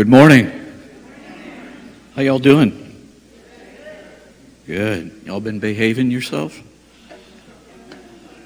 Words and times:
Good 0.00 0.08
morning. 0.08 0.50
How 2.16 2.22
y'all 2.22 2.38
doing? 2.38 2.72
Good. 4.66 5.20
Y'all 5.26 5.40
been 5.40 5.58
behaving 5.58 6.10
yourself? 6.10 6.58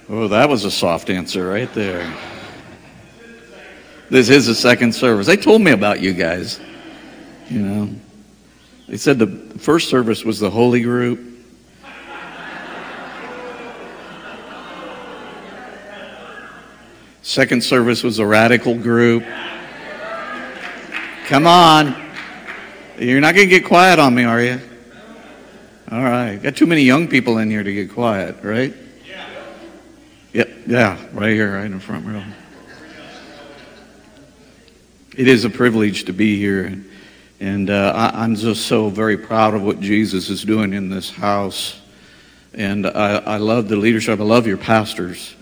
Oh, 0.08 0.26
that 0.26 0.48
was 0.48 0.64
a 0.64 0.70
soft 0.72 1.10
answer 1.10 1.48
right 1.48 1.72
there. 1.72 2.12
This 4.10 4.30
is 4.30 4.48
the 4.48 4.54
second 4.56 4.96
service. 4.96 5.28
They 5.28 5.36
told 5.36 5.62
me 5.62 5.70
about 5.70 6.00
you 6.00 6.12
guys. 6.12 6.58
You 7.48 7.60
know, 7.60 7.94
they 8.88 8.96
said 8.96 9.20
the 9.20 9.28
first 9.56 9.88
service 9.88 10.24
was 10.24 10.40
the 10.40 10.50
holy 10.50 10.80
group. 10.80 11.20
Second 17.22 17.62
service 17.62 18.02
was 18.02 18.18
a 18.18 18.26
radical 18.26 18.76
group. 18.76 19.22
Come 21.24 21.46
on. 21.46 21.96
You're 22.98 23.22
not 23.22 23.34
going 23.34 23.48
to 23.48 23.58
get 23.58 23.64
quiet 23.64 23.98
on 23.98 24.14
me, 24.14 24.24
are 24.24 24.42
you? 24.42 24.60
All 25.90 26.02
right. 26.02 26.36
Got 26.36 26.54
too 26.54 26.66
many 26.66 26.82
young 26.82 27.08
people 27.08 27.38
in 27.38 27.48
here 27.48 27.62
to 27.62 27.72
get 27.72 27.90
quiet, 27.90 28.36
right? 28.42 28.74
Yeah. 29.08 29.26
Yep. 30.34 30.50
Yeah. 30.66 31.06
Right 31.14 31.32
here, 31.32 31.54
right 31.54 31.64
in 31.64 31.72
the 31.72 31.80
front 31.80 32.06
row. 32.06 32.22
It 35.16 35.26
is 35.26 35.46
a 35.46 35.50
privilege 35.50 36.04
to 36.04 36.12
be 36.12 36.36
here. 36.36 36.84
And 37.40 37.70
uh, 37.70 37.92
I, 37.96 38.24
am 38.24 38.34
just 38.34 38.66
so 38.66 38.90
very 38.90 39.16
proud 39.16 39.54
of 39.54 39.62
what 39.62 39.80
Jesus 39.80 40.28
is 40.28 40.42
doing 40.42 40.74
in 40.74 40.90
this 40.90 41.08
house. 41.08 41.80
And 42.52 42.86
I, 42.86 43.16
I 43.16 43.36
love 43.38 43.68
the 43.68 43.76
leadership. 43.76 44.20
I 44.20 44.24
love 44.24 44.46
your 44.46 44.58
pastors. 44.58 45.34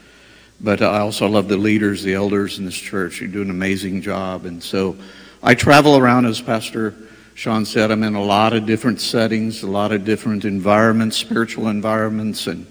But 0.61 0.81
I 0.81 1.01
also 1.01 1.27
love 1.27 1.49
the 1.49 1.57
leaders, 1.57 2.05
the 2.05 2.15
elders 2.15 2.61
in 2.61 2.67
this 2.67 2.79
church. 2.79 3.21
You 3.21 3.27
do 3.27 3.43
an 3.43 3.51
amazing 3.51 4.03
job. 4.03 4.47
And 4.47 4.63
so 4.63 4.97
I 5.45 5.57
travel 5.57 5.97
around 5.97 6.27
as 6.27 6.41
Pastor 6.41 6.95
Sean 7.35 7.65
said, 7.65 7.91
I'm 7.91 8.05
in 8.05 8.15
a 8.15 8.23
lot 8.23 8.53
of 8.53 8.65
different 8.65 9.01
settings, 9.01 9.65
a 9.65 9.67
lot 9.67 9.91
of 9.91 10.05
different 10.05 10.45
environments, 10.45 11.17
spiritual 11.17 11.67
environments, 11.67 12.47
and 12.47 12.65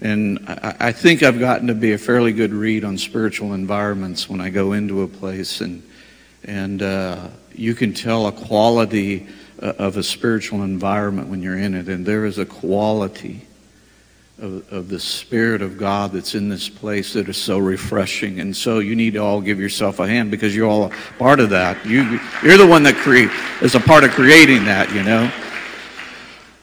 and 0.00 0.38
I, 0.46 0.92
think 0.92 1.22
I've 1.22 1.40
gotten 1.40 1.66
to 1.68 1.74
be 1.74 1.94
a 1.94 1.98
fairly 1.98 2.32
good 2.32 2.52
read 2.52 2.84
on 2.84 2.98
spiritual 2.98 3.54
environments 3.54 4.28
when 4.28 4.40
I 4.40 4.50
go 4.50 4.72
into 4.72 5.02
a 5.02 5.08
place, 5.08 5.60
and 5.60 5.82
and 6.44 6.80
uh, 6.80 7.28
you 7.52 7.74
can 7.74 7.92
tell 7.92 8.28
a 8.28 8.32
quality 8.32 9.26
uh, 9.60 9.72
of 9.78 9.96
a 9.96 10.02
spiritual 10.02 10.62
environment 10.62 11.28
when 11.28 11.42
you're 11.42 11.58
in 11.58 11.74
it, 11.74 11.88
and 11.88 12.06
there 12.06 12.24
is 12.24 12.38
a 12.38 12.46
quality 12.46 13.45
of, 14.38 14.70
of 14.70 14.88
the 14.88 15.00
Spirit 15.00 15.62
of 15.62 15.78
God 15.78 16.12
that's 16.12 16.34
in 16.34 16.48
this 16.48 16.68
place 16.68 17.14
that 17.14 17.28
is 17.28 17.38
so 17.38 17.58
refreshing. 17.58 18.40
And 18.40 18.54
so 18.54 18.80
you 18.80 18.94
need 18.94 19.14
to 19.14 19.20
all 19.20 19.40
give 19.40 19.58
yourself 19.58 19.98
a 19.98 20.06
hand 20.06 20.30
because 20.30 20.54
you're 20.54 20.68
all 20.68 20.84
a 20.86 20.90
part 21.18 21.40
of 21.40 21.50
that. 21.50 21.84
You, 21.86 22.20
you're 22.42 22.58
the 22.58 22.66
one 22.66 22.82
that 22.82 22.96
is 23.62 23.74
a 23.74 23.80
part 23.80 24.04
of 24.04 24.10
creating 24.10 24.66
that, 24.66 24.92
you 24.92 25.02
know. 25.02 25.32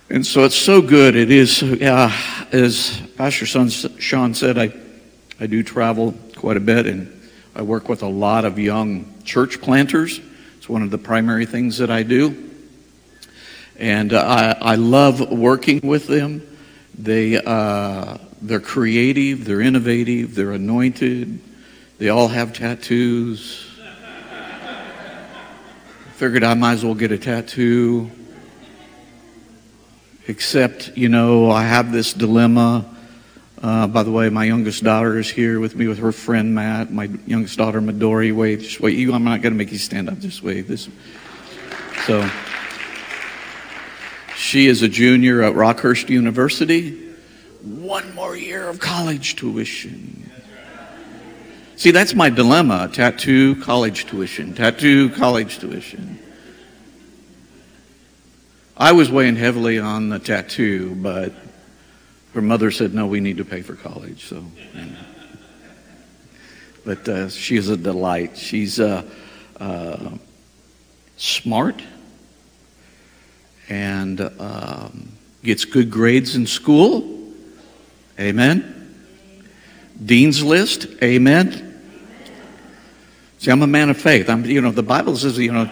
And 0.09 0.25
so 0.25 0.43
it's 0.43 0.55
so 0.55 0.81
good. 0.81 1.15
It 1.15 1.31
is, 1.31 1.63
uh, 1.63 2.11
as 2.51 3.01
Pastor 3.17 3.47
Sean 3.47 4.33
said, 4.35 4.59
I, 4.59 4.71
I 5.39 5.47
do 5.47 5.63
travel 5.63 6.13
quite 6.35 6.57
a 6.57 6.59
bit 6.59 6.85
and 6.85 7.09
I 7.55 7.63
work 7.63 7.89
with 7.89 8.03
a 8.03 8.07
lot 8.07 8.45
of 8.45 8.59
young 8.59 9.11
church 9.23 9.61
planters. 9.61 10.19
It's 10.57 10.69
one 10.69 10.83
of 10.83 10.91
the 10.91 10.99
primary 10.99 11.47
things 11.47 11.79
that 11.79 11.89
I 11.89 12.03
do. 12.03 12.51
And 13.77 14.13
uh, 14.13 14.55
I, 14.61 14.73
I 14.73 14.75
love 14.75 15.31
working 15.31 15.79
with 15.83 16.05
them. 16.05 16.47
They, 16.97 17.37
uh, 17.37 18.17
they're 18.41 18.59
creative, 18.59 19.45
they're 19.45 19.61
innovative, 19.61 20.35
they're 20.35 20.51
anointed, 20.51 21.39
they 21.97 22.09
all 22.09 22.27
have 22.27 22.53
tattoos. 22.53 23.65
Figured 26.15 26.43
I 26.43 26.53
might 26.53 26.73
as 26.73 26.85
well 26.85 26.95
get 26.95 27.11
a 27.11 27.17
tattoo. 27.17 28.11
Except, 30.27 30.95
you 30.95 31.09
know, 31.09 31.51
I 31.51 31.63
have 31.63 31.91
this 31.91 32.13
dilemma. 32.13 32.85
Uh, 33.61 33.87
by 33.87 34.03
the 34.03 34.11
way, 34.11 34.29
my 34.29 34.43
youngest 34.43 34.83
daughter 34.83 35.17
is 35.17 35.29
here 35.29 35.59
with 35.59 35.75
me 35.75 35.87
with 35.87 35.99
her 35.99 36.11
friend 36.11 36.53
Matt. 36.53 36.91
My 36.91 37.09
youngest 37.25 37.57
daughter 37.57 37.81
Midori. 37.81 38.33
Wait, 38.33 38.59
just 38.59 38.79
wait. 38.79 38.97
You, 38.97 39.13
I'm 39.13 39.23
not 39.23 39.41
going 39.41 39.53
to 39.53 39.57
make 39.57 39.71
you 39.71 39.77
stand 39.77 40.09
up. 40.09 40.19
Just 40.19 40.43
wait. 40.43 40.67
This. 40.67 40.89
So. 42.05 42.29
She 44.43 44.67
is 44.67 44.81
a 44.81 44.89
junior 44.89 45.41
at 45.41 45.53
Rockhurst 45.53 46.09
University. 46.09 46.91
One 47.61 48.13
more 48.13 48.35
year 48.35 48.67
of 48.67 48.77
college 48.77 49.37
tuition. 49.37 50.29
See, 51.77 51.91
that's 51.91 52.13
my 52.13 52.29
dilemma 52.29 52.89
tattoo, 52.91 53.55
college 53.61 54.05
tuition, 54.05 54.53
tattoo, 54.53 55.11
college 55.11 55.59
tuition. 55.59 56.19
I 58.75 58.91
was 58.91 59.09
weighing 59.09 59.37
heavily 59.37 59.79
on 59.79 60.09
the 60.09 60.19
tattoo, 60.19 60.93
but 60.95 61.31
her 62.33 62.41
mother 62.41 62.69
said, 62.69 62.93
no, 62.93 63.07
we 63.07 63.21
need 63.21 63.37
to 63.37 63.45
pay 63.45 63.61
for 63.61 63.75
college. 63.75 64.25
So, 64.25 64.43
But 66.83 67.07
uh, 67.07 67.29
she 67.29 67.55
is 67.55 67.69
a 67.69 67.77
delight. 67.77 68.37
She's 68.37 68.77
uh, 68.77 69.03
uh, 69.57 70.09
smart 71.15 71.81
and 73.69 74.21
um, 74.39 75.11
gets 75.43 75.65
good 75.65 75.89
grades 75.89 76.35
in 76.35 76.45
school. 76.47 77.19
Amen. 78.19 78.95
Dean's 80.03 80.43
list. 80.43 80.87
Amen. 81.01 81.81
See, 83.39 83.51
I'm 83.51 83.61
a 83.61 83.67
man 83.67 83.89
of 83.89 83.97
faith. 83.97 84.29
I'm, 84.29 84.45
you 84.45 84.61
know, 84.61 84.71
the 84.71 84.83
Bible 84.83 85.17
says, 85.17 85.37
you 85.37 85.51
know, 85.51 85.65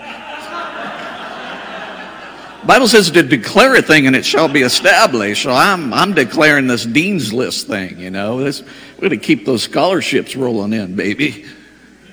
Bible 2.66 2.88
says 2.88 3.10
to 3.12 3.24
declare 3.24 3.76
a 3.76 3.82
thing 3.82 4.06
and 4.06 4.16
it 4.16 4.24
shall 4.24 4.48
be 4.48 4.62
established. 4.62 5.44
So 5.44 5.52
I'm, 5.52 5.94
I'm 5.94 6.14
declaring 6.14 6.68
this 6.68 6.86
dean's 6.86 7.34
list 7.34 7.68
thing, 7.68 8.00
you 8.00 8.12
know. 8.12 8.44
This, 8.44 8.62
we're 8.62 9.10
going 9.10 9.20
to 9.20 9.26
keep 9.26 9.46
those 9.46 9.64
scholarships 9.64 10.36
rolling 10.36 10.74
in, 10.74 10.96
baby. 10.96 11.46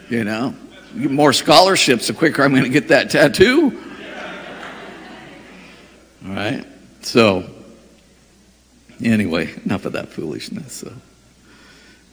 You 0.09 0.25
know, 0.25 0.55
more 0.95 1.35
scholarships, 1.35 2.07
the 2.07 2.15
quicker 2.15 2.43
I'm 2.43 2.53
going 2.53 2.65
to 2.65 2.71
get 2.71 2.89
that 2.89 3.11
tattoo. 3.11 3.88
All 6.29 6.35
right? 6.35 6.67
So, 7.01 7.49
anyway, 9.03 9.55
enough 9.65 9.87
of 9.87 9.95
that 9.95 10.11
foolishness. 10.11 10.75
So, 10.75 10.93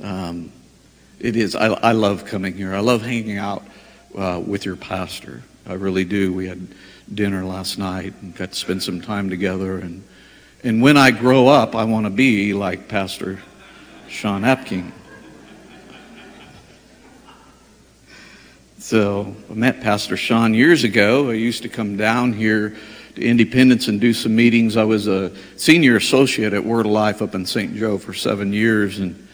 um, 0.02 0.54
it 1.20 1.36
is, 1.36 1.54
I, 1.54 1.68
I, 1.68 1.92
love 1.92 2.24
coming 2.24 2.54
here. 2.54 2.74
I 2.74 2.80
love 2.80 3.02
hanging 3.02 3.38
out 3.38 3.64
uh, 4.18 4.42
with 4.46 4.66
your 4.66 4.78
pastor. 4.78 5.44
I 5.68 5.74
really 5.74 6.06
do. 6.06 6.32
We 6.34 6.48
had 6.48 6.66
dinner 7.14 7.44
last 7.44 7.78
night 7.78 8.14
and 8.22 8.34
got 8.34 8.52
to 8.52 8.56
spend 8.56 8.84
some 8.84 9.02
time 9.02 9.30
together. 9.30 9.80
And, 9.80 10.02
and 10.64 10.82
when 10.82 10.96
I 10.96 11.12
grow 11.12 11.50
up, 11.50 11.76
I 11.76 11.84
want 11.84 12.06
to 12.06 12.10
be 12.10 12.54
like 12.54 12.88
Pastor 12.88 13.42
Sean 14.08 14.44
Apking. 14.44 14.94
So 18.78 19.36
I 19.50 19.54
met 19.56 19.82
Pastor 19.82 20.16
Sean 20.16 20.54
years 20.54 20.86
ago. 20.86 21.32
I 21.32 21.34
used 21.34 21.64
to 21.64 21.70
come 21.70 21.98
down 21.98 22.32
here 22.32 22.78
to 23.16 23.22
Independence 23.24 23.88
and 23.88 24.00
do 24.00 24.14
some 24.14 24.36
meetings. 24.36 24.78
I 24.78 24.84
was 24.84 25.08
a 25.08 25.32
senior 25.58 25.96
associate 25.96 26.54
at 26.54 26.64
Word 26.64 26.86
of 26.86 26.92
Life 26.92 27.22
up 27.22 27.36
in 27.36 27.46
St. 27.46 27.76
Joe 27.76 27.98
for 27.98 28.14
seven 28.14 28.54
years, 28.54 29.00
and 29.00 29.28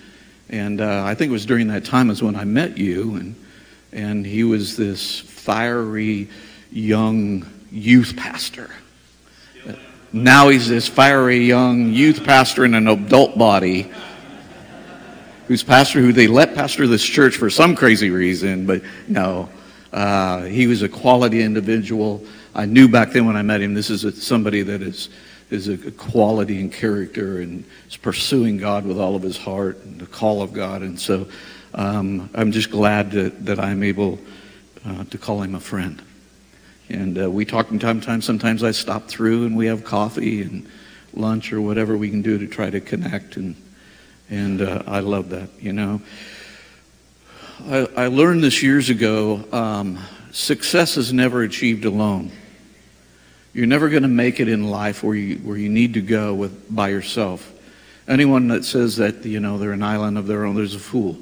and 0.49 0.81
uh, 0.81 1.03
I 1.05 1.15
think 1.15 1.29
it 1.29 1.33
was 1.33 1.45
during 1.45 1.67
that 1.69 1.85
time 1.85 2.09
is 2.09 2.21
when 2.21 2.35
I 2.35 2.43
met 2.43 2.77
you, 2.77 3.15
and 3.15 3.35
and 3.91 4.25
he 4.25 4.43
was 4.43 4.77
this 4.77 5.19
fiery 5.19 6.29
young 6.71 7.45
youth 7.71 8.15
pastor. 8.15 8.69
Now 10.13 10.49
he's 10.49 10.67
this 10.67 10.89
fiery 10.89 11.45
young 11.45 11.93
youth 11.93 12.25
pastor 12.25 12.65
in 12.65 12.73
an 12.73 12.87
adult 12.87 13.37
body 13.37 13.89
who's 15.47 15.63
pastor, 15.63 16.01
who 16.01 16.11
they 16.11 16.27
let 16.27 16.53
pastor 16.53 16.85
this 16.85 17.03
church 17.03 17.37
for 17.37 17.49
some 17.49 17.75
crazy 17.75 18.09
reason, 18.09 18.65
but 18.65 18.81
no, 19.07 19.49
uh, 19.93 20.43
he 20.43 20.67
was 20.67 20.81
a 20.81 20.89
quality 20.89 21.41
individual. 21.41 22.23
I 22.53 22.65
knew 22.65 22.87
back 22.87 23.11
then 23.11 23.25
when 23.25 23.37
I 23.37 23.41
met 23.41 23.61
him, 23.61 23.73
this 23.73 23.89
is 23.89 24.23
somebody 24.23 24.61
that 24.63 24.81
is, 24.81 25.09
is 25.49 25.69
a 25.69 25.77
quality 25.91 26.59
and 26.59 26.71
character 26.71 27.39
and 27.39 27.63
is 27.87 27.97
pursuing 27.97 28.57
God 28.57 28.85
with 28.85 28.99
all 28.99 29.15
of 29.15 29.23
his 29.23 29.37
heart 29.37 29.77
and 29.83 29.99
the 29.99 30.05
call 30.05 30.41
of 30.41 30.51
God. 30.51 30.81
And 30.81 30.99
so 30.99 31.27
um, 31.73 32.29
I'm 32.33 32.51
just 32.51 32.69
glad 32.69 33.11
that, 33.11 33.45
that 33.45 33.59
I'm 33.59 33.83
able 33.83 34.19
uh, 34.85 35.05
to 35.05 35.17
call 35.17 35.41
him 35.41 35.55
a 35.55 35.59
friend. 35.59 36.01
And 36.89 37.23
uh, 37.23 37.31
we 37.31 37.45
talk 37.45 37.67
from 37.67 37.79
time 37.79 38.01
to 38.01 38.05
time. 38.05 38.21
Sometimes 38.21 38.63
I 38.63 38.71
stop 38.71 39.07
through 39.07 39.45
and 39.45 39.55
we 39.55 39.67
have 39.67 39.85
coffee 39.85 40.41
and 40.41 40.67
lunch 41.13 41.53
or 41.53 41.61
whatever 41.61 41.95
we 41.95 42.09
can 42.09 42.21
do 42.21 42.37
to 42.37 42.47
try 42.47 42.69
to 42.69 42.81
connect. 42.81 43.37
And, 43.37 43.55
and 44.29 44.61
uh, 44.61 44.83
I 44.87 44.99
love 44.99 45.29
that, 45.29 45.49
you 45.59 45.71
know. 45.71 46.01
I, 47.65 47.87
I 47.95 48.07
learned 48.07 48.43
this 48.43 48.61
years 48.61 48.89
ago 48.89 49.45
um, 49.53 49.99
success 50.31 50.97
is 50.97 51.13
never 51.13 51.43
achieved 51.43 51.85
alone. 51.85 52.31
You're 53.53 53.67
never 53.67 53.89
going 53.89 54.03
to 54.03 54.09
make 54.09 54.39
it 54.39 54.47
in 54.47 54.69
life 54.69 55.03
where 55.03 55.15
you, 55.15 55.37
where 55.37 55.57
you 55.57 55.69
need 55.69 55.95
to 55.95 56.01
go 56.01 56.33
with, 56.33 56.73
by 56.73 56.89
yourself. 56.89 57.51
Anyone 58.07 58.47
that 58.47 58.63
says 58.63 58.97
that, 58.97 59.25
you 59.25 59.39
know, 59.39 59.57
they're 59.57 59.73
an 59.73 59.83
island 59.83 60.17
of 60.17 60.27
their 60.27 60.45
own, 60.45 60.55
there's 60.55 60.75
a 60.75 60.79
fool. 60.79 61.17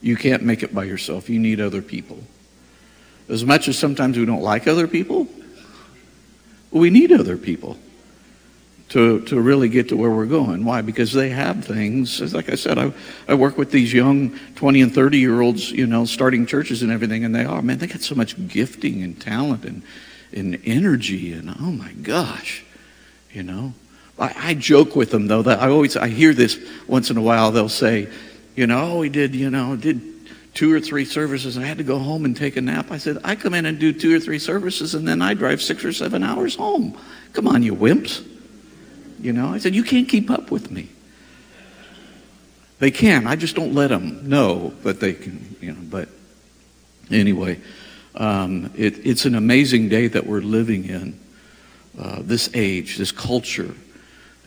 You 0.00 0.16
can't 0.16 0.42
make 0.42 0.62
it 0.62 0.74
by 0.74 0.84
yourself. 0.84 1.28
You 1.30 1.38
need 1.38 1.60
other 1.60 1.82
people. 1.82 2.22
As 3.28 3.44
much 3.44 3.68
as 3.68 3.78
sometimes 3.78 4.16
we 4.18 4.26
don't 4.26 4.42
like 4.42 4.66
other 4.66 4.86
people, 4.86 5.26
we 6.70 6.90
need 6.90 7.12
other 7.12 7.36
people 7.36 7.78
to, 8.90 9.20
to 9.22 9.40
really 9.40 9.68
get 9.68 9.88
to 9.88 9.96
where 9.96 10.10
we're 10.10 10.26
going. 10.26 10.64
Why? 10.64 10.82
Because 10.82 11.12
they 11.12 11.30
have 11.30 11.64
things. 11.64 12.32
Like 12.32 12.50
I 12.50 12.54
said, 12.54 12.78
I, 12.78 12.92
I 13.26 13.34
work 13.34 13.58
with 13.58 13.70
these 13.70 13.92
young 13.92 14.38
20 14.56 14.82
and 14.82 14.94
30 14.94 15.18
year 15.18 15.40
olds, 15.40 15.70
you 15.70 15.86
know, 15.86 16.04
starting 16.04 16.46
churches 16.46 16.82
and 16.82 16.92
everything, 16.92 17.24
and 17.24 17.34
they 17.34 17.44
are, 17.44 17.60
man, 17.60 17.78
they 17.78 17.86
got 17.86 18.02
so 18.02 18.14
much 18.14 18.48
gifting 18.48 19.02
and 19.02 19.18
talent 19.20 19.64
and, 19.64 19.82
and 20.32 20.60
energy, 20.64 21.32
and 21.32 21.50
oh 21.50 21.72
my 21.72 21.92
gosh, 21.92 22.64
you 23.32 23.42
know. 23.42 23.72
I, 24.18 24.34
I 24.36 24.54
joke 24.54 24.96
with 24.96 25.10
them, 25.10 25.26
though, 25.26 25.42
that 25.42 25.60
I 25.60 25.68
always, 25.68 25.96
I 25.96 26.08
hear 26.08 26.34
this 26.34 26.58
once 26.86 27.10
in 27.10 27.16
a 27.16 27.22
while, 27.22 27.52
they'll 27.52 27.68
say, 27.68 28.08
you 28.56 28.66
know, 28.66 28.92
oh, 28.92 28.98
we 28.98 29.08
did, 29.08 29.34
you 29.34 29.50
know, 29.50 29.76
did 29.76 30.02
two 30.54 30.72
or 30.72 30.80
three 30.80 31.04
services 31.04 31.56
I 31.56 31.62
had 31.62 31.78
to 31.78 31.84
go 31.84 32.00
home 32.00 32.24
and 32.24 32.36
take 32.36 32.56
a 32.56 32.60
nap. 32.60 32.90
I 32.90 32.98
said, 32.98 33.18
I 33.22 33.36
come 33.36 33.54
in 33.54 33.64
and 33.66 33.78
do 33.78 33.92
two 33.92 34.16
or 34.16 34.18
three 34.18 34.40
services 34.40 34.96
and 34.96 35.06
then 35.06 35.22
I 35.22 35.34
drive 35.34 35.62
six 35.62 35.84
or 35.84 35.92
seven 35.92 36.24
hours 36.24 36.56
home. 36.56 36.98
Come 37.32 37.46
on, 37.46 37.62
you 37.62 37.76
wimps. 37.76 38.26
You 39.20 39.32
know, 39.32 39.48
I 39.48 39.58
said, 39.58 39.76
You 39.76 39.84
can't 39.84 40.08
keep 40.08 40.30
up 40.30 40.50
with 40.50 40.72
me. 40.72 40.88
They 42.80 42.90
can. 42.90 43.28
I 43.28 43.36
just 43.36 43.54
don't 43.54 43.74
let 43.74 43.88
them 43.90 44.28
know 44.28 44.72
but 44.82 44.98
they 44.98 45.12
can, 45.12 45.56
you 45.60 45.72
know. 45.72 45.80
But 45.82 46.08
anyway, 47.08 47.60
um, 48.14 48.72
it, 48.76 49.06
it's 49.06 49.24
an 49.24 49.34
amazing 49.34 49.88
day 49.88 50.08
that 50.08 50.26
we're 50.26 50.40
living 50.40 50.84
in. 50.84 51.18
Uh, 51.98 52.22
this 52.22 52.48
age, 52.54 52.96
this 52.96 53.10
culture. 53.10 53.74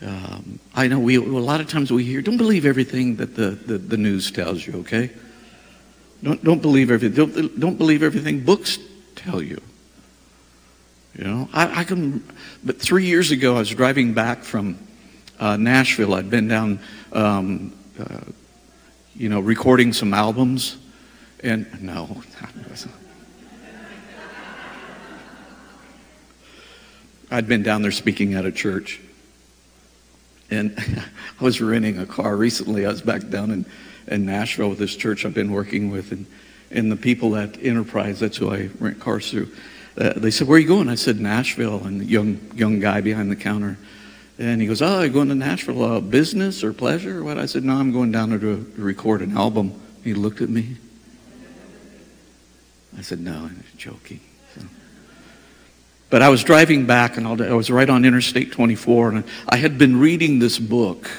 Um, 0.00 0.58
I 0.74 0.88
know 0.88 0.98
we 0.98 1.16
a 1.16 1.20
lot 1.20 1.60
of 1.60 1.68
times 1.68 1.92
we 1.92 2.02
hear, 2.02 2.22
don't 2.22 2.38
believe 2.38 2.64
everything 2.64 3.16
that 3.16 3.36
the, 3.36 3.50
the, 3.50 3.76
the 3.76 3.96
news 3.98 4.30
tells 4.30 4.66
you, 4.66 4.80
okay? 4.80 5.10
Don't, 6.22 6.42
don't 6.42 6.62
believe 6.62 6.90
everything. 6.90 7.14
Don't, 7.14 7.60
don't 7.60 7.76
believe 7.76 8.02
everything 8.02 8.40
books 8.40 8.78
tell 9.16 9.42
you. 9.42 9.60
You 11.14 11.24
know, 11.24 11.48
I, 11.52 11.80
I, 11.80 11.84
can, 11.84 12.24
but 12.64 12.80
three 12.80 13.04
years 13.04 13.32
ago, 13.32 13.56
I 13.56 13.58
was 13.58 13.70
driving 13.70 14.14
back 14.14 14.44
from 14.44 14.78
uh, 15.38 15.58
Nashville. 15.58 16.14
I'd 16.14 16.30
been 16.30 16.48
down, 16.48 16.80
um, 17.12 17.74
uh, 18.00 18.20
you 19.14 19.28
know, 19.28 19.40
recording 19.40 19.92
some 19.92 20.14
albums. 20.14 20.78
And 21.42 21.82
no, 21.82 22.22
I'd 27.32 27.48
been 27.48 27.62
down 27.62 27.82
there 27.82 27.90
speaking 27.90 28.34
at 28.34 28.44
a 28.44 28.52
church. 28.52 29.00
And 30.50 30.74
I 31.40 31.44
was 31.44 31.60
renting 31.60 31.98
a 31.98 32.06
car 32.06 32.36
recently. 32.36 32.86
I 32.86 32.90
was 32.90 33.02
back 33.02 33.28
down 33.28 33.50
in, 33.50 33.66
in 34.06 34.26
Nashville 34.26 34.68
with 34.68 34.78
this 34.78 34.94
church 34.94 35.24
I've 35.24 35.34
been 35.34 35.50
working 35.50 35.90
with. 35.90 36.12
And, 36.12 36.26
and 36.70 36.92
the 36.92 36.96
people 36.96 37.34
at 37.36 37.60
Enterprise, 37.62 38.20
that's 38.20 38.36
who 38.36 38.52
I 38.52 38.70
rent 38.78 39.00
cars 39.00 39.30
through 39.30 39.50
uh, 39.96 40.14
they 40.16 40.30
said, 40.30 40.48
Where 40.48 40.56
are 40.56 40.60
you 40.60 40.68
going? 40.68 40.88
I 40.88 40.94
said, 40.94 41.20
Nashville. 41.20 41.84
And 41.84 42.00
the 42.00 42.04
young, 42.04 42.40
young 42.54 42.80
guy 42.80 43.00
behind 43.00 43.30
the 43.30 43.36
counter. 43.36 43.76
And 44.38 44.60
he 44.60 44.66
goes, 44.66 44.80
Oh, 44.80 45.00
you're 45.00 45.10
going 45.10 45.28
to 45.28 45.34
Nashville? 45.34 45.82
Uh, 45.82 46.00
business 46.00 46.64
or 46.64 46.72
pleasure 46.72 47.20
or 47.20 47.24
what? 47.24 47.38
I 47.38 47.46
said, 47.46 47.64
No, 47.64 47.74
I'm 47.74 47.92
going 47.92 48.12
down 48.12 48.30
there 48.30 48.38
to, 48.38 48.64
to 48.64 48.82
record 48.82 49.20
an 49.22 49.36
album. 49.36 49.80
He 50.02 50.14
looked 50.14 50.40
at 50.40 50.48
me. 50.48 50.76
I 52.96 53.02
said, 53.02 53.20
No, 53.20 53.32
I'm 53.32 53.62
joking. 53.76 54.20
But 56.12 56.20
I 56.20 56.28
was 56.28 56.44
driving 56.44 56.84
back 56.84 57.16
and 57.16 57.26
I 57.26 57.54
was 57.54 57.70
right 57.70 57.88
on 57.88 58.04
Interstate 58.04 58.52
24 58.52 59.08
and 59.08 59.24
I 59.48 59.56
had 59.56 59.78
been 59.78 59.98
reading 59.98 60.40
this 60.40 60.58
book. 60.58 61.10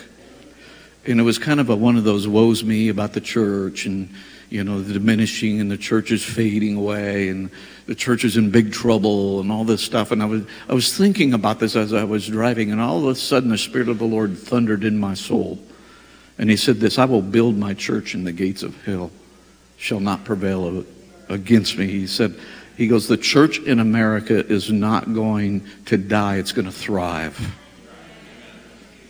And 1.08 1.20
it 1.20 1.24
was 1.24 1.40
kind 1.40 1.60
of 1.60 1.72
a, 1.72 1.76
one 1.76 1.98
of 1.98 2.04
those 2.04 2.28
woes 2.28 2.64
me 2.64 2.90
about 2.90 3.14
the 3.14 3.20
church 3.20 3.88
and, 3.88 4.08
you 4.52 4.64
know, 4.64 4.84
the 4.84 4.94
diminishing 4.94 5.60
and 5.60 5.72
the 5.72 5.80
church 5.80 6.12
is 6.12 6.24
fading 6.24 6.78
away 6.78 7.30
and 7.30 7.50
the 7.88 7.96
church 7.96 8.24
is 8.24 8.38
in 8.38 8.52
big 8.52 8.72
trouble 8.72 9.40
and 9.40 9.52
all 9.52 9.64
this 9.64 9.84
stuff. 9.84 10.12
And 10.12 10.22
I 10.22 10.26
was, 10.26 10.44
I 10.70 10.76
was 10.76 10.96
thinking 10.96 11.34
about 11.34 11.58
this 11.58 11.76
as 11.76 11.92
I 11.92 12.04
was 12.04 12.28
driving, 12.28 12.72
and 12.72 12.80
all 12.80 13.00
of 13.00 13.06
a 13.06 13.16
sudden 13.16 13.50
the 13.50 13.58
Spirit 13.58 13.90
of 13.90 13.98
the 13.98 14.06
Lord 14.06 14.38
thundered 14.38 14.84
in 14.84 15.00
my 15.00 15.16
soul. 15.16 15.58
And 16.38 16.52
he 16.52 16.56
said 16.56 16.76
this, 16.76 17.00
I 17.00 17.06
will 17.06 17.24
build 17.24 17.58
my 17.58 17.74
church 17.74 18.14
and 18.14 18.28
the 18.28 18.32
gates 18.32 18.62
of 18.62 18.80
hell 18.84 19.10
shall 19.76 20.00
not 20.00 20.24
prevail 20.24 20.86
against 21.30 21.80
me. 21.80 21.88
He 21.88 22.06
said, 22.06 22.40
he 22.78 22.88
goes, 22.88 23.08
the 23.08 23.18
church 23.18 23.60
in 23.60 23.80
America 23.80 24.46
is 24.46 24.72
not 24.72 25.14
going 25.14 25.66
to 25.86 25.98
die, 25.98 26.38
it's 26.38 26.52
going 26.52 26.66
to 26.66 26.72
thrive. 26.72 27.56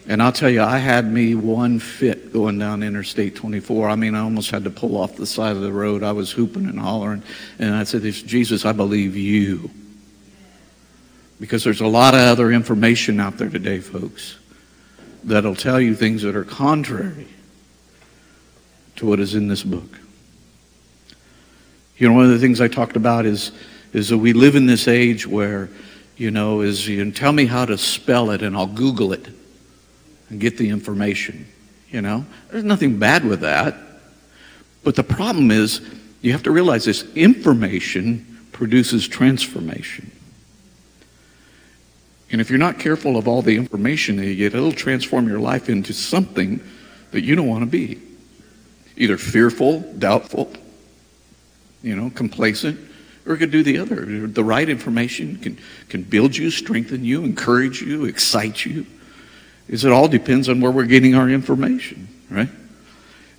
And 0.05 0.21
I'll 0.21 0.33
tell 0.33 0.49
you, 0.49 0.61
I 0.61 0.79
had 0.79 1.09
me 1.09 1.33
one 1.33 1.79
fit 1.79 2.33
going 2.33 2.59
down 2.59 2.83
Interstate 2.83 3.35
24. 3.35 3.87
I 3.87 3.95
mean, 3.95 4.15
I 4.15 4.19
almost 4.19 4.51
had 4.51 4.65
to 4.65 4.69
pull 4.69 4.97
off 4.97 5.15
the 5.15 5.25
side 5.25 5.55
of 5.55 5.61
the 5.61 5.71
road. 5.71 6.03
I 6.03 6.11
was 6.11 6.29
hooping 6.29 6.65
and 6.65 6.77
hollering. 6.77 7.23
And 7.57 7.73
I 7.73 7.85
said, 7.85 8.01
Jesus, 8.01 8.65
I 8.65 8.73
believe 8.73 9.15
you. 9.15 9.71
Because 11.39 11.63
there's 11.63 11.81
a 11.81 11.87
lot 11.87 12.13
of 12.15 12.19
other 12.19 12.51
information 12.51 13.19
out 13.21 13.37
there 13.37 13.49
today, 13.49 13.79
folks, 13.79 14.37
that'll 15.23 15.55
tell 15.55 15.79
you 15.79 15.95
things 15.95 16.21
that 16.23 16.35
are 16.35 16.43
contrary 16.43 17.27
to 18.97 19.05
what 19.05 19.21
is 19.21 19.35
in 19.35 19.47
this 19.47 19.63
book. 19.63 19.99
You 21.97 22.09
know, 22.09 22.15
one 22.15 22.25
of 22.25 22.31
the 22.31 22.39
things 22.39 22.59
I 22.59 22.67
talked 22.67 22.95
about 22.95 23.25
is, 23.25 23.51
is 23.93 24.09
that 24.09 24.17
we 24.17 24.33
live 24.33 24.55
in 24.55 24.65
this 24.65 24.87
age 24.87 25.27
where, 25.27 25.69
you 26.17 26.31
know, 26.31 26.61
is 26.61 26.87
you 26.87 27.11
tell 27.11 27.31
me 27.31 27.45
how 27.45 27.65
to 27.65 27.77
spell 27.77 28.31
it 28.31 28.41
and 28.41 28.57
I'll 28.57 28.65
Google 28.65 29.13
it 29.13 29.27
and 30.29 30.39
get 30.39 30.57
the 30.57 30.69
information. 30.69 31.47
You 31.89 32.01
know, 32.01 32.25
there's 32.49 32.63
nothing 32.63 32.97
bad 32.97 33.23
with 33.23 33.41
that. 33.41 33.77
But 34.83 34.95
the 34.95 35.03
problem 35.03 35.51
is, 35.51 35.81
you 36.21 36.31
have 36.31 36.43
to 36.43 36.51
realize 36.51 36.85
this 36.85 37.03
information 37.15 38.47
produces 38.51 39.07
transformation. 39.07 40.09
And 42.31 42.41
if 42.41 42.49
you're 42.49 42.57
not 42.57 42.79
careful 42.79 43.17
of 43.17 43.27
all 43.27 43.43
the 43.43 43.55
information 43.55 44.15
that 44.17 44.25
you 44.25 44.35
get, 44.35 44.55
it'll 44.55 44.71
transform 44.71 45.27
your 45.27 45.39
life 45.39 45.69
into 45.69 45.93
something 45.93 46.59
that 47.11 47.21
you 47.21 47.35
don't 47.35 47.47
want 47.47 47.61
to 47.61 47.69
be. 47.69 48.01
Either 48.97 49.17
fearful, 49.17 49.81
doubtful, 49.99 50.51
you 51.83 51.95
know, 51.95 52.09
complacent, 52.09 52.79
or 53.27 53.35
it 53.35 53.37
could 53.37 53.51
do 53.51 53.61
the 53.61 53.77
other. 53.77 54.27
The 54.27 54.43
right 54.43 54.67
information 54.67 55.37
can, 55.37 55.59
can 55.89 56.01
build 56.01 56.35
you, 56.35 56.49
strengthen 56.49 57.05
you, 57.05 57.23
encourage 57.23 57.81
you, 57.81 58.05
excite 58.05 58.65
you 58.65 58.87
is 59.67 59.85
it 59.85 59.91
all 59.91 60.07
depends 60.07 60.49
on 60.49 60.61
where 60.61 60.71
we're 60.71 60.85
getting 60.85 61.15
our 61.15 61.29
information, 61.29 62.07
right? 62.29 62.49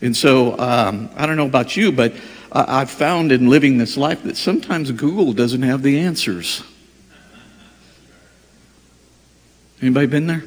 And 0.00 0.17
so 0.17 0.58
um, 0.58 1.11
I 1.17 1.26
don't 1.26 1.37
know 1.37 1.46
about 1.46 1.76
you, 1.76 1.93
but 1.93 2.14
I, 2.50 2.81
I've 2.81 2.91
found 2.91 3.32
in 3.32 3.49
living 3.49 3.79
this 3.79 3.96
life 3.96 4.23
that 4.25 4.37
sometimes 4.37 4.91
Google 4.91 5.32
doesn't 5.32 5.62
have 5.62 5.82
the 5.82 6.01
answers. 6.01 6.63
Anybody 9.81 10.06
been 10.06 10.27
there? 10.27 10.44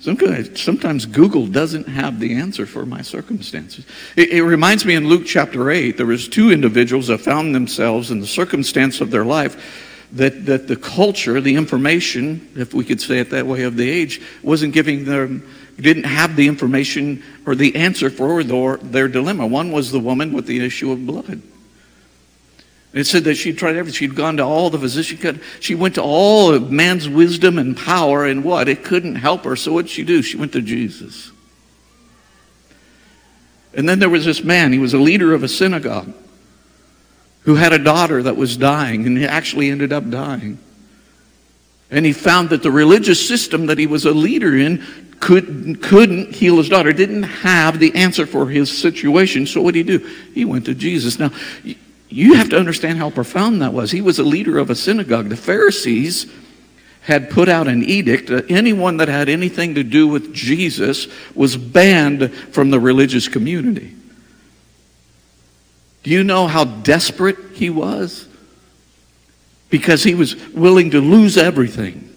Sometimes 0.00 1.06
Google 1.06 1.46
doesn't 1.46 1.88
have 1.88 2.20
the 2.20 2.34
answer 2.34 2.66
for 2.66 2.86
my 2.86 3.02
circumstances. 3.02 3.84
It, 4.14 4.30
it, 4.30 4.42
reminds 4.44 4.84
me 4.84 4.94
in 4.94 5.08
Luke 5.08 5.26
chapter 5.26 5.70
8, 5.70 5.96
there 5.96 6.06
was 6.06 6.28
two 6.28 6.52
individuals 6.52 7.08
that 7.08 7.18
found 7.18 7.54
themselves 7.54 8.12
in 8.12 8.20
the 8.20 8.26
circumstance 8.26 9.00
of 9.00 9.10
their 9.10 9.24
life 9.24 9.84
that, 10.12 10.46
that 10.46 10.68
the 10.68 10.76
culture, 10.76 11.40
the 11.40 11.56
information, 11.56 12.48
if 12.54 12.72
we 12.72 12.84
could 12.84 13.00
say 13.00 13.18
it 13.18 13.30
that 13.30 13.46
way, 13.46 13.64
of 13.64 13.76
the 13.76 13.90
age, 13.90 14.22
wasn't 14.42 14.72
giving 14.72 15.04
them, 15.04 15.46
didn't 15.76 16.04
have 16.04 16.36
the 16.36 16.46
information 16.46 17.22
or 17.44 17.56
the 17.56 17.74
answer 17.74 18.08
for 18.08 18.44
their, 18.44 18.76
their 18.76 19.08
dilemma. 19.08 19.46
One 19.48 19.72
was 19.72 19.90
the 19.90 20.00
woman 20.00 20.32
with 20.32 20.46
the 20.46 20.64
issue 20.64 20.92
of 20.92 21.04
blood. 21.06 21.42
It 22.92 23.06
said 23.06 23.24
that 23.24 23.34
she'd 23.34 23.58
tried 23.58 23.76
everything. 23.76 23.98
She'd 23.98 24.14
gone 24.14 24.38
to 24.38 24.44
all 24.44 24.70
the 24.70 24.78
physicians. 24.78 25.20
She 25.20 25.40
she 25.60 25.74
went 25.74 25.96
to 25.96 26.02
all 26.02 26.52
of 26.54 26.70
man's 26.70 27.08
wisdom 27.08 27.58
and 27.58 27.76
power, 27.76 28.24
and 28.24 28.42
what? 28.42 28.68
It 28.68 28.82
couldn't 28.82 29.16
help 29.16 29.44
her. 29.44 29.56
So 29.56 29.72
what 29.72 29.86
did 29.86 29.90
she 29.90 30.04
do? 30.04 30.22
She 30.22 30.36
went 30.36 30.52
to 30.52 30.62
Jesus. 30.62 31.30
And 33.74 33.88
then 33.88 33.98
there 33.98 34.08
was 34.08 34.24
this 34.24 34.42
man. 34.42 34.72
He 34.72 34.78
was 34.78 34.94
a 34.94 34.98
leader 34.98 35.34
of 35.34 35.42
a 35.42 35.48
synagogue 35.48 36.12
who 37.42 37.54
had 37.54 37.72
a 37.72 37.78
daughter 37.78 38.22
that 38.22 38.36
was 38.36 38.56
dying 38.56 39.06
and 39.06 39.16
he 39.16 39.24
actually 39.24 39.70
ended 39.70 39.92
up 39.92 40.10
dying. 40.10 40.58
And 41.90 42.04
he 42.04 42.12
found 42.12 42.50
that 42.50 42.62
the 42.62 42.70
religious 42.70 43.26
system 43.26 43.66
that 43.66 43.78
he 43.78 43.86
was 43.86 44.04
a 44.04 44.10
leader 44.10 44.56
in 44.56 44.84
could, 45.20 45.80
couldn't 45.82 46.34
heal 46.34 46.58
his 46.58 46.68
daughter, 46.68 46.92
didn't 46.92 47.22
have 47.22 47.78
the 47.78 47.94
answer 47.94 48.26
for 48.26 48.48
his 48.48 48.76
situation. 48.76 49.46
So 49.46 49.62
what 49.62 49.74
did 49.74 49.88
he 49.88 49.98
do? 49.98 50.06
He 50.34 50.44
went 50.44 50.66
to 50.66 50.74
Jesus. 50.74 51.18
Now, 51.18 51.30
you 52.08 52.34
have 52.34 52.48
to 52.50 52.58
understand 52.58 52.98
how 52.98 53.10
profound 53.10 53.60
that 53.62 53.72
was. 53.72 53.90
He 53.90 54.00
was 54.00 54.18
a 54.18 54.24
leader 54.24 54.58
of 54.58 54.70
a 54.70 54.74
synagogue. 54.74 55.28
The 55.28 55.36
Pharisees 55.36 56.26
had 57.02 57.30
put 57.30 57.48
out 57.48 57.68
an 57.68 57.82
edict 57.82 58.28
that 58.28 58.50
anyone 58.50 58.98
that 58.98 59.08
had 59.08 59.28
anything 59.28 59.74
to 59.74 59.82
do 59.82 60.06
with 60.06 60.34
Jesus 60.34 61.06
was 61.34 61.56
banned 61.56 62.32
from 62.32 62.70
the 62.70 62.80
religious 62.80 63.28
community. 63.28 63.94
Do 66.02 66.10
you 66.10 66.24
know 66.24 66.46
how 66.46 66.64
desperate 66.64 67.36
he 67.54 67.70
was? 67.70 68.26
Because 69.70 70.02
he 70.02 70.14
was 70.14 70.34
willing 70.48 70.90
to 70.92 71.00
lose 71.00 71.36
everything, 71.36 72.14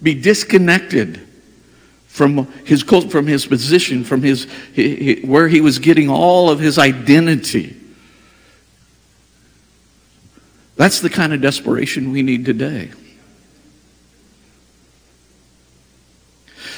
be 0.00 0.14
disconnected 0.14 1.20
from 2.06 2.46
his 2.64 2.82
from 2.82 3.26
his 3.26 3.46
position, 3.46 4.04
from 4.04 4.22
his 4.22 4.44
where 5.24 5.48
he 5.48 5.60
was 5.60 5.78
getting 5.78 6.08
all 6.08 6.50
of 6.50 6.60
his 6.60 6.78
identity. 6.78 7.81
That's 10.76 11.00
the 11.00 11.10
kind 11.10 11.32
of 11.32 11.40
desperation 11.40 12.12
we 12.12 12.22
need 12.22 12.44
today. 12.44 12.90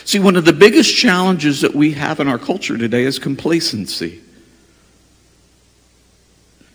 See, 0.04 0.18
one 0.18 0.36
of 0.36 0.44
the 0.44 0.52
biggest 0.52 0.94
challenges 0.94 1.62
that 1.62 1.74
we 1.74 1.92
have 1.92 2.20
in 2.20 2.28
our 2.28 2.38
culture 2.38 2.76
today 2.76 3.04
is 3.04 3.18
complacency. 3.18 4.20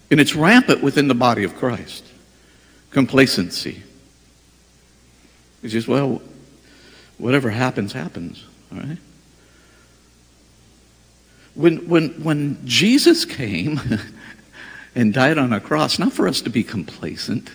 And 0.10 0.20
it's 0.20 0.36
rampant 0.36 0.82
within 0.82 1.08
the 1.08 1.14
body 1.14 1.44
of 1.44 1.56
Christ. 1.56 2.04
Complacency. 2.90 3.84
It's 5.62 5.74
just, 5.74 5.88
well, 5.88 6.22
whatever 7.20 7.52
happens, 7.52 7.94
happens. 7.94 8.44
All 8.72 8.80
right? 8.80 8.98
When, 11.54 11.88
when, 11.88 12.24
when 12.24 12.66
Jesus 12.66 13.26
came 13.26 13.80
and 15.00 15.14
died 15.14 15.38
on 15.38 15.54
a 15.54 15.62
cross, 15.62 15.98
not 15.98 16.12
for 16.12 16.28
us 16.28 16.42
to 16.42 16.50
be 16.50 16.62
complacent, 16.62 17.50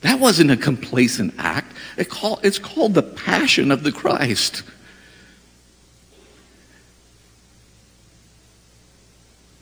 that 0.00 0.18
wasn't 0.18 0.50
a 0.50 0.56
complacent 0.56 1.34
act. 1.38 1.74
It 1.96 2.08
call, 2.08 2.40
it's 2.42 2.58
called 2.58 2.94
the 2.94 3.02
passion 3.02 3.70
of 3.70 3.82
the 3.82 3.92
Christ. 3.92 4.62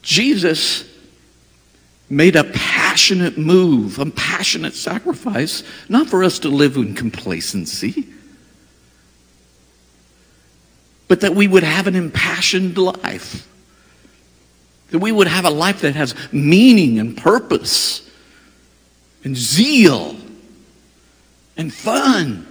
Jesus 0.02 0.85
made 2.09 2.37
a 2.37 2.44
passionate 2.44 3.38
move, 3.38 3.99
a 3.99 4.06
passionate 4.06 4.75
sacrifice, 4.75 5.64
not 5.88 6.09
for 6.09 6.23
us 6.23 6.38
to 6.40 6.49
live 6.49 6.76
in 6.76 6.94
complacency, 6.94 8.09
but 11.09 11.21
that 11.23 11.35
we 11.35 11.49
would 11.49 11.62
have 11.62 11.87
an 11.87 11.94
impassioned 11.94 12.78
life. 12.78 13.49
That 14.92 15.00
we 15.00 15.11
would 15.11 15.26
have 15.26 15.44
a 15.44 15.50
life 15.50 15.80
that 15.80 15.94
has 15.94 16.14
meaning 16.32 16.99
and 16.99 17.16
purpose 17.16 18.08
and 19.25 19.37
zeal 19.37 20.16
and 21.56 21.72
fun. 21.72 22.46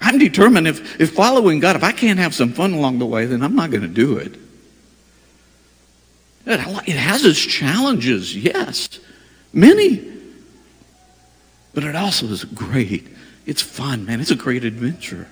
I'm 0.00 0.18
determined 0.18 0.66
if, 0.66 1.00
if 1.00 1.12
following 1.14 1.60
God, 1.60 1.76
if 1.76 1.84
I 1.84 1.92
can't 1.92 2.18
have 2.18 2.34
some 2.34 2.52
fun 2.52 2.72
along 2.72 2.98
the 2.98 3.06
way, 3.06 3.26
then 3.26 3.42
I'm 3.42 3.54
not 3.54 3.70
going 3.70 3.82
to 3.82 3.88
do 3.88 4.16
it. 4.16 4.34
It 6.46 6.96
has 6.96 7.24
its 7.24 7.38
challenges, 7.38 8.34
yes, 8.36 9.00
many. 9.52 10.02
But 11.74 11.84
it 11.84 11.94
also 11.94 12.26
is 12.26 12.44
great. 12.44 13.06
It's 13.46 13.62
fun, 13.62 14.06
man. 14.06 14.20
It's 14.20 14.30
a 14.30 14.36
great 14.36 14.64
adventure. 14.64 15.28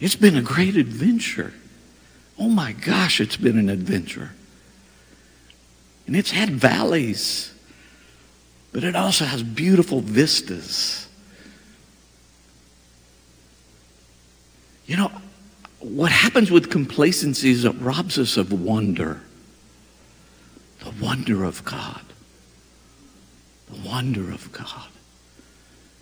It's 0.00 0.16
been 0.16 0.36
a 0.36 0.42
great 0.42 0.76
adventure. 0.76 1.52
Oh 2.38 2.48
my 2.48 2.72
gosh, 2.72 3.20
it's 3.20 3.36
been 3.36 3.58
an 3.58 3.68
adventure. 3.68 4.30
And 6.06 6.16
it's 6.16 6.30
had 6.30 6.50
valleys, 6.50 7.52
but 8.72 8.84
it 8.84 8.96
also 8.96 9.24
has 9.24 9.42
beautiful 9.42 10.00
vistas. 10.00 11.08
You 14.86 14.96
know, 14.96 15.12
what 15.78 16.12
happens 16.12 16.50
with 16.50 16.70
complacency 16.70 17.50
is 17.50 17.64
it 17.64 17.70
robs 17.80 18.18
us 18.18 18.36
of 18.36 18.52
wonder 18.52 19.20
the 20.82 20.90
wonder 21.04 21.44
of 21.44 21.64
God. 21.64 22.02
The 23.70 23.88
wonder 23.88 24.32
of 24.32 24.50
God. 24.52 24.88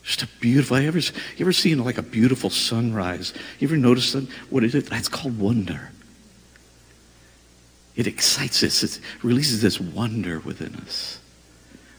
Just 0.02 0.22
a 0.22 0.26
beautiful. 0.40 0.80
You 0.80 0.88
ever, 0.88 0.98
you 0.98 1.12
ever 1.40 1.52
seen 1.52 1.84
like 1.84 1.98
a 1.98 2.02
beautiful 2.02 2.50
sunrise? 2.50 3.34
You 3.58 3.68
ever 3.68 3.76
notice 3.76 4.12
that? 4.12 4.26
What 4.48 4.64
is 4.64 4.74
it? 4.74 4.86
That's 4.86 5.08
called 5.08 5.38
wonder. 5.38 5.90
It 8.00 8.06
excites 8.06 8.62
us. 8.62 8.82
It 8.82 9.00
releases 9.22 9.62
this 9.62 9.78
wonder 9.78 10.40
within 10.40 10.74
us. 10.76 11.20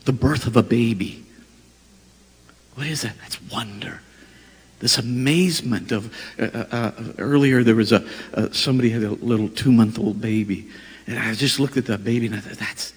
The 0.05 0.13
birth 0.13 0.47
of 0.47 0.57
a 0.57 0.63
baby. 0.63 1.23
What 2.75 2.87
is 2.87 3.03
that? 3.03 3.17
That's 3.21 3.41
wonder. 3.43 4.01
This 4.79 4.97
amazement 4.97 5.91
of 5.91 6.13
uh, 6.39 6.45
uh, 6.45 6.65
uh 6.71 6.91
earlier 7.19 7.63
there 7.63 7.75
was 7.75 7.91
a 7.91 8.03
uh, 8.33 8.49
somebody 8.51 8.89
had 8.89 9.03
a 9.03 9.11
little 9.11 9.47
two 9.47 9.71
month 9.71 9.99
old 9.99 10.19
baby 10.19 10.67
and 11.07 11.19
I 11.19 11.33
just 11.33 11.59
looked 11.59 11.77
at 11.77 11.85
that 11.87 12.03
baby 12.03 12.27
and 12.27 12.35
I 12.35 12.39
thought, 12.39 12.57
that's, 12.57 12.93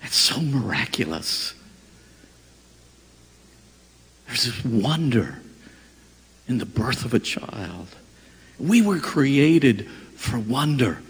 that's 0.00 0.16
so 0.16 0.40
miraculous. 0.40 1.54
There's 4.26 4.44
this 4.44 4.64
wonder 4.64 5.40
in 6.48 6.58
the 6.58 6.66
birth 6.66 7.04
of 7.04 7.14
a 7.14 7.18
child. 7.18 7.88
We 8.58 8.82
were 8.82 8.98
created 8.98 9.88
for 10.16 10.38
wonder, 10.38 11.02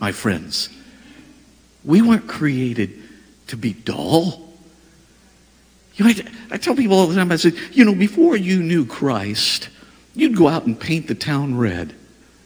my 0.00 0.10
friends. 0.12 0.70
We 1.84 2.02
weren't 2.02 2.26
created 2.26 3.00
to 3.48 3.56
be 3.56 3.74
dull. 3.74 4.48
You 5.94 6.04
know, 6.06 6.10
I, 6.10 6.24
I 6.52 6.56
tell 6.56 6.74
people 6.74 6.98
all 6.98 7.06
the 7.06 7.14
time, 7.14 7.30
I 7.30 7.36
say, 7.36 7.52
you 7.72 7.84
know, 7.84 7.94
before 7.94 8.36
you 8.36 8.62
knew 8.62 8.86
Christ, 8.86 9.68
you'd 10.14 10.36
go 10.36 10.48
out 10.48 10.64
and 10.66 10.80
paint 10.80 11.06
the 11.06 11.14
town 11.14 11.56
red, 11.58 11.94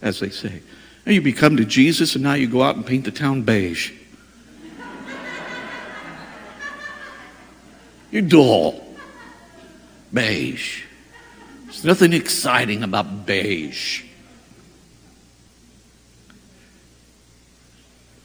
as 0.02 0.20
they 0.20 0.30
say. 0.30 0.60
And 1.06 1.14
you 1.14 1.22
become 1.22 1.56
to 1.56 1.64
Jesus 1.64 2.14
and 2.14 2.24
now 2.24 2.34
you 2.34 2.48
go 2.48 2.62
out 2.62 2.76
and 2.76 2.84
paint 2.84 3.04
the 3.04 3.10
town 3.10 3.42
beige. 3.42 3.92
You're 8.10 8.22
dull. 8.22 8.84
Beige. 10.12 10.82
There's 11.64 11.84
nothing 11.84 12.12
exciting 12.12 12.82
about 12.82 13.26
beige. 13.26 14.04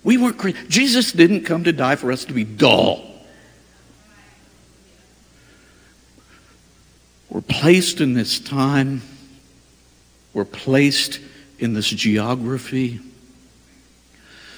We 0.04 0.32
created. 0.34 0.70
Jesus 0.70 1.12
didn't 1.12 1.42
come 1.42 1.64
to 1.66 1.74
die 1.74 1.96
for 1.96 2.12
us 2.12 2.26
to 2.26 2.34
be 2.34 2.44
dull. 2.44 3.06
We're 7.30 7.42
placed 7.42 8.02
in 8.02 8.14
this 8.14 8.40
time. 8.40 9.02
We're 10.34 10.46
placed 10.46 11.20
in 11.60 11.74
this 11.74 11.90
geography 11.90 13.00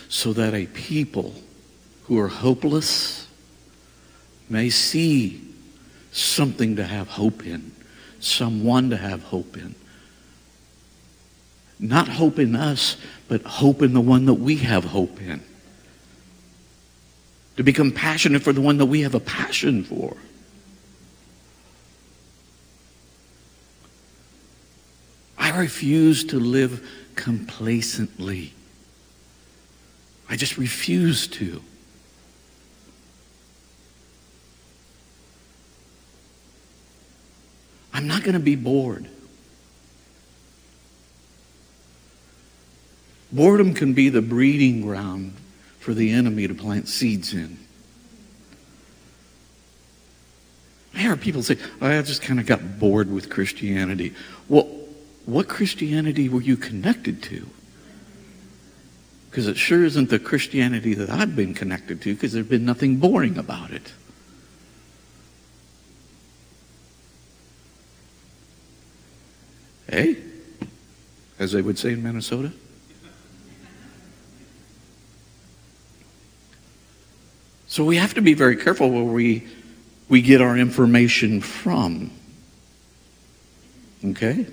so 0.10 0.34
that 0.34 0.54
a 0.54 0.68
people 0.68 1.34
who 2.04 2.20
are 2.20 2.28
hopeless 2.28 3.28
may 4.50 4.70
see 4.70 5.42
something 6.12 6.76
to 6.76 6.84
have 6.84 7.08
hope 7.08 7.46
in, 7.46 7.72
someone 8.20 8.90
to 8.90 8.98
have 8.98 9.24
hope 9.24 9.56
in. 9.58 9.74
Not 11.82 12.08
hope 12.08 12.38
in 12.38 12.56
us, 12.56 12.96
but 13.28 13.42
hope 13.42 13.82
in 13.82 13.94
the 13.94 14.02
one 14.02 14.28
that 14.28 14.36
we 14.36 14.58
have 14.58 14.86
hope 14.86 15.20
in. 15.20 15.42
To 17.58 17.64
become 17.64 17.92
passionate 17.92 18.44
for 18.44 18.54
the 18.54 18.62
one 18.62 18.78
that 18.78 18.86
we 18.86 19.02
have 19.02 19.16
a 19.16 19.20
passion 19.20 19.84
for. 19.84 20.16
I 25.40 25.58
refuse 25.58 26.24
to 26.26 26.40
live 26.40 26.88
complacently. 27.16 28.54
I 30.30 30.36
just 30.36 30.58
refuse 30.58 31.28
to. 31.28 31.62
I'm 37.92 38.08
not 38.08 38.24
going 38.24 38.34
to 38.34 38.40
be 38.40 38.56
bored. 38.56 39.10
Boredom 43.32 43.74
can 43.74 43.94
be 43.94 44.10
the 44.10 44.22
breeding 44.22 44.82
ground 44.82 45.34
for 45.80 45.94
the 45.94 46.12
enemy 46.12 46.48
to 46.48 46.54
plant 46.54 46.88
seeds 46.88 47.34
in. 47.34 47.58
I 50.94 51.00
hear 51.00 51.16
people 51.16 51.42
say, 51.42 51.58
oh, 51.82 51.88
I 51.88 52.02
just 52.02 52.22
kind 52.22 52.40
of 52.40 52.46
got 52.46 52.80
bored 52.80 53.10
with 53.10 53.30
Christianity. 53.30 54.14
Well, 54.50 54.64
what 55.26 55.48
Christianity 55.48 56.28
were 56.28 56.42
you 56.42 56.58
connected 56.58 57.24
to? 57.24 57.48
Because 59.30 59.48
it 59.48 59.58
sure 59.58 59.86
isn't 59.86 60.10
the 60.10 60.20
Christianity 60.20 60.94
that 60.96 61.10
I've 61.10 61.36
been 61.36 61.54
connected 61.54 62.02
to, 62.02 62.14
because 62.14 62.34
there's 62.34 62.48
been 62.48 62.66
nothing 62.66 62.98
boring 62.98 63.38
about 63.38 63.72
it. 63.72 63.94
Hey, 69.90 70.18
as 71.40 71.54
they 71.54 71.62
would 71.62 71.80
say 71.80 71.94
in 71.94 72.04
Minnesota. 72.04 72.52
So 77.72 77.86
we 77.86 77.96
have 77.96 78.16
to 78.16 78.22
be 78.22 78.34
very 78.34 78.58
careful 78.58 78.92
where 78.92 79.06
we, 79.06 79.48
we 80.10 80.22
get 80.22 80.42
our 80.42 80.58
information 80.58 81.40
from. 81.40 82.12
Okay? 84.04 84.46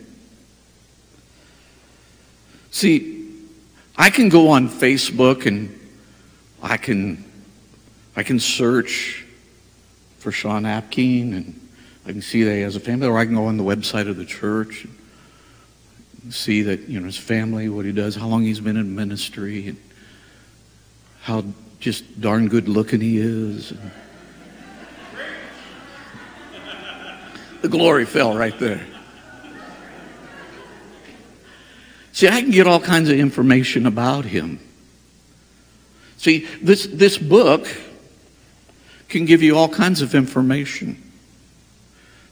See, 2.70 3.28
I 3.96 4.10
can 4.10 4.28
go 4.28 4.50
on 4.50 4.68
Facebook 4.68 5.46
and 5.46 5.76
I 6.62 6.76
can 6.76 7.24
I 8.14 8.22
can 8.22 8.38
search 8.38 9.26
for 10.20 10.30
Sean 10.30 10.62
Apkeen 10.62 11.32
and 11.32 11.68
I 12.06 12.12
can 12.12 12.22
see 12.22 12.44
that 12.44 12.54
he 12.54 12.60
has 12.60 12.76
a 12.76 12.80
family, 12.80 13.08
or 13.08 13.18
I 13.18 13.24
can 13.24 13.34
go 13.34 13.46
on 13.46 13.56
the 13.56 13.64
website 13.64 14.08
of 14.08 14.16
the 14.16 14.24
church 14.24 14.86
and 16.22 16.32
see 16.32 16.62
that, 16.62 16.88
you 16.88 17.00
know, 17.00 17.06
his 17.06 17.18
family, 17.18 17.68
what 17.68 17.84
he 17.84 17.90
does, 17.90 18.14
how 18.14 18.28
long 18.28 18.44
he's 18.44 18.60
been 18.60 18.76
in 18.76 18.94
ministry. 18.94 19.66
And 19.66 19.78
how 21.22 21.42
just 21.80 22.20
darn 22.20 22.48
good 22.48 22.68
looking 22.68 23.00
he 23.00 23.18
is. 23.18 23.72
the 27.62 27.68
glory 27.68 28.04
fell 28.04 28.36
right 28.36 28.58
there. 28.58 28.84
See, 32.12 32.28
I 32.28 32.40
can 32.40 32.50
get 32.50 32.66
all 32.66 32.80
kinds 32.80 33.08
of 33.10 33.18
information 33.18 33.86
about 33.86 34.24
him. 34.24 34.60
See, 36.16 36.46
this, 36.60 36.86
this 36.86 37.16
book 37.16 37.68
can 39.08 39.24
give 39.24 39.42
you 39.42 39.56
all 39.56 39.68
kinds 39.68 40.02
of 40.02 40.14
information. 40.14 41.00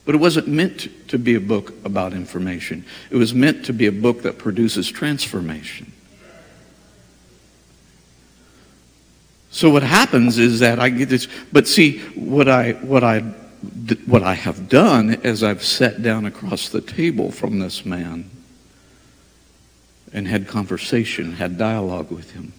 But 0.04 0.14
it 0.14 0.18
wasn't 0.18 0.48
meant 0.48 1.08
to 1.08 1.18
be 1.18 1.34
a 1.34 1.40
book 1.40 1.72
about 1.84 2.12
information. 2.12 2.84
It 3.10 3.16
was 3.16 3.34
meant 3.34 3.64
to 3.66 3.72
be 3.72 3.86
a 3.86 3.92
book 3.92 4.22
that 4.22 4.38
produces 4.38 4.88
transformation. 4.88 5.92
So 9.56 9.70
what 9.70 9.82
happens 9.82 10.36
is 10.36 10.60
that 10.60 10.78
I 10.78 10.90
get 10.90 11.08
this, 11.08 11.28
but 11.50 11.66
see, 11.66 12.00
what 12.10 12.46
I, 12.46 12.72
what 12.72 13.02
I, 13.02 13.20
what 14.04 14.22
I 14.22 14.34
have 14.34 14.68
done 14.68 15.14
is 15.22 15.42
I've 15.42 15.64
sat 15.64 16.02
down 16.02 16.26
across 16.26 16.68
the 16.68 16.82
table 16.82 17.32
from 17.32 17.58
this 17.58 17.86
man 17.86 18.28
and 20.12 20.28
had 20.28 20.46
conversation, 20.46 21.32
had 21.32 21.56
dialogue 21.56 22.10
with 22.10 22.32
him. 22.32 22.52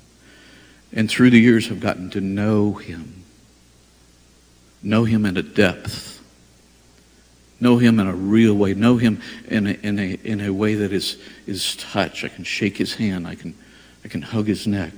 And 0.92 1.08
through 1.08 1.30
the 1.30 1.40
years 1.40 1.68
have 1.68 1.80
gotten 1.80 2.10
to 2.10 2.20
know 2.20 2.74
him. 2.74 3.24
Know 4.82 5.04
him 5.04 5.28
in 5.28 5.38
a 5.38 5.44
depth. 5.44 6.20
Know 7.60 7.78
him 7.78 8.00
in 8.00 8.08
a 8.08 8.16
real 8.16 8.56
way. 8.56 8.74
Know 8.74 8.98
him 8.98 9.22
in 9.48 9.68
a, 9.68 9.74
in 9.84 10.00
a, 10.00 10.14
in 10.24 10.42
a 10.42 10.50
way 10.50 10.74
that 10.74 10.92
is, 10.92 11.22
is 11.46 11.76
touch. 11.76 12.24
I 12.24 12.30
can 12.30 12.44
shake 12.44 12.76
his 12.76 12.96
hand. 12.96 13.28
I 13.28 13.36
can, 13.36 13.54
I 14.04 14.08
can 14.08 14.24
hug 14.24 14.48
his 14.48 14.66
neck. 14.66 14.94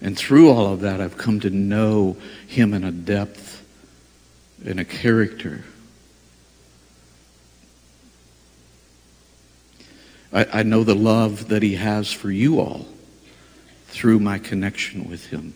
And 0.00 0.16
through 0.16 0.50
all 0.50 0.72
of 0.72 0.80
that, 0.80 1.00
I've 1.00 1.16
come 1.16 1.40
to 1.40 1.50
know 1.50 2.16
him 2.46 2.72
in 2.72 2.84
a 2.84 2.92
depth, 2.92 3.64
in 4.64 4.78
a 4.78 4.84
character. 4.84 5.64
I, 10.32 10.46
I 10.52 10.62
know 10.62 10.84
the 10.84 10.94
love 10.94 11.48
that 11.48 11.62
He 11.62 11.74
has 11.76 12.12
for 12.12 12.30
you 12.30 12.60
all 12.60 12.86
through 13.86 14.20
my 14.20 14.38
connection 14.38 15.08
with 15.08 15.26
Him 15.26 15.54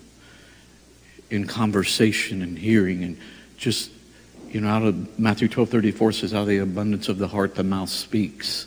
in 1.30 1.46
conversation 1.46 2.42
and 2.42 2.58
hearing 2.58 3.02
and 3.02 3.18
just 3.56 3.90
you 4.50 4.60
know 4.60 4.68
out 4.68 4.82
of 4.82 5.18
matthew 5.18 5.48
12 5.48 5.70
34 5.70 6.12
says 6.12 6.34
out 6.34 6.42
of 6.42 6.48
the 6.48 6.58
abundance 6.58 7.08
of 7.08 7.16
the 7.16 7.28
heart 7.28 7.54
the 7.54 7.64
mouth 7.64 7.88
speaks. 7.88 8.66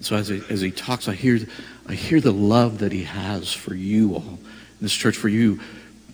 So 0.00 0.16
as 0.16 0.28
he, 0.28 0.42
as 0.48 0.62
he 0.62 0.70
talks 0.70 1.08
i 1.08 1.14
hear 1.14 1.40
i 1.86 1.94
hear 1.94 2.20
the 2.20 2.32
love 2.32 2.78
that 2.78 2.92
he 2.92 3.04
has 3.04 3.52
for 3.52 3.74
you 3.74 4.14
all 4.14 4.38
this 4.80 4.92
church 4.92 5.16
for 5.16 5.28
you 5.28 5.60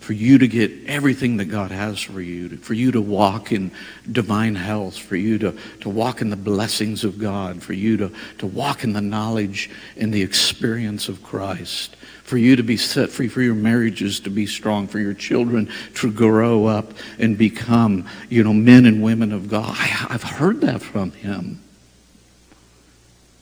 for 0.00 0.14
you 0.14 0.38
to 0.38 0.48
get 0.48 0.72
everything 0.86 1.36
that 1.36 1.44
God 1.44 1.70
has 1.70 2.00
for 2.00 2.22
you, 2.22 2.56
for 2.56 2.72
you 2.72 2.90
to 2.92 3.00
walk 3.00 3.52
in 3.52 3.70
divine 4.10 4.54
health, 4.54 4.96
for 4.96 5.14
you 5.14 5.38
to, 5.38 5.56
to 5.82 5.90
walk 5.90 6.22
in 6.22 6.30
the 6.30 6.36
blessings 6.36 7.04
of 7.04 7.18
God, 7.18 7.62
for 7.62 7.74
you 7.74 7.98
to, 7.98 8.12
to 8.38 8.46
walk 8.46 8.82
in 8.82 8.94
the 8.94 9.02
knowledge 9.02 9.70
and 9.98 10.12
the 10.12 10.22
experience 10.22 11.10
of 11.10 11.22
Christ, 11.22 11.96
for 12.24 12.38
you 12.38 12.56
to 12.56 12.62
be 12.62 12.78
set 12.78 13.10
free, 13.10 13.28
for 13.28 13.42
your 13.42 13.54
marriages 13.54 14.20
to 14.20 14.30
be 14.30 14.46
strong, 14.46 14.88
for 14.88 14.98
your 14.98 15.14
children 15.14 15.70
to 15.96 16.10
grow 16.10 16.64
up 16.64 16.94
and 17.18 17.36
become, 17.36 18.08
you 18.30 18.42
know, 18.42 18.54
men 18.54 18.86
and 18.86 19.02
women 19.02 19.32
of 19.32 19.48
God. 19.48 19.76
I, 19.78 20.06
I've 20.08 20.22
heard 20.22 20.62
that 20.62 20.80
from 20.80 21.12
him 21.12 21.62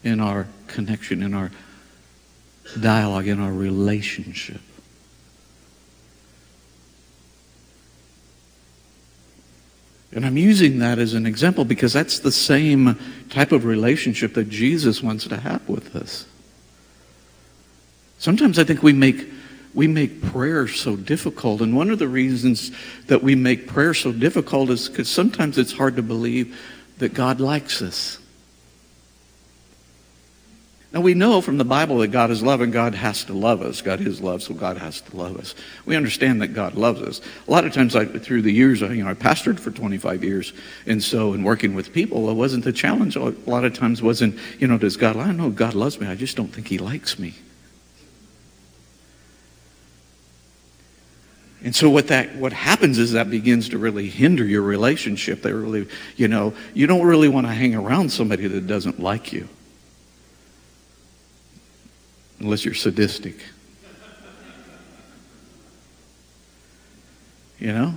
in 0.02 0.18
our 0.20 0.48
connection, 0.66 1.22
in 1.22 1.34
our 1.34 1.52
dialogue, 2.80 3.28
in 3.28 3.40
our 3.40 3.52
relationship. 3.52 4.60
And 10.18 10.26
I'm 10.26 10.36
using 10.36 10.80
that 10.80 10.98
as 10.98 11.14
an 11.14 11.26
example 11.26 11.64
because 11.64 11.92
that's 11.92 12.18
the 12.18 12.32
same 12.32 12.98
type 13.30 13.52
of 13.52 13.64
relationship 13.64 14.34
that 14.34 14.48
Jesus 14.48 15.00
wants 15.00 15.28
to 15.28 15.36
have 15.36 15.68
with 15.68 15.94
us. 15.94 16.26
Sometimes 18.18 18.58
I 18.58 18.64
think 18.64 18.82
we 18.82 18.92
make 18.92 19.28
we 19.74 19.86
make 19.86 20.20
prayer 20.20 20.66
so 20.66 20.96
difficult, 20.96 21.60
and 21.60 21.76
one 21.76 21.88
of 21.90 22.00
the 22.00 22.08
reasons 22.08 22.72
that 23.06 23.22
we 23.22 23.36
make 23.36 23.68
prayer 23.68 23.94
so 23.94 24.10
difficult 24.10 24.70
is 24.70 24.88
because 24.88 25.08
sometimes 25.08 25.56
it's 25.56 25.70
hard 25.70 25.94
to 25.94 26.02
believe 26.02 26.58
that 26.98 27.14
God 27.14 27.38
likes 27.38 27.80
us. 27.80 28.18
Now, 30.90 31.02
we 31.02 31.12
know 31.12 31.42
from 31.42 31.58
the 31.58 31.66
Bible 31.66 31.98
that 31.98 32.08
God 32.08 32.30
is 32.30 32.42
love 32.42 32.62
and 32.62 32.72
God 32.72 32.94
has 32.94 33.24
to 33.24 33.34
love 33.34 33.60
us. 33.60 33.82
God 33.82 34.00
is 34.00 34.22
love, 34.22 34.42
so 34.42 34.54
God 34.54 34.78
has 34.78 35.02
to 35.02 35.16
love 35.16 35.36
us. 35.36 35.54
We 35.84 35.96
understand 35.96 36.40
that 36.40 36.48
God 36.48 36.76
loves 36.76 37.02
us. 37.02 37.20
A 37.46 37.50
lot 37.50 37.66
of 37.66 37.74
times, 37.74 37.94
I, 37.94 38.06
through 38.06 38.40
the 38.40 38.52
years, 38.52 38.82
I, 38.82 38.92
you 38.92 39.04
know, 39.04 39.10
I 39.10 39.14
pastored 39.14 39.60
for 39.60 39.70
25 39.70 40.24
years, 40.24 40.54
and 40.86 41.02
so 41.02 41.34
in 41.34 41.42
working 41.42 41.74
with 41.74 41.92
people, 41.92 42.30
it 42.30 42.34
wasn't 42.34 42.64
the 42.64 42.72
challenge. 42.72 43.16
A 43.16 43.34
lot 43.46 43.66
of 43.66 43.74
times 43.74 44.00
wasn't, 44.00 44.38
you 44.58 44.66
know, 44.66 44.78
does 44.78 44.96
God, 44.96 45.18
I 45.18 45.30
know 45.32 45.50
God 45.50 45.74
loves 45.74 46.00
me, 46.00 46.06
I 46.06 46.14
just 46.14 46.38
don't 46.38 46.48
think 46.48 46.68
He 46.68 46.78
likes 46.78 47.18
me. 47.18 47.34
And 51.62 51.74
so 51.76 51.90
what 51.90 52.06
that 52.06 52.36
what 52.36 52.52
happens 52.52 52.98
is 52.98 53.12
that 53.12 53.28
begins 53.28 53.68
to 53.70 53.78
really 53.78 54.08
hinder 54.08 54.44
your 54.44 54.62
relationship. 54.62 55.42
They 55.42 55.52
really, 55.52 55.88
you 56.16 56.28
know, 56.28 56.54
you 56.72 56.86
don't 56.86 57.04
really 57.04 57.28
want 57.28 57.48
to 57.48 57.52
hang 57.52 57.74
around 57.74 58.10
somebody 58.10 58.46
that 58.46 58.68
doesn't 58.68 59.00
like 59.00 59.32
you 59.32 59.48
unless 62.40 62.64
you're 62.64 62.74
sadistic. 62.74 63.36
You 67.58 67.72
know? 67.72 67.94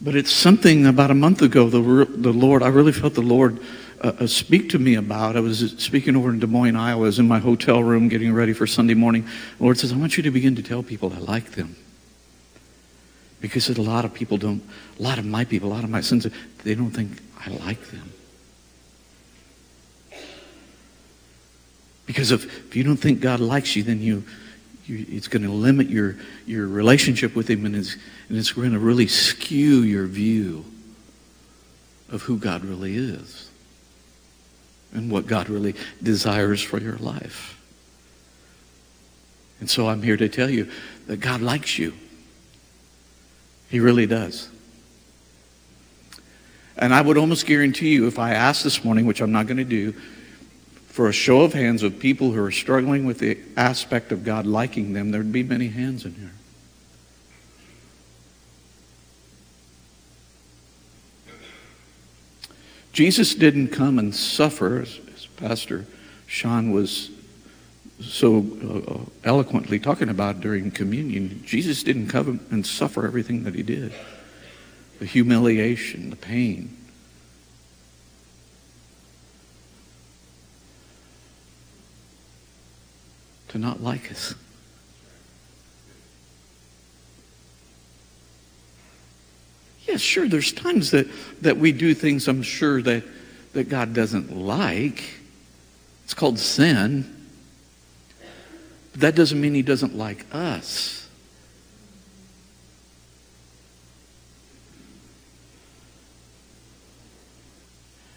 But 0.00 0.16
it's 0.16 0.32
something 0.32 0.86
about 0.86 1.10
a 1.10 1.14
month 1.14 1.42
ago, 1.42 1.68
the, 1.68 2.06
the 2.06 2.32
Lord, 2.32 2.62
I 2.62 2.68
really 2.68 2.92
felt 2.92 3.14
the 3.14 3.20
Lord 3.20 3.60
uh, 4.02 4.12
uh, 4.20 4.26
speak 4.26 4.70
to 4.70 4.78
me 4.78 4.94
about. 4.94 5.36
I 5.36 5.40
was 5.40 5.74
speaking 5.76 6.16
over 6.16 6.30
in 6.30 6.38
Des 6.38 6.46
Moines, 6.46 6.74
Iowa. 6.74 7.02
I 7.02 7.06
was 7.06 7.18
in 7.18 7.28
my 7.28 7.38
hotel 7.38 7.82
room 7.82 8.08
getting 8.08 8.32
ready 8.32 8.54
for 8.54 8.66
Sunday 8.66 8.94
morning. 8.94 9.26
The 9.58 9.64
Lord 9.64 9.78
says, 9.78 9.92
I 9.92 9.96
want 9.96 10.16
you 10.16 10.22
to 10.22 10.30
begin 10.30 10.56
to 10.56 10.62
tell 10.62 10.82
people 10.82 11.12
I 11.12 11.18
like 11.18 11.52
them. 11.52 11.76
Because 13.42 13.68
a 13.68 13.80
lot 13.80 14.04
of 14.06 14.14
people 14.14 14.38
don't, 14.38 14.62
a 14.98 15.02
lot 15.02 15.18
of 15.18 15.26
my 15.26 15.44
people, 15.44 15.70
a 15.70 15.74
lot 15.74 15.84
of 15.84 15.90
my 15.90 16.00
sons, 16.00 16.26
they 16.64 16.74
don't 16.74 16.90
think 16.90 17.20
I 17.38 17.50
like 17.50 17.82
them. 17.88 18.12
Because 22.10 22.32
if, 22.32 22.44
if 22.66 22.74
you 22.74 22.82
don't 22.82 22.96
think 22.96 23.20
God 23.20 23.38
likes 23.38 23.76
you, 23.76 23.84
then 23.84 24.00
you, 24.02 24.24
you 24.84 25.06
it's 25.10 25.28
going 25.28 25.44
to 25.44 25.52
limit 25.52 25.88
your, 25.88 26.16
your 26.44 26.66
relationship 26.66 27.36
with 27.36 27.48
Him 27.48 27.64
and 27.64 27.76
it's, 27.76 27.94
and 28.28 28.36
it's 28.36 28.50
going 28.50 28.72
to 28.72 28.80
really 28.80 29.06
skew 29.06 29.82
your 29.82 30.06
view 30.06 30.64
of 32.10 32.22
who 32.22 32.36
God 32.36 32.64
really 32.64 32.96
is 32.96 33.48
and 34.92 35.08
what 35.08 35.28
God 35.28 35.48
really 35.48 35.76
desires 36.02 36.60
for 36.60 36.80
your 36.80 36.96
life. 36.96 37.56
And 39.60 39.70
so 39.70 39.88
I'm 39.88 40.02
here 40.02 40.16
to 40.16 40.28
tell 40.28 40.50
you 40.50 40.68
that 41.06 41.18
God 41.18 41.40
likes 41.40 41.78
you. 41.78 41.94
He 43.68 43.78
really 43.78 44.06
does. 44.06 44.48
And 46.76 46.92
I 46.92 47.02
would 47.02 47.16
almost 47.16 47.46
guarantee 47.46 47.90
you, 47.90 48.08
if 48.08 48.18
I 48.18 48.34
asked 48.34 48.64
this 48.64 48.84
morning, 48.84 49.06
which 49.06 49.20
I'm 49.20 49.30
not 49.30 49.46
going 49.46 49.58
to 49.58 49.64
do, 49.64 49.94
for 51.00 51.08
a 51.08 51.12
show 51.14 51.40
of 51.40 51.54
hands 51.54 51.82
of 51.82 51.98
people 51.98 52.32
who 52.32 52.44
are 52.44 52.50
struggling 52.50 53.06
with 53.06 53.20
the 53.20 53.38
aspect 53.56 54.12
of 54.12 54.22
God 54.22 54.44
liking 54.44 54.92
them, 54.92 55.12
there'd 55.12 55.32
be 55.32 55.42
many 55.42 55.68
hands 55.68 56.04
in 56.04 56.12
here. 56.12 56.32
Jesus 62.92 63.34
didn't 63.34 63.68
come 63.68 63.98
and 63.98 64.14
suffer, 64.14 64.82
as, 64.82 65.00
as 65.14 65.24
Pastor 65.24 65.86
Sean 66.26 66.70
was 66.70 67.10
so 68.02 68.44
uh, 68.62 68.92
uh 68.92 68.98
eloquently 69.24 69.78
talking 69.78 70.10
about 70.10 70.42
during 70.42 70.70
communion. 70.70 71.42
Jesus 71.46 71.82
didn't 71.82 72.08
come 72.08 72.40
and 72.50 72.66
suffer 72.66 73.06
everything 73.06 73.44
that 73.44 73.54
he 73.54 73.62
did 73.62 73.94
the 74.98 75.06
humiliation, 75.06 76.10
the 76.10 76.16
pain, 76.16 76.76
to 83.50 83.58
not 83.58 83.82
like 83.82 84.10
us. 84.12 84.34
Yeah, 89.88 89.96
sure, 89.96 90.28
there's 90.28 90.52
times 90.52 90.92
that, 90.92 91.08
that 91.42 91.56
we 91.56 91.72
do 91.72 91.94
things 91.94 92.28
I'm 92.28 92.42
sure 92.42 92.80
that, 92.82 93.02
that 93.54 93.68
God 93.68 93.92
doesn't 93.92 94.36
like. 94.36 95.02
It's 96.04 96.14
called 96.14 96.38
sin. 96.38 97.26
But 98.92 99.00
that 99.00 99.14
doesn't 99.16 99.40
mean 99.40 99.54
He 99.54 99.62
doesn't 99.62 99.96
like 99.96 100.26
us. 100.32 101.08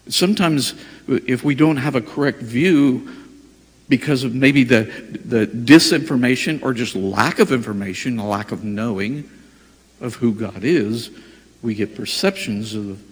Sometimes, 0.08 0.74
if 1.08 1.42
we 1.42 1.56
don't 1.56 1.78
have 1.78 1.96
a 1.96 2.00
correct 2.00 2.40
view 2.40 3.23
because 3.88 4.24
of 4.24 4.34
maybe 4.34 4.64
the, 4.64 4.84
the 5.24 5.46
disinformation 5.46 6.62
or 6.62 6.72
just 6.72 6.96
lack 6.96 7.38
of 7.38 7.52
information, 7.52 8.18
a 8.18 8.26
lack 8.26 8.50
of 8.50 8.64
knowing 8.64 9.28
of 10.00 10.16
who 10.16 10.32
God 10.32 10.64
is, 10.64 11.10
we 11.62 11.74
get 11.74 11.94
perceptions 11.94 12.74
of, 12.74 13.02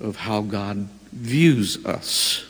of 0.00 0.16
how 0.16 0.42
God 0.42 0.88
views 1.12 1.84
us. 1.84 2.44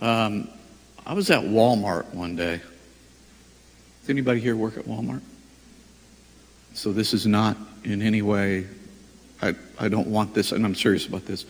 Um, 0.00 0.48
I 1.04 1.14
was 1.14 1.30
at 1.30 1.42
Walmart 1.42 2.14
one 2.14 2.36
day. 2.36 2.60
Does 4.00 4.10
anybody 4.10 4.40
here 4.40 4.56
work 4.56 4.76
at 4.76 4.84
Walmart? 4.84 5.22
So 6.78 6.92
this 6.92 7.12
is 7.12 7.26
not 7.26 7.56
in 7.82 8.02
any 8.02 8.22
way, 8.22 8.64
I, 9.42 9.56
I 9.80 9.88
don't 9.88 10.06
want 10.06 10.32
this, 10.32 10.52
and 10.52 10.64
I'm 10.64 10.76
serious 10.76 11.08
about 11.08 11.26
this, 11.26 11.44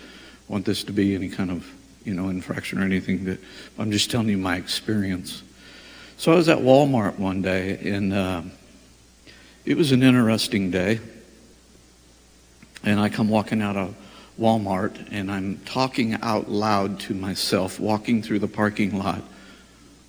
want 0.49 0.65
this 0.65 0.83
to 0.85 0.93
be 0.93 1.15
any 1.15 1.29
kind 1.29 1.51
of, 1.51 1.71
you 2.03 2.15
know, 2.15 2.31
infraction 2.31 2.81
or 2.81 2.83
anything. 2.83 3.27
That 3.27 3.39
I'm 3.79 3.91
just 3.91 4.11
telling 4.11 4.31
you 4.31 4.39
my 4.39 4.57
experience. 4.57 5.43
So 6.17 6.33
I 6.33 6.37
was 6.37 6.49
at 6.49 6.57
Walmart 6.57 7.19
one 7.19 7.43
day, 7.43 7.77
and 7.77 8.15
uh, 8.15 8.43
it 9.67 9.77
was 9.77 9.93
an 9.93 10.03
interesting 10.03 10.71
day. 10.71 10.99
And 12.83 12.99
I 12.99 13.11
come 13.11 13.29
walking 13.29 13.61
out 13.61 13.77
of 13.77 13.95
Walmart, 14.41 15.09
and 15.11 15.31
I'm 15.31 15.59
talking 15.67 16.15
out 16.23 16.51
loud 16.51 17.01
to 17.01 17.13
myself, 17.13 17.79
walking 17.79 18.23
through 18.23 18.39
the 18.39 18.49
parking 18.49 18.99
lot 18.99 19.23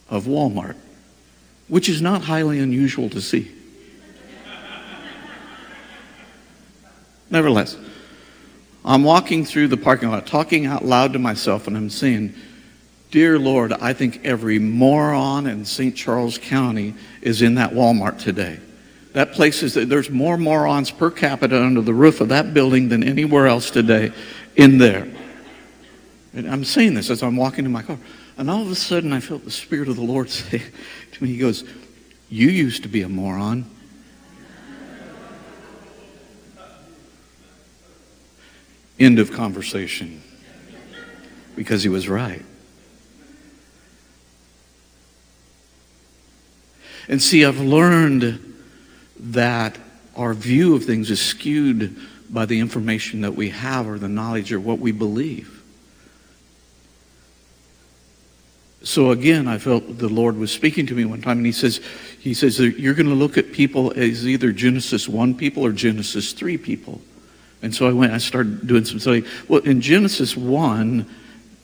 of 0.10 0.27
Walmart, 0.27 0.77
which 1.67 1.89
is 1.89 2.01
not 2.01 2.21
highly 2.21 2.60
unusual 2.60 3.10
to 3.10 3.19
see. 3.19 3.59
Nevertheless, 7.30 7.78
I'm 8.84 9.04
walking 9.04 9.46
through 9.46 9.68
the 9.68 9.78
parking 9.78 10.10
lot, 10.10 10.26
talking 10.26 10.65
out 10.65 10.86
loud 10.86 11.13
to 11.13 11.20
myself, 11.20 11.68
and 11.68 11.76
I'm 11.76 11.89
saying, 11.89 12.34
Dear 13.12 13.39
Lord, 13.39 13.74
I 13.74 13.94
think 13.94 14.24
every 14.24 14.60
moron 14.60 15.48
in 15.48 15.65
St. 15.65 15.96
Charles 15.96 16.38
County 16.38 16.94
is 17.22 17.42
in 17.42 17.56
that 17.56 17.72
Walmart 17.72 18.20
today. 18.20 18.60
That 19.13 19.32
place 19.34 19.63
is, 19.63 19.74
there's 19.74 20.12
more 20.12 20.38
morons 20.38 20.92
per 20.92 21.10
capita 21.10 21.60
under 21.60 21.82
the 21.82 21.94
roof 21.94 22.22
of 22.22 22.30
that 22.30 22.54
building 22.54 22.89
than 22.89 23.04
anywhere 23.04 23.48
else 23.48 23.72
today 23.72 24.12
in 24.56 24.78
there. 24.78 25.08
And 26.34 26.50
I'm 26.50 26.63
saying 26.63 26.94
this 26.94 27.10
as 27.10 27.24
I'm 27.24 27.36
walking 27.36 27.63
to 27.63 27.70
my 27.70 27.82
car. 27.82 27.98
And 28.38 28.50
all 28.50 28.62
of 28.62 28.70
a 28.70 28.76
sudden, 28.76 29.12
I 29.12 29.20
felt 29.20 29.44
the 29.44 29.52
Spirit 29.52 29.89
of 29.89 29.96
the 29.96 30.04
Lord 30.04 30.30
say 30.30 30.62
to 31.12 31.24
me, 31.24 31.30
He 31.30 31.38
goes, 31.38 31.63
You 32.30 32.50
used 32.50 32.84
to 32.84 32.89
be 32.89 33.02
a 33.02 33.10
moron. 33.10 33.65
End 38.99 39.19
of 39.19 39.31
conversation. 39.31 40.21
Because 41.55 41.83
he 41.83 41.89
was 41.89 42.07
right. 42.07 42.43
And 47.07 47.21
see, 47.21 47.43
I've 47.43 47.59
learned 47.59 48.55
that 49.19 49.77
our 50.15 50.33
view 50.33 50.75
of 50.75 50.85
things 50.85 51.09
is 51.09 51.21
skewed 51.21 51.97
by 52.29 52.45
the 52.45 52.59
information 52.59 53.21
that 53.21 53.33
we 53.33 53.49
have 53.49 53.88
or 53.88 53.97
the 53.97 54.07
knowledge 54.07 54.53
or 54.53 54.59
what 54.59 54.79
we 54.79 54.91
believe. 54.91 55.55
So 58.83 59.12
again, 59.12 59.47
I 59.47 59.57
felt 59.57 59.97
the 59.97 60.07
Lord 60.07 60.38
was 60.38 60.51
speaking 60.51 60.85
to 60.88 60.93
me 60.93 61.03
one 61.03 61.21
time, 61.21 61.38
and 61.38 61.45
He 61.45 61.51
says, 61.51 61.81
He 62.19 62.33
says 62.33 62.59
you're 62.59 62.93
going 62.93 63.09
to 63.09 63.15
look 63.15 63.38
at 63.38 63.51
people 63.51 63.91
as 63.95 64.25
either 64.27 64.51
Genesis 64.51 65.09
one 65.09 65.35
people 65.35 65.65
or 65.65 65.71
Genesis 65.71 66.31
three 66.31 66.57
people. 66.57 67.01
And 67.62 67.74
so 67.76 67.88
I 67.88 67.93
went, 67.93 68.13
I 68.13 68.17
started 68.19 68.67
doing 68.67 68.86
some 68.86 69.00
study. 69.00 69.26
Well, 69.48 69.62
in 69.62 69.82
Genesis 69.82 70.36
1, 70.38 71.06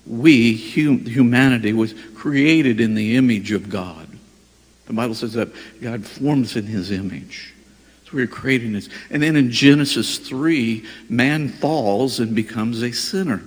we, 0.06 0.58
hum, 0.58 1.06
humanity, 1.06 1.74
was 1.74 1.94
created 2.16 2.82
in 2.82 2.96
the 2.96 3.16
image 3.16 3.52
of 3.52 3.70
God. 3.70 4.08
The 4.88 4.94
Bible 4.94 5.16
says 5.16 5.34
that 5.34 5.50
God 5.82 6.06
forms 6.06 6.56
in 6.56 6.66
his 6.66 6.92
image. 6.92 7.54
So 8.06 8.18
we 8.18 8.24
are 8.24 8.28
creating 8.28 8.74
this. 8.74 8.90
And 9.10 9.24
then 9.24 9.36
in 9.36 9.50
Genesis 9.50 10.18
3, 10.20 10.86
man 11.10 11.50
falls 11.50 12.20
and 12.20 12.36
becomes 12.36 12.84
a 12.84 12.92
sinner. 12.92 13.42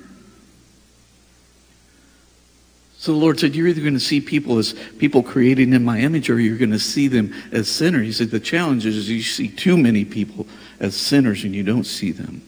So 3.01 3.13
the 3.13 3.19
Lord 3.19 3.39
said, 3.39 3.55
You're 3.55 3.69
either 3.69 3.81
going 3.81 3.95
to 3.95 4.01
see 4.01 4.21
people 4.21 4.59
as 4.59 4.75
people 4.99 5.23
created 5.23 5.73
in 5.73 5.85
my 5.85 6.01
image 6.01 6.29
or 6.29 6.41
you're 6.41 6.59
going 6.59 6.73
to 6.73 6.81
see 6.81 7.07
them 7.07 7.33
as 7.53 7.69
sinners. 7.69 8.07
He 8.07 8.13
said, 8.13 8.31
The 8.31 8.41
challenge 8.41 8.85
is 8.85 9.09
you 9.09 9.23
see 9.23 9.49
too 9.49 9.77
many 9.77 10.05
people 10.05 10.49
as 10.81 10.97
sinners 10.97 11.45
and 11.45 11.55
you 11.55 11.63
don't 11.63 11.85
see 11.85 12.11
them 12.11 12.43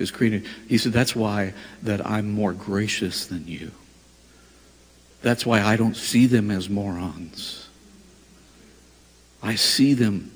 as 0.00 0.10
created. 0.10 0.44
He 0.68 0.76
said, 0.76 0.92
That's 0.92 1.14
why 1.14 1.54
that 1.84 2.04
I'm 2.04 2.32
more 2.32 2.52
gracious 2.52 3.26
than 3.26 3.46
you. 3.46 3.70
That's 5.22 5.46
why 5.46 5.62
I 5.62 5.76
don't 5.76 5.96
see 5.96 6.26
them 6.26 6.50
as 6.50 6.68
morons. 6.68 7.68
I 9.40 9.54
see 9.54 9.94
them 9.94 10.32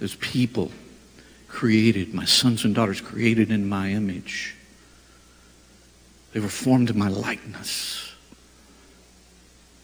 as 0.00 0.14
people 0.14 0.72
created, 1.46 2.14
my 2.14 2.24
sons 2.24 2.64
and 2.64 2.74
daughters 2.74 3.02
created 3.02 3.50
in 3.50 3.68
my 3.68 3.90
image. 3.90 4.56
They 6.32 6.40
were 6.40 6.48
formed 6.48 6.88
in 6.88 6.98
my 6.98 7.08
likeness. 7.08 8.03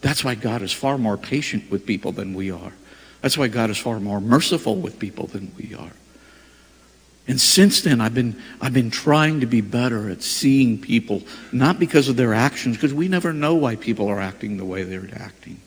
That's 0.01 0.25
why 0.25 0.35
God 0.35 0.63
is 0.63 0.73
far 0.73 0.99
more 0.99 1.17
patient 1.17 1.71
with 1.71 1.87
people 1.87 2.13
than 2.13 2.35
we 2.35 2.51
are. 2.51 2.73
That's 3.21 3.37
why 3.37 3.49
God 3.49 3.71
is 3.71 3.79
far 3.79 4.01
more 4.01 4.21
merciful 4.21 4.77
with 4.77 4.99
people 4.99 5.27
than 5.27 5.53
we 5.59 5.75
are. 5.75 5.93
And 7.29 7.41
since 7.41 7.83
then, 7.83 8.01
I've 8.01 8.15
been, 8.15 8.41
I've 8.61 8.73
been 8.73 8.91
trying 8.91 9.41
to 9.41 9.47
be 9.47 9.61
better 9.61 10.09
at 10.09 10.23
seeing 10.23 10.81
people, 10.81 11.23
not 11.53 11.79
because 11.79 12.09
of 12.09 12.17
their 12.17 12.35
actions, 12.35 12.77
because 12.77 12.95
we 12.95 13.09
never 13.09 13.33
know 13.33 13.55
why 13.55 13.77
people 13.77 14.09
are 14.09 14.21
acting 14.21 14.57
the 14.57 14.65
way 14.65 14.83
they're 14.83 15.09
acting. 15.15 15.61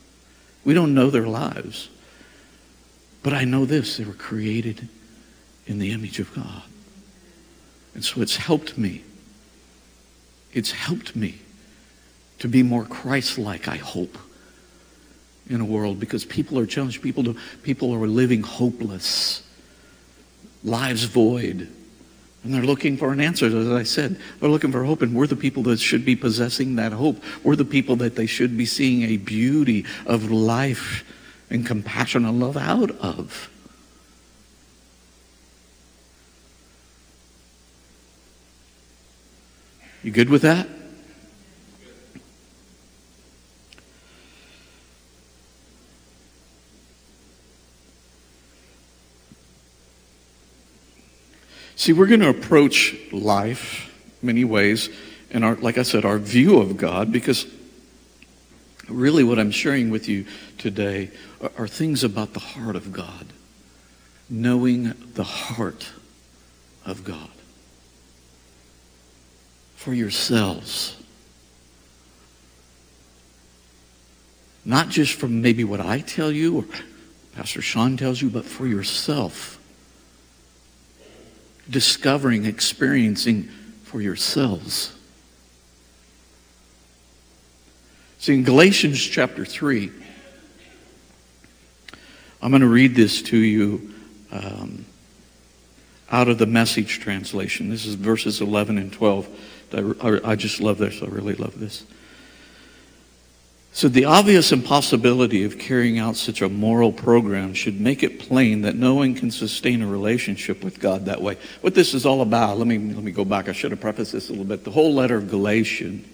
We 0.66 0.74
don't 0.74 0.94
know 0.94 1.10
their 1.10 1.28
lives. 1.28 1.90
But 3.22 3.34
I 3.34 3.46
know 3.46 3.66
this 3.66 3.98
they 3.98 4.04
were 4.04 4.14
created 4.14 4.90
in 5.66 5.80
the 5.80 5.92
image 5.92 6.20
of 6.20 6.34
God. 6.36 6.64
And 7.94 8.04
so 8.04 8.22
it's 8.22 8.36
helped 8.36 8.78
me. 8.78 9.04
It's 10.52 10.72
helped 10.72 11.16
me 11.16 11.40
to 12.44 12.50
be 12.50 12.62
more 12.62 12.84
Christ 12.84 13.38
like, 13.38 13.70
I 13.70 13.78
hope, 13.78 14.18
in 15.50 15.62
a 15.62 15.66
world 15.66 15.98
because 15.98 16.26
people 16.26 16.60
are 16.60 16.66
challenged. 16.66 17.02
People, 17.02 17.24
do, 17.24 17.38
people 17.64 17.94
are 17.94 18.06
living 18.06 18.44
hopeless, 18.44 19.42
lives 20.62 21.06
void. 21.06 21.70
And 22.44 22.54
they're 22.54 22.64
looking 22.64 22.98
for 22.98 23.14
an 23.14 23.22
answer, 23.22 23.46
as 23.46 23.70
I 23.70 23.84
said. 23.84 24.20
They're 24.42 24.50
looking 24.50 24.74
for 24.74 24.84
hope, 24.84 25.02
and 25.02 25.16
we're 25.16 25.26
the 25.26 25.38
people 25.38 25.64
that 25.64 25.80
should 25.80 26.04
be 26.04 26.18
possessing 26.18 26.76
that 26.76 26.92
hope. 26.92 27.24
We're 27.46 27.56
the 27.56 27.64
people 27.64 27.96
that 27.96 28.18
they 28.18 28.26
should 28.26 28.58
be 28.58 28.66
seeing 28.66 29.04
a 29.04 29.16
beauty 29.16 29.86
of 30.06 30.30
life 30.30 31.06
and 31.50 31.66
compassion 31.66 32.26
and 32.26 32.42
love 32.42 32.58
out 32.58 32.92
of. 33.00 33.50
You 40.04 40.12
good 40.12 40.28
with 40.28 40.42
that? 40.42 40.68
See, 51.84 51.92
we're 51.92 52.08
going 52.08 52.22
to 52.22 52.30
approach 52.30 52.96
life 53.12 53.94
many 54.22 54.46
ways, 54.46 54.90
and 55.32 55.44
our, 55.44 55.56
like 55.56 55.78
I 55.78 55.84
said, 55.84 56.06
our 56.06 56.18
view 56.18 56.60
of 56.60 56.78
God, 56.78 57.12
because 57.12 57.46
really 58.88 59.22
what 59.22 59.38
I'm 59.38 59.52
sharing 59.52 59.90
with 59.90 60.08
you 60.08 60.26
today 60.58 61.12
are, 61.42 61.52
are 61.58 61.68
things 61.68 62.06
about 62.06 62.32
the 62.32 62.40
heart 62.40 62.78
of 62.78 62.94
God, 62.94 63.34
knowing 64.30 64.94
the 65.16 65.26
heart 65.26 65.90
of 66.86 67.04
God. 67.04 67.30
For 69.76 69.94
yourselves. 69.94 70.96
Not 74.64 74.88
just 74.88 75.16
from 75.16 75.42
maybe 75.42 75.66
what 75.66 75.82
I 75.82 76.00
tell 76.00 76.32
you 76.32 76.60
or 76.60 76.66
Pastor 77.36 77.62
Sean 77.62 77.98
tells 77.98 78.22
you, 78.22 78.30
but 78.30 78.46
for 78.46 78.66
yourself 78.66 79.60
discovering, 81.70 82.46
experiencing 82.46 83.50
for 83.84 84.02
yourselves. 84.02 84.94
See, 88.20 88.34
in 88.34 88.44
Galatians 88.44 89.02
chapter 89.04 89.46
3, 89.46 89.92
I'm 92.42 92.52
going 92.52 92.62
to 92.62 92.68
read 92.68 92.96
this 92.96 93.22
to 93.24 93.38
you 93.38 93.94
um, 94.32 94.86
out 96.12 96.28
of 96.28 96.38
the 96.38 96.46
message 96.46 97.00
translation. 97.00 97.70
This 97.70 97.86
is 97.86 97.96
verses 97.96 98.42
11 98.42 98.78
and 98.78 98.92
12. 98.92 99.98
I, 100.02 100.20
I 100.24 100.36
just 100.36 100.60
love 100.60 100.78
this. 100.78 101.02
I 101.02 101.08
really 101.08 101.36
love 101.36 101.60
this. 101.60 101.86
So, 103.76 103.88
the 103.88 104.06
obvious 104.06 104.52
impossibility 104.52 105.44
of 105.46 105.58
carrying 105.58 105.98
out 105.98 106.16
such 106.16 106.44
a 106.44 106.50
moral 106.50 106.92
program 106.92 107.56
should 107.56 107.82
make 107.82 108.04
it 108.04 108.20
plain 108.20 108.62
that 108.62 108.76
no 108.76 108.94
one 108.94 109.16
can 109.16 109.32
sustain 109.32 109.82
a 109.82 109.88
relationship 109.88 110.64
with 110.64 110.80
God 110.80 111.06
that 111.06 111.24
way. 111.24 111.38
What 111.62 111.74
this 111.74 111.96
is 111.96 112.06
all 112.06 112.22
about, 112.22 112.60
let 112.60 112.68
me, 112.68 112.78
let 112.78 113.04
me 113.04 113.12
go 113.12 113.26
back. 113.26 113.50
I 113.50 113.52
should 113.52 113.72
have 113.72 113.82
prefaced 113.82 114.12
this 114.12 114.30
a 114.30 114.32
little 114.32 114.46
bit. 114.46 114.64
The 114.64 114.70
whole 114.70 114.94
letter 114.94 115.18
of 115.18 115.28
Galatians, 115.28 116.06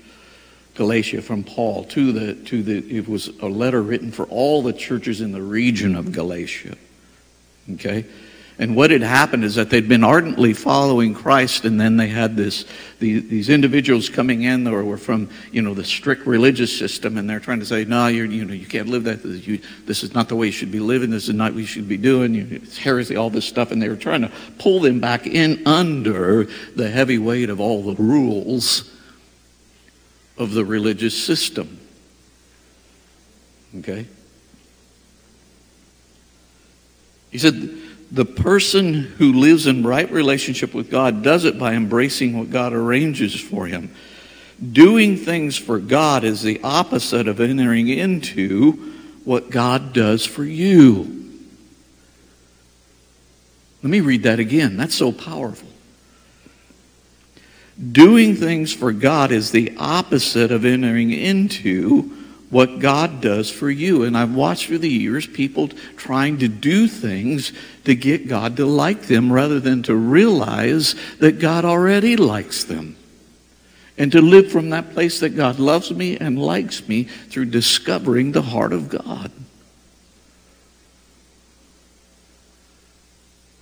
Galatia 0.76 1.22
from 1.22 1.44
Paul 1.44 1.84
to 1.84 2.14
the, 2.14 2.34
to 2.46 2.64
the, 2.64 2.98
it 2.98 3.10
was 3.10 3.28
a 3.42 3.48
letter 3.48 3.82
written 3.82 4.14
for 4.14 4.26
all 4.28 4.62
the 4.62 4.72
churches 4.72 5.20
in 5.20 5.34
the 5.34 5.42
region 5.42 5.98
of 5.98 6.14
Galatia. 6.14 6.78
Okay? 7.74 8.06
And 8.60 8.76
what 8.76 8.92
had 8.92 9.02
happened 9.02 9.46
is 9.46 9.56
that 9.56 9.70
they'd 9.70 9.88
been 9.88 10.04
ardently 10.04 10.54
following 10.54 11.14
Christ, 11.14 11.64
and 11.64 11.80
then 11.80 11.96
they 11.96 12.10
had 12.10 12.36
this 12.36 12.66
the, 13.00 13.20
these 13.20 13.48
individuals 13.48 14.10
coming 14.10 14.42
in 14.42 14.66
that 14.66 14.74
were 14.74 14.98
from 14.98 15.30
you 15.54 15.62
know 15.62 15.74
the 15.74 15.86
strict 15.86 16.28
religious 16.28 16.78
system, 16.78 17.18
and 17.18 17.30
they're 17.30 17.40
trying 17.40 17.62
to 17.62 17.66
say, 17.66 17.86
no, 17.86 18.08
you're, 18.08 18.26
you 18.26 18.44
know 18.44 18.54
you 18.54 18.68
can't 18.68 18.90
live 18.90 19.06
that. 19.06 19.24
You, 19.24 19.62
this 19.86 20.04
is 20.04 20.14
not 20.14 20.28
the 20.28 20.36
way 20.36 20.48
you 20.48 20.52
should 20.52 20.74
be 20.74 20.82
living. 20.82 21.10
This 21.10 21.30
is 21.30 21.36
not 21.36 21.54
what 21.54 21.62
you 21.62 21.66
should 21.66 21.88
be 21.88 21.96
doing. 21.96 22.36
It's 22.36 22.78
heresy, 22.78 23.16
all 23.16 23.30
this 23.30 23.46
stuff, 23.46 23.72
and 23.72 23.82
they 23.82 23.88
were 23.88 23.96
trying 23.96 24.24
to 24.24 24.32
pull 24.58 24.82
them 24.82 25.00
back 25.00 25.26
in 25.26 25.66
under 25.66 26.44
the 26.76 26.90
heavy 26.90 27.18
weight 27.18 27.50
of 27.50 27.62
all 27.62 27.82
the 27.82 27.96
rules 27.96 28.92
of 30.38 30.52
the 30.54 30.66
religious 30.66 31.18
system. 31.18 31.80
Okay. 33.78 34.06
He 37.32 37.38
said 37.38 37.89
the 38.12 38.26
person 38.26 38.94
who 38.94 39.34
lives 39.34 39.68
in 39.68 39.84
right 39.84 40.10
relationship 40.12 40.74
with 40.74 40.90
God 40.90 41.24
does 41.24 41.46
it 41.46 41.60
by 41.60 41.74
embracing 41.74 42.38
what 42.38 42.50
God 42.50 42.74
arranges 42.74 43.40
for 43.40 43.68
him. 43.68 43.94
Doing 44.72 45.16
things 45.16 45.58
for 45.58 45.80
God 45.80 46.24
is 46.24 46.42
the 46.42 46.60
opposite 46.64 47.28
of 47.28 47.40
entering 47.40 47.88
into 47.88 48.72
what 49.24 49.50
God 49.50 49.94
does 49.94 50.26
for 50.26 50.44
you. 50.44 51.16
Let 53.84 53.90
me 53.90 54.02
read 54.02 54.24
that 54.24 54.40
again. 54.40 54.76
That's 54.76 54.96
so 54.96 55.12
powerful. 55.12 55.70
Doing 57.92 58.36
things 58.36 58.74
for 58.74 58.92
God 58.92 59.32
is 59.32 59.52
the 59.52 59.76
opposite 59.78 60.52
of 60.52 60.66
entering 60.66 61.12
into 61.12 62.19
what 62.50 62.80
God 62.80 63.22
does 63.22 63.50
for 63.50 63.70
you. 63.70 64.04
And 64.04 64.18
I've 64.18 64.34
watched 64.34 64.68
through 64.68 64.80
the 64.80 64.90
years 64.90 65.28
people 65.28 65.68
trying 65.98 66.40
to 66.40 66.48
do 66.48 66.88
things 66.88 67.54
to 67.86 67.96
get 67.96 68.28
God 68.28 68.58
to 68.58 68.66
like 68.66 69.04
them 69.04 69.32
rather 69.32 69.60
than 69.60 69.84
to 69.84 69.96
realize 69.96 70.96
that 71.20 71.40
God 71.40 71.66
already 71.66 72.16
likes 72.16 72.64
them. 72.64 72.96
And 73.98 74.12
to 74.14 74.22
live 74.22 74.52
from 74.52 74.70
that 74.70 74.94
place 74.94 75.20
that 75.20 75.36
God 75.36 75.60
loves 75.60 75.92
me 75.92 76.18
and 76.18 76.42
likes 76.42 76.88
me 76.88 77.04
through 77.04 77.46
discovering 77.46 78.32
the 78.32 78.42
heart 78.42 78.72
of 78.72 78.88
God. 78.88 79.32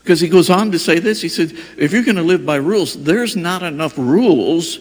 Because 0.03 0.21
he 0.21 0.29
goes 0.29 0.49
on 0.49 0.71
to 0.71 0.79
say 0.79 0.99
this 0.99 1.21
he 1.21 1.27
said, 1.27 1.51
if 1.77 1.91
you're 1.91 2.03
going 2.03 2.15
to 2.15 2.23
live 2.23 2.45
by 2.45 2.55
rules, 2.55 3.03
there's 3.03 3.35
not 3.35 3.63
enough 3.63 3.97
rules 3.97 4.79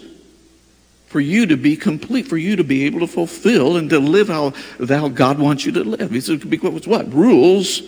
for 1.06 1.20
you 1.20 1.46
to 1.46 1.56
be 1.56 1.76
complete, 1.76 2.26
for 2.26 2.36
you 2.36 2.56
to 2.56 2.64
be 2.64 2.84
able 2.84 3.00
to 3.00 3.06
fulfill 3.06 3.76
and 3.76 3.88
to 3.90 3.98
live 3.98 4.28
how, 4.28 4.52
how 4.88 5.08
God 5.08 5.38
wants 5.38 5.64
you 5.64 5.72
to 5.72 5.84
live. 5.84 6.10
He 6.10 6.20
said, 6.20 6.50
because 6.50 6.86
what? 6.86 7.12
Rules, 7.12 7.82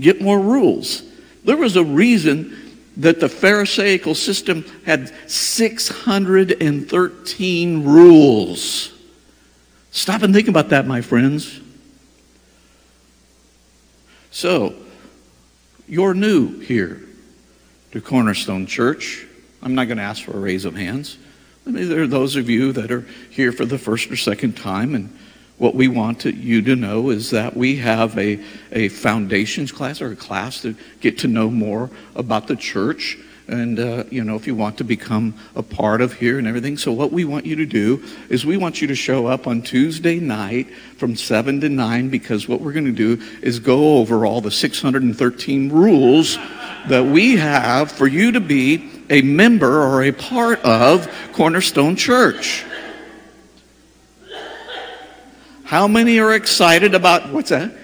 get 0.00 0.22
more 0.22 0.40
rules. 0.40 1.02
There 1.44 1.56
was 1.56 1.76
a 1.76 1.84
reason 1.84 2.58
that 2.98 3.20
the 3.20 3.28
Pharisaical 3.28 4.14
system 4.14 4.64
had 4.84 5.12
613 5.28 7.84
rules. 7.84 8.92
Stop 9.90 10.22
and 10.22 10.32
think 10.32 10.48
about 10.48 10.68
that, 10.70 10.86
my 10.86 11.00
friends. 11.00 11.60
So, 14.30 14.74
you're 15.86 16.14
new 16.14 16.60
here 16.60 17.02
to 17.90 18.00
Cornerstone 18.00 18.66
Church. 18.66 19.26
I'm 19.62 19.74
not 19.74 19.86
going 19.86 19.98
to 19.98 20.02
ask 20.02 20.22
for 20.22 20.32
a 20.32 20.40
raise 20.40 20.64
of 20.64 20.74
hands. 20.74 21.18
I 21.66 21.70
mean, 21.70 21.88
there 21.88 22.02
are 22.02 22.08
those 22.08 22.34
of 22.36 22.50
you 22.50 22.72
that 22.72 22.90
are 22.90 23.06
here 23.30 23.52
for 23.52 23.64
the 23.64 23.78
first 23.78 24.10
or 24.10 24.16
second 24.16 24.56
time, 24.56 24.94
and 24.94 25.16
what 25.58 25.76
we 25.76 25.86
want 25.86 26.20
to, 26.20 26.34
you 26.34 26.60
to 26.62 26.74
know 26.74 27.10
is 27.10 27.30
that 27.30 27.56
we 27.56 27.76
have 27.76 28.18
a, 28.18 28.42
a 28.72 28.88
foundations 28.88 29.70
class 29.70 30.00
or 30.00 30.10
a 30.10 30.16
class 30.16 30.62
to 30.62 30.74
get 31.00 31.18
to 31.18 31.28
know 31.28 31.48
more 31.48 31.88
about 32.16 32.48
the 32.48 32.56
church. 32.56 33.16
And, 33.46 33.78
uh, 33.78 34.04
you 34.10 34.24
know, 34.24 34.34
if 34.34 34.46
you 34.46 34.56
want 34.56 34.78
to 34.78 34.84
become 34.84 35.34
a 35.54 35.62
part 35.62 36.00
of 36.00 36.14
here 36.14 36.38
and 36.38 36.48
everything. 36.48 36.76
So, 36.76 36.90
what 36.90 37.12
we 37.12 37.24
want 37.24 37.44
you 37.44 37.56
to 37.56 37.66
do 37.66 38.02
is 38.28 38.46
we 38.46 38.56
want 38.56 38.80
you 38.80 38.88
to 38.88 38.94
show 38.94 39.26
up 39.26 39.46
on 39.46 39.62
Tuesday 39.62 40.18
night 40.18 40.68
from 40.96 41.14
7 41.14 41.60
to 41.60 41.68
9 41.68 42.08
because 42.08 42.48
what 42.48 42.60
we're 42.60 42.72
going 42.72 42.86
to 42.86 42.92
do 42.92 43.22
is 43.42 43.58
go 43.58 43.98
over 43.98 44.24
all 44.24 44.40
the 44.40 44.50
613 44.50 45.70
rules 45.70 46.36
that 46.88 47.04
we 47.04 47.36
have 47.36 47.92
for 47.92 48.06
you 48.06 48.32
to 48.32 48.40
be 48.40 48.91
a 49.12 49.20
member 49.20 49.82
or 49.82 50.02
a 50.04 50.10
part 50.10 50.58
of 50.64 51.06
Cornerstone 51.34 51.96
Church. 51.96 52.64
How 55.64 55.86
many 55.86 56.18
are 56.18 56.32
excited 56.32 56.94
about 56.94 57.30
what's 57.30 57.50
that? 57.50 57.76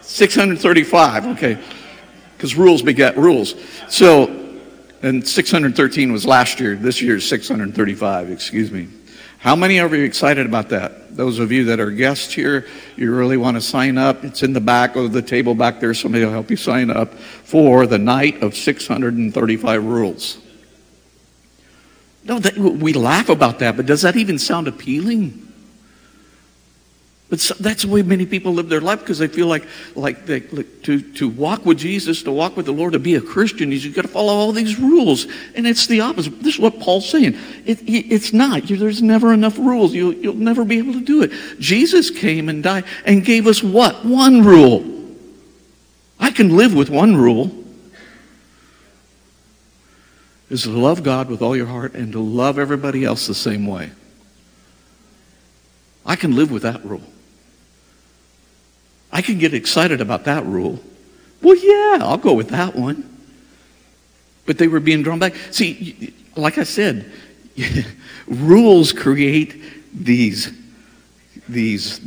635. 0.00 0.04
635, 0.04 1.26
okay. 1.26 1.58
Because 2.36 2.54
rules 2.54 2.82
beget 2.82 3.16
rules. 3.16 3.56
So, 3.88 4.58
and 5.02 5.26
613 5.26 6.12
was 6.12 6.24
last 6.24 6.60
year. 6.60 6.76
This 6.76 7.02
year 7.02 7.16
is 7.16 7.28
635, 7.28 8.30
excuse 8.30 8.70
me. 8.70 8.88
How 9.46 9.54
many 9.54 9.78
of 9.78 9.92
you 9.92 10.02
are 10.02 10.04
excited 10.04 10.44
about 10.44 10.70
that? 10.70 11.16
Those 11.16 11.38
of 11.38 11.52
you 11.52 11.66
that 11.66 11.78
are 11.78 11.92
guests 11.92 12.32
here, 12.32 12.66
you 12.96 13.14
really 13.14 13.36
want 13.36 13.56
to 13.56 13.60
sign 13.60 13.96
up. 13.96 14.24
It's 14.24 14.42
in 14.42 14.52
the 14.52 14.60
back 14.60 14.96
of 14.96 15.12
the 15.12 15.22
table 15.22 15.54
back 15.54 15.78
there. 15.78 15.94
Somebody 15.94 16.24
will 16.24 16.32
help 16.32 16.50
you 16.50 16.56
sign 16.56 16.90
up 16.90 17.14
for 17.14 17.86
the 17.86 17.96
night 17.96 18.42
of 18.42 18.56
635 18.56 19.84
rules. 19.84 20.38
No, 22.24 22.40
that, 22.40 22.58
we 22.58 22.92
laugh 22.92 23.28
about 23.28 23.60
that, 23.60 23.76
but 23.76 23.86
does 23.86 24.02
that 24.02 24.16
even 24.16 24.36
sound 24.40 24.66
appealing? 24.66 25.45
But 27.28 27.40
so, 27.40 27.54
that's 27.58 27.82
the 27.82 27.88
way 27.88 28.02
many 28.02 28.24
people 28.24 28.54
live 28.54 28.68
their 28.68 28.80
life 28.80 29.00
because 29.00 29.18
they 29.18 29.26
feel 29.26 29.48
like, 29.48 29.66
like, 29.96 30.26
they, 30.26 30.40
like, 30.42 30.82
to, 30.82 31.00
to 31.14 31.28
walk 31.28 31.66
with 31.66 31.78
Jesus, 31.78 32.22
to 32.22 32.30
walk 32.30 32.56
with 32.56 32.66
the 32.66 32.72
Lord, 32.72 32.92
to 32.92 33.00
be 33.00 33.16
a 33.16 33.20
Christian, 33.20 33.72
is 33.72 33.84
you've 33.84 33.96
got 33.96 34.02
to 34.02 34.08
follow 34.08 34.32
all 34.32 34.52
these 34.52 34.78
rules. 34.78 35.26
And 35.56 35.66
it's 35.66 35.88
the 35.88 36.02
opposite. 36.02 36.40
This 36.40 36.54
is 36.54 36.60
what 36.60 36.78
Paul's 36.78 37.08
saying. 37.08 37.36
It, 37.64 37.80
it's 37.84 38.32
not. 38.32 38.62
There's 38.68 39.02
never 39.02 39.32
enough 39.32 39.58
rules. 39.58 39.92
You'll, 39.92 40.14
you'll 40.14 40.34
never 40.34 40.64
be 40.64 40.78
able 40.78 40.92
to 40.92 41.04
do 41.04 41.22
it. 41.22 41.32
Jesus 41.58 42.10
came 42.10 42.48
and 42.48 42.62
died 42.62 42.84
and 43.04 43.24
gave 43.24 43.48
us 43.48 43.60
what? 43.60 44.04
One 44.04 44.44
rule. 44.44 44.84
I 46.20 46.30
can 46.30 46.56
live 46.56 46.74
with 46.74 46.90
one 46.90 47.16
rule. 47.16 47.50
Is 50.48 50.62
to 50.62 50.70
love 50.70 51.02
God 51.02 51.28
with 51.28 51.42
all 51.42 51.56
your 51.56 51.66
heart 51.66 51.94
and 51.94 52.12
to 52.12 52.20
love 52.20 52.56
everybody 52.56 53.04
else 53.04 53.26
the 53.26 53.34
same 53.34 53.66
way. 53.66 53.90
I 56.04 56.14
can 56.14 56.36
live 56.36 56.52
with 56.52 56.62
that 56.62 56.84
rule. 56.84 57.02
I 59.16 59.22
can 59.22 59.38
get 59.38 59.54
excited 59.54 60.02
about 60.02 60.24
that 60.24 60.44
rule. 60.44 60.78
Well, 61.40 61.56
yeah, 61.56 62.04
I'll 62.04 62.18
go 62.18 62.34
with 62.34 62.50
that 62.50 62.76
one. 62.76 63.18
But 64.44 64.58
they 64.58 64.68
were 64.68 64.78
being 64.78 65.02
drawn 65.02 65.18
back. 65.18 65.34
See, 65.52 66.12
like 66.36 66.58
I 66.58 66.64
said, 66.64 67.10
rules 68.26 68.92
create 68.92 69.58
these, 69.94 70.52
these 71.48 71.98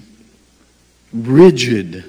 rigid 1.12 2.04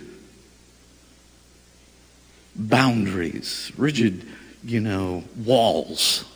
boundaries, 2.55 3.73
rigid, 3.79 4.27
you 4.63 4.81
know, 4.81 5.25
walls. 5.47 6.27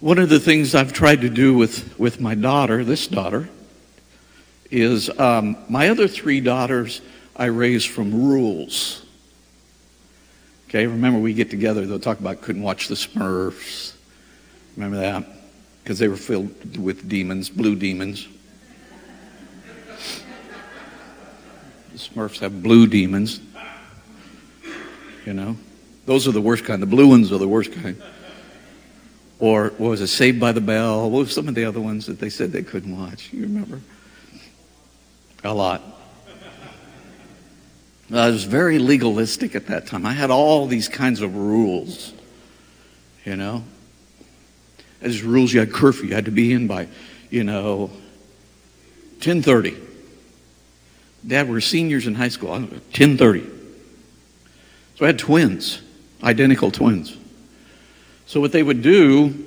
One 0.00 0.18
of 0.18 0.30
the 0.30 0.40
things 0.40 0.74
I've 0.74 0.94
tried 0.94 1.20
to 1.20 1.28
do 1.28 1.54
with, 1.54 1.98
with 1.98 2.18
my 2.18 2.34
daughter, 2.34 2.82
this 2.82 3.06
daughter, 3.06 3.50
is 4.70 5.08
um, 5.18 5.56
my 5.68 5.88
other 5.88 6.08
three 6.08 6.40
daughters 6.40 7.00
I 7.34 7.46
raised 7.46 7.88
from 7.88 8.28
rules. 8.28 9.04
Okay, 10.68 10.86
remember 10.86 11.18
we 11.20 11.34
get 11.34 11.50
together, 11.50 11.86
they'll 11.86 12.00
talk 12.00 12.18
about 12.18 12.42
couldn't 12.42 12.62
watch 12.62 12.88
the 12.88 12.94
Smurfs. 12.94 13.94
Remember 14.76 14.98
that? 14.98 15.24
Because 15.82 15.98
they 15.98 16.08
were 16.08 16.16
filled 16.16 16.76
with 16.76 17.08
demons, 17.08 17.48
blue 17.48 17.76
demons. 17.76 18.26
The 21.92 21.98
Smurfs 21.98 22.40
have 22.40 22.62
blue 22.62 22.86
demons. 22.86 23.40
You 25.24 25.34
know? 25.34 25.56
Those 26.04 26.28
are 26.28 26.32
the 26.32 26.40
worst 26.40 26.64
kind. 26.64 26.82
The 26.82 26.86
blue 26.86 27.08
ones 27.08 27.32
are 27.32 27.38
the 27.38 27.48
worst 27.48 27.72
kind. 27.72 28.00
Or 29.38 29.68
what 29.78 29.90
was 29.90 30.00
it, 30.00 30.08
Saved 30.08 30.40
by 30.40 30.52
the 30.52 30.60
Bell? 30.60 31.10
What 31.10 31.20
was 31.20 31.34
some 31.34 31.48
of 31.48 31.54
the 31.54 31.64
other 31.64 31.80
ones 31.80 32.06
that 32.06 32.18
they 32.18 32.30
said 32.30 32.52
they 32.52 32.62
couldn't 32.62 32.96
watch? 32.96 33.32
You 33.32 33.42
remember? 33.42 33.80
A 35.46 35.54
lot. 35.54 35.80
I 38.12 38.30
was 38.30 38.42
very 38.42 38.80
legalistic 38.80 39.54
at 39.54 39.68
that 39.68 39.86
time. 39.86 40.04
I 40.04 40.12
had 40.12 40.28
all 40.28 40.66
these 40.66 40.88
kinds 40.88 41.20
of 41.20 41.36
rules, 41.36 42.12
you 43.24 43.36
know. 43.36 43.62
As 45.00 45.22
rules, 45.22 45.52
you 45.52 45.60
had 45.60 45.72
curfew. 45.72 46.08
You 46.08 46.16
had 46.16 46.24
to 46.24 46.32
be 46.32 46.52
in 46.52 46.66
by, 46.66 46.88
you 47.30 47.44
know, 47.44 47.92
10:30. 49.20 49.76
Dad, 51.24 51.48
we're 51.48 51.60
seniors 51.60 52.08
in 52.08 52.16
high 52.16 52.30
school. 52.30 52.50
10:30. 52.92 53.48
So 54.96 55.04
I 55.04 55.06
had 55.06 55.18
twins, 55.20 55.80
identical 56.24 56.72
twins. 56.72 57.16
So 58.26 58.40
what 58.40 58.50
they 58.50 58.64
would 58.64 58.82
do 58.82 59.46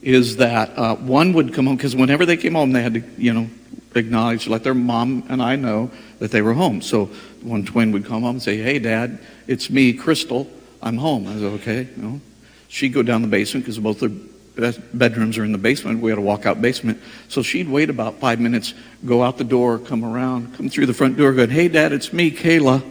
is 0.00 0.36
that 0.36 0.70
uh, 0.78 0.96
one 0.96 1.34
would 1.34 1.52
come 1.52 1.66
home 1.66 1.76
because 1.76 1.94
whenever 1.94 2.24
they 2.24 2.38
came 2.38 2.54
home, 2.54 2.72
they 2.72 2.82
had 2.82 2.94
to, 2.94 3.02
you 3.18 3.34
know, 3.34 3.50
acknowledge, 3.96 4.46
let 4.46 4.64
their 4.64 4.74
mom 4.74 5.24
and 5.28 5.42
I 5.42 5.56
know 5.56 5.90
that 6.18 6.30
they 6.30 6.42
were 6.42 6.54
home. 6.54 6.82
So 6.82 7.06
one 7.42 7.64
twin 7.64 7.92
would 7.92 8.04
come 8.04 8.22
home 8.22 8.36
and 8.36 8.42
say, 8.42 8.56
"Hey, 8.58 8.78
Dad, 8.78 9.18
it's 9.46 9.70
me, 9.70 9.92
Crystal. 9.92 10.48
I'm 10.82 10.96
home." 10.96 11.26
I 11.26 11.34
said, 11.34 11.44
"Okay." 11.60 11.88
You 11.96 12.02
know, 12.02 12.20
she'd 12.68 12.92
go 12.92 13.02
down 13.02 13.22
the 13.22 13.28
basement 13.28 13.64
because 13.64 13.78
both 13.78 14.00
their 14.00 14.72
bedrooms 14.94 15.36
are 15.38 15.44
in 15.44 15.52
the 15.52 15.58
basement. 15.58 16.00
We 16.00 16.10
had 16.10 16.18
a 16.18 16.22
walkout 16.22 16.60
basement. 16.60 17.00
So 17.28 17.42
she'd 17.42 17.68
wait 17.68 17.90
about 17.90 18.20
five 18.20 18.40
minutes, 18.40 18.74
go 19.04 19.22
out 19.22 19.36
the 19.38 19.44
door, 19.44 19.78
come 19.78 20.04
around, 20.04 20.54
come 20.56 20.68
through 20.68 20.86
the 20.86 20.94
front 20.94 21.16
door, 21.16 21.32
go, 21.32 21.46
"Hey, 21.46 21.68
Dad, 21.68 21.92
it's 21.92 22.12
me, 22.12 22.30
Kayla." 22.30 22.82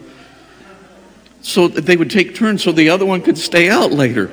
So 1.41 1.67
they 1.67 1.95
would 1.95 2.09
take 2.09 2.35
turns 2.35 2.63
so 2.63 2.71
the 2.71 2.89
other 2.89 3.05
one 3.05 3.21
could 3.21 3.37
stay 3.37 3.69
out 3.69 3.91
later. 3.91 4.31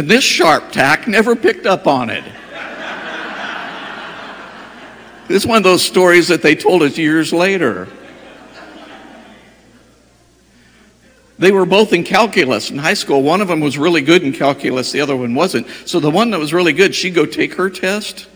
And 0.00 0.08
this 0.08 0.24
sharp 0.24 0.72
tack 0.72 1.06
never 1.06 1.36
picked 1.36 1.66
up 1.66 1.86
on 1.86 2.08
it. 2.08 2.24
Is 5.28 5.46
one 5.46 5.58
of 5.58 5.62
those 5.62 5.82
stories 5.82 6.28
that 6.28 6.40
they 6.40 6.54
told 6.54 6.82
us 6.82 6.96
years 6.96 7.34
later. 7.34 7.86
They 11.38 11.52
were 11.52 11.66
both 11.66 11.92
in 11.92 12.02
calculus 12.02 12.70
in 12.70 12.78
high 12.78 12.94
school. 12.94 13.22
One 13.22 13.42
of 13.42 13.48
them 13.48 13.60
was 13.60 13.76
really 13.76 14.00
good 14.00 14.22
in 14.22 14.32
calculus, 14.32 14.90
the 14.90 15.02
other 15.02 15.14
one 15.14 15.34
wasn't. 15.34 15.66
So 15.84 16.00
the 16.00 16.10
one 16.10 16.30
that 16.30 16.40
was 16.40 16.54
really 16.54 16.72
good, 16.72 16.94
she'd 16.94 17.14
go 17.14 17.26
take 17.26 17.52
her 17.56 17.68
test. 17.68 18.26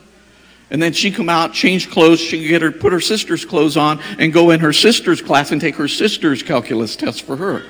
And 0.71 0.83
then 0.83 0.93
she'd 0.93 1.15
come 1.15 1.31
out, 1.31 1.55
change 1.55 1.91
clothes, 1.91 2.21
she'd 2.21 2.47
get 2.47 2.61
her, 2.61 2.73
put 2.73 2.93
her 2.93 3.01
sister's 3.01 3.47
clothes 3.47 3.79
on, 3.79 4.03
and 4.19 4.35
go 4.35 4.51
in 4.51 4.61
her 4.61 4.75
sister's 4.75 5.23
class 5.23 5.51
and 5.51 5.63
take 5.63 5.77
her 5.77 5.89
sister's 5.89 6.43
calculus 6.43 6.95
test 6.95 7.23
for 7.23 7.37
her. 7.37 7.63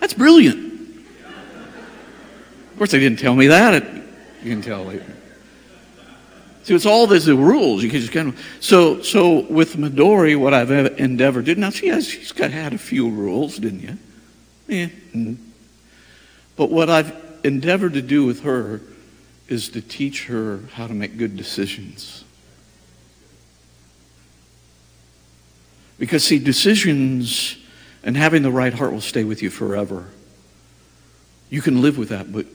That's 0.00 0.14
brilliant. 0.14 0.61
Of 2.82 2.88
course, 2.88 2.90
they 2.90 2.98
didn't 2.98 3.20
tell 3.20 3.36
me 3.36 3.46
that. 3.46 3.84
You 4.42 4.50
can 4.50 4.60
tell 4.60 4.82
later. 4.82 5.06
See, 6.64 6.74
it's 6.74 6.84
all 6.84 7.06
these 7.06 7.30
rules. 7.30 7.80
You 7.80 7.88
can 7.88 8.00
just 8.00 8.12
kind 8.12 8.30
of 8.30 8.44
so 8.58 9.02
so 9.02 9.46
with 9.46 9.76
Midori, 9.76 10.36
what 10.36 10.52
I've 10.52 10.72
endeavored 10.98 11.46
to 11.46 11.54
now 11.54 11.70
she 11.70 11.86
has 11.86 12.08
she's 12.08 12.32
got 12.32 12.50
had 12.50 12.72
a 12.72 12.78
few 12.78 13.08
rules, 13.08 13.58
didn't 13.58 13.82
you? 13.82 13.98
Yeah. 14.66 14.86
Mm-hmm. 15.14 15.34
But 16.56 16.70
what 16.70 16.90
I've 16.90 17.14
endeavored 17.44 17.92
to 17.92 18.02
do 18.02 18.24
with 18.24 18.42
her 18.42 18.80
is 19.46 19.68
to 19.68 19.80
teach 19.80 20.26
her 20.26 20.62
how 20.72 20.88
to 20.88 20.92
make 20.92 21.16
good 21.16 21.36
decisions. 21.36 22.24
Because 26.00 26.24
see, 26.24 26.40
decisions 26.40 27.58
and 28.02 28.16
having 28.16 28.42
the 28.42 28.50
right 28.50 28.74
heart 28.74 28.92
will 28.92 29.00
stay 29.00 29.22
with 29.22 29.40
you 29.40 29.50
forever. 29.50 30.08
You 31.48 31.60
can 31.60 31.82
live 31.82 31.98
with 31.98 32.08
that, 32.08 32.32
but 32.32 32.46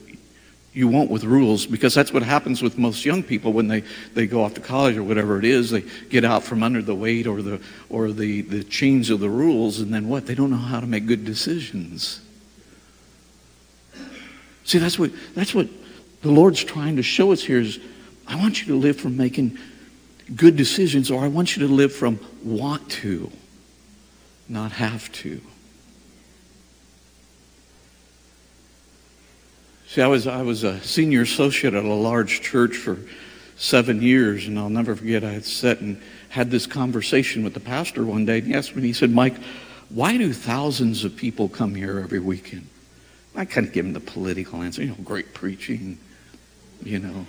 you 0.72 0.86
won't 0.86 1.10
with 1.10 1.24
rules 1.24 1.66
because 1.66 1.94
that's 1.94 2.12
what 2.12 2.22
happens 2.22 2.62
with 2.62 2.78
most 2.78 3.04
young 3.04 3.22
people 3.22 3.52
when 3.52 3.68
they, 3.68 3.82
they 4.14 4.26
go 4.26 4.44
off 4.44 4.54
to 4.54 4.60
college 4.60 4.96
or 4.96 5.02
whatever 5.02 5.38
it 5.38 5.44
is. 5.44 5.70
They 5.70 5.82
get 6.10 6.24
out 6.24 6.44
from 6.44 6.62
under 6.62 6.82
the 6.82 6.94
weight 6.94 7.26
or 7.26 7.42
the 7.42 7.60
or 7.88 8.12
the, 8.12 8.42
the 8.42 8.62
chains 8.62 9.10
of 9.10 9.20
the 9.20 9.30
rules, 9.30 9.80
and 9.80 9.92
then 9.92 10.08
what? 10.08 10.26
They 10.26 10.34
don't 10.34 10.50
know 10.50 10.56
how 10.56 10.80
to 10.80 10.86
make 10.86 11.06
good 11.06 11.24
decisions. 11.24 12.20
See, 14.64 14.78
that's 14.78 14.98
what 14.98 15.10
that's 15.34 15.54
what 15.54 15.68
the 16.22 16.30
Lord's 16.30 16.62
trying 16.62 16.96
to 16.96 17.02
show 17.02 17.32
us 17.32 17.42
here 17.42 17.60
is 17.60 17.80
I 18.26 18.36
want 18.36 18.60
you 18.60 18.66
to 18.74 18.78
live 18.78 19.00
from 19.00 19.16
making 19.16 19.58
good 20.36 20.56
decisions, 20.56 21.10
or 21.10 21.24
I 21.24 21.28
want 21.28 21.56
you 21.56 21.66
to 21.66 21.72
live 21.72 21.94
from 21.94 22.20
want 22.44 22.90
to, 22.90 23.32
not 24.48 24.72
have 24.72 25.10
to. 25.12 25.40
See, 29.88 30.02
I 30.02 30.06
was, 30.06 30.26
I 30.26 30.42
was 30.42 30.64
a 30.64 30.78
senior 30.82 31.22
associate 31.22 31.72
at 31.72 31.82
a 31.82 31.94
large 31.94 32.42
church 32.42 32.76
for 32.76 32.98
seven 33.56 34.02
years, 34.02 34.46
and 34.46 34.58
I'll 34.58 34.68
never 34.68 34.94
forget 34.94 35.24
I 35.24 35.32
had 35.32 35.46
sat 35.46 35.80
and 35.80 35.98
had 36.28 36.50
this 36.50 36.66
conversation 36.66 37.42
with 37.42 37.54
the 37.54 37.60
pastor 37.60 38.04
one 38.04 38.26
day, 38.26 38.36
and 38.36 38.46
he 38.46 38.52
asked 38.52 38.76
me, 38.76 38.82
he 38.82 38.92
said, 38.92 39.10
Mike, 39.10 39.36
why 39.88 40.18
do 40.18 40.30
thousands 40.34 41.04
of 41.04 41.16
people 41.16 41.48
come 41.48 41.74
here 41.74 42.00
every 42.00 42.20
weekend? 42.20 42.68
I 43.34 43.46
kind 43.46 43.66
of 43.66 43.72
give 43.72 43.86
him 43.86 43.94
the 43.94 44.00
political 44.00 44.60
answer, 44.60 44.82
you 44.82 44.88
know, 44.88 44.96
great 45.02 45.32
preaching, 45.32 45.98
you 46.82 46.98
know. 46.98 47.24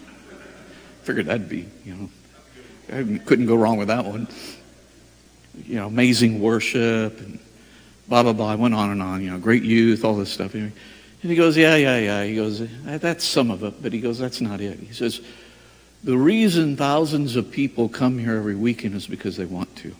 Figured 1.03 1.27
that'd 1.27 1.47
be, 1.47 1.65
you 1.85 1.95
know, 1.95 2.09
I 2.91 3.19
couldn't 3.19 3.45
go 3.45 3.55
wrong 3.55 3.77
with 3.77 3.87
that 3.87 4.03
one. 4.03 4.27
You 5.65 5.75
know, 5.75 5.87
amazing 5.87 6.41
worship 6.41 7.21
and 7.21 7.39
blah, 8.09 8.23
blah, 8.23 8.33
blah. 8.33 8.51
I 8.51 8.55
went 8.55 8.73
on 8.73 8.89
and 8.89 9.01
on, 9.01 9.21
you 9.21 9.31
know, 9.31 9.39
great 9.39 9.63
youth, 9.63 10.03
all 10.03 10.15
this 10.15 10.29
stuff. 10.29 10.53
And 11.21 11.29
he 11.29 11.35
goes, 11.35 11.57
Yeah, 11.57 11.75
yeah, 11.75 11.97
yeah. 11.97 12.23
He 12.23 12.35
goes, 12.35 12.61
eh, 12.61 12.97
That's 12.97 13.25
some 13.25 13.51
of 13.51 13.63
it. 13.63 13.81
But 13.81 13.93
he 13.93 13.99
goes, 13.99 14.17
That's 14.17 14.41
not 14.41 14.61
it. 14.61 14.79
He 14.79 14.93
says, 14.93 15.21
The 16.03 16.17
reason 16.17 16.77
thousands 16.77 17.35
of 17.35 17.51
people 17.51 17.89
come 17.89 18.17
here 18.17 18.35
every 18.35 18.55
weekend 18.55 18.95
is 18.95 19.07
because 19.07 19.37
they 19.37 19.45
want 19.45 19.75
to. 19.77 19.95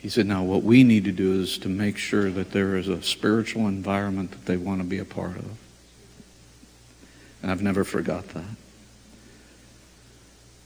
He 0.00 0.08
said, 0.08 0.26
Now, 0.26 0.42
what 0.42 0.62
we 0.62 0.82
need 0.82 1.04
to 1.04 1.12
do 1.12 1.40
is 1.40 1.58
to 1.58 1.68
make 1.68 1.98
sure 1.98 2.30
that 2.30 2.50
there 2.50 2.76
is 2.76 2.88
a 2.88 3.02
spiritual 3.02 3.68
environment 3.68 4.32
that 4.32 4.46
they 4.46 4.56
want 4.56 4.80
to 4.80 4.86
be 4.86 4.98
a 4.98 5.04
part 5.04 5.36
of. 5.36 5.56
And 7.42 7.52
I've 7.52 7.62
never 7.62 7.84
forgot 7.84 8.28
that. 8.30 8.44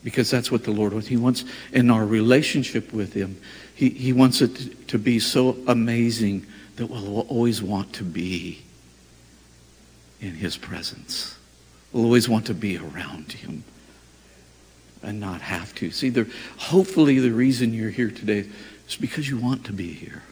Because 0.03 0.31
that's 0.31 0.51
what 0.51 0.65
the 0.65 0.73
Lord 0.73 0.95
wants. 0.95 1.09
He 1.09 1.17
wants, 1.17 1.45
in 1.73 1.91
our 1.91 2.05
relationship 2.05 2.93
with 2.93 3.13
Him, 3.13 3.41
He, 3.75 3.91
he 3.91 4.13
wants 4.15 4.41
it 4.41 4.57
to, 4.57 4.69
to 4.87 4.99
be 4.99 5.19
so 5.19 5.59
amazing 5.69 6.47
that 6.77 6.87
we'll 6.87 7.21
always 7.21 7.63
want 7.63 7.93
to 7.95 8.05
be 8.05 8.63
in 10.21 10.35
His 10.35 10.57
presence. 10.57 11.37
We'll 11.93 12.05
always 12.05 12.29
want 12.29 12.47
to 12.47 12.55
be 12.55 12.79
around 12.79 13.33
Him 13.33 13.65
and 15.03 15.21
not 15.21 15.41
have 15.43 15.75
to. 15.77 15.91
See, 15.91 16.09
there, 16.09 16.27
hopefully, 16.57 17.19
the 17.19 17.33
reason 17.33 17.75
you're 17.75 17.91
here 17.91 18.11
today 18.11 18.49
is 18.89 18.97
because 18.97 19.29
you 19.29 19.37
want 19.37 19.65
to 19.65 19.73
be 19.73 19.93
here. 19.93 20.23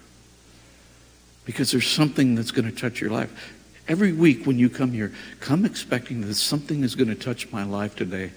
Because 1.44 1.72
there's 1.72 1.88
something 1.88 2.34
that's 2.34 2.52
going 2.52 2.70
to 2.70 2.76
touch 2.76 3.00
your 3.00 3.10
life. 3.10 3.56
Every 3.88 4.12
week 4.12 4.46
when 4.46 4.58
you 4.58 4.70
come 4.70 4.92
here, 4.92 5.12
come 5.40 5.64
expecting 5.64 6.20
that 6.20 6.34
something 6.34 6.84
is 6.84 6.94
going 6.94 7.08
to 7.08 7.16
touch 7.16 7.50
my 7.50 7.64
life 7.64 7.96
today 7.96 8.30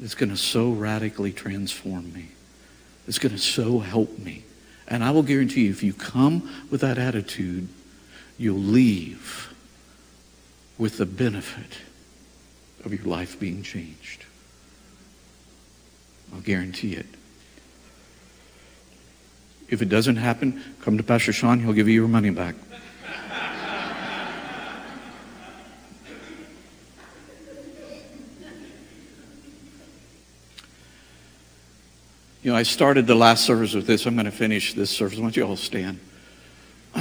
that's 0.00 0.14
going 0.14 0.30
to 0.30 0.36
so 0.36 0.70
radically 0.70 1.32
transform 1.32 2.12
me. 2.12 2.28
It's 3.06 3.18
going 3.18 3.34
to 3.34 3.38
so 3.38 3.80
help 3.80 4.18
me. 4.18 4.43
And 4.86 5.02
I 5.02 5.10
will 5.10 5.22
guarantee 5.22 5.64
you, 5.64 5.70
if 5.70 5.82
you 5.82 5.92
come 5.92 6.50
with 6.70 6.80
that 6.82 6.98
attitude, 6.98 7.68
you'll 8.38 8.58
leave 8.58 9.54
with 10.76 10.98
the 10.98 11.06
benefit 11.06 11.78
of 12.84 12.92
your 12.92 13.04
life 13.04 13.38
being 13.40 13.62
changed. 13.62 14.24
I'll 16.32 16.40
guarantee 16.40 16.94
it. 16.94 17.06
If 19.68 19.80
it 19.80 19.88
doesn't 19.88 20.16
happen, 20.16 20.62
come 20.80 20.96
to 20.98 21.02
Pastor 21.02 21.32
Sean, 21.32 21.60
he'll 21.60 21.72
give 21.72 21.88
you 21.88 21.94
your 21.94 22.08
money 22.08 22.30
back. 22.30 22.54
You 32.44 32.50
know, 32.50 32.58
I 32.58 32.62
started 32.62 33.06
the 33.06 33.14
last 33.14 33.46
service 33.46 33.72
with 33.72 33.86
this. 33.86 34.04
I'm 34.04 34.16
going 34.16 34.26
to 34.26 34.30
finish 34.30 34.74
this 34.74 34.90
service. 34.90 35.16
Why 35.16 35.22
don't 35.22 35.36
you 35.36 35.46
all 35.46 35.56
stand? 35.56 35.98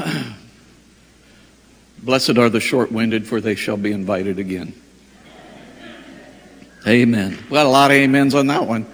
Blessed 1.97 2.37
are 2.37 2.49
the 2.49 2.61
short 2.61 2.93
winded, 2.93 3.27
for 3.27 3.41
they 3.41 3.55
shall 3.55 3.75
be 3.75 3.91
invited 3.91 4.39
again. 4.39 4.73
Amen. 6.87 7.37
We 7.49 7.55
got 7.55 7.65
a 7.65 7.69
lot 7.69 7.91
of 7.91 7.97
amens 7.97 8.33
on 8.33 8.47
that 8.47 8.65
one. 8.65 8.85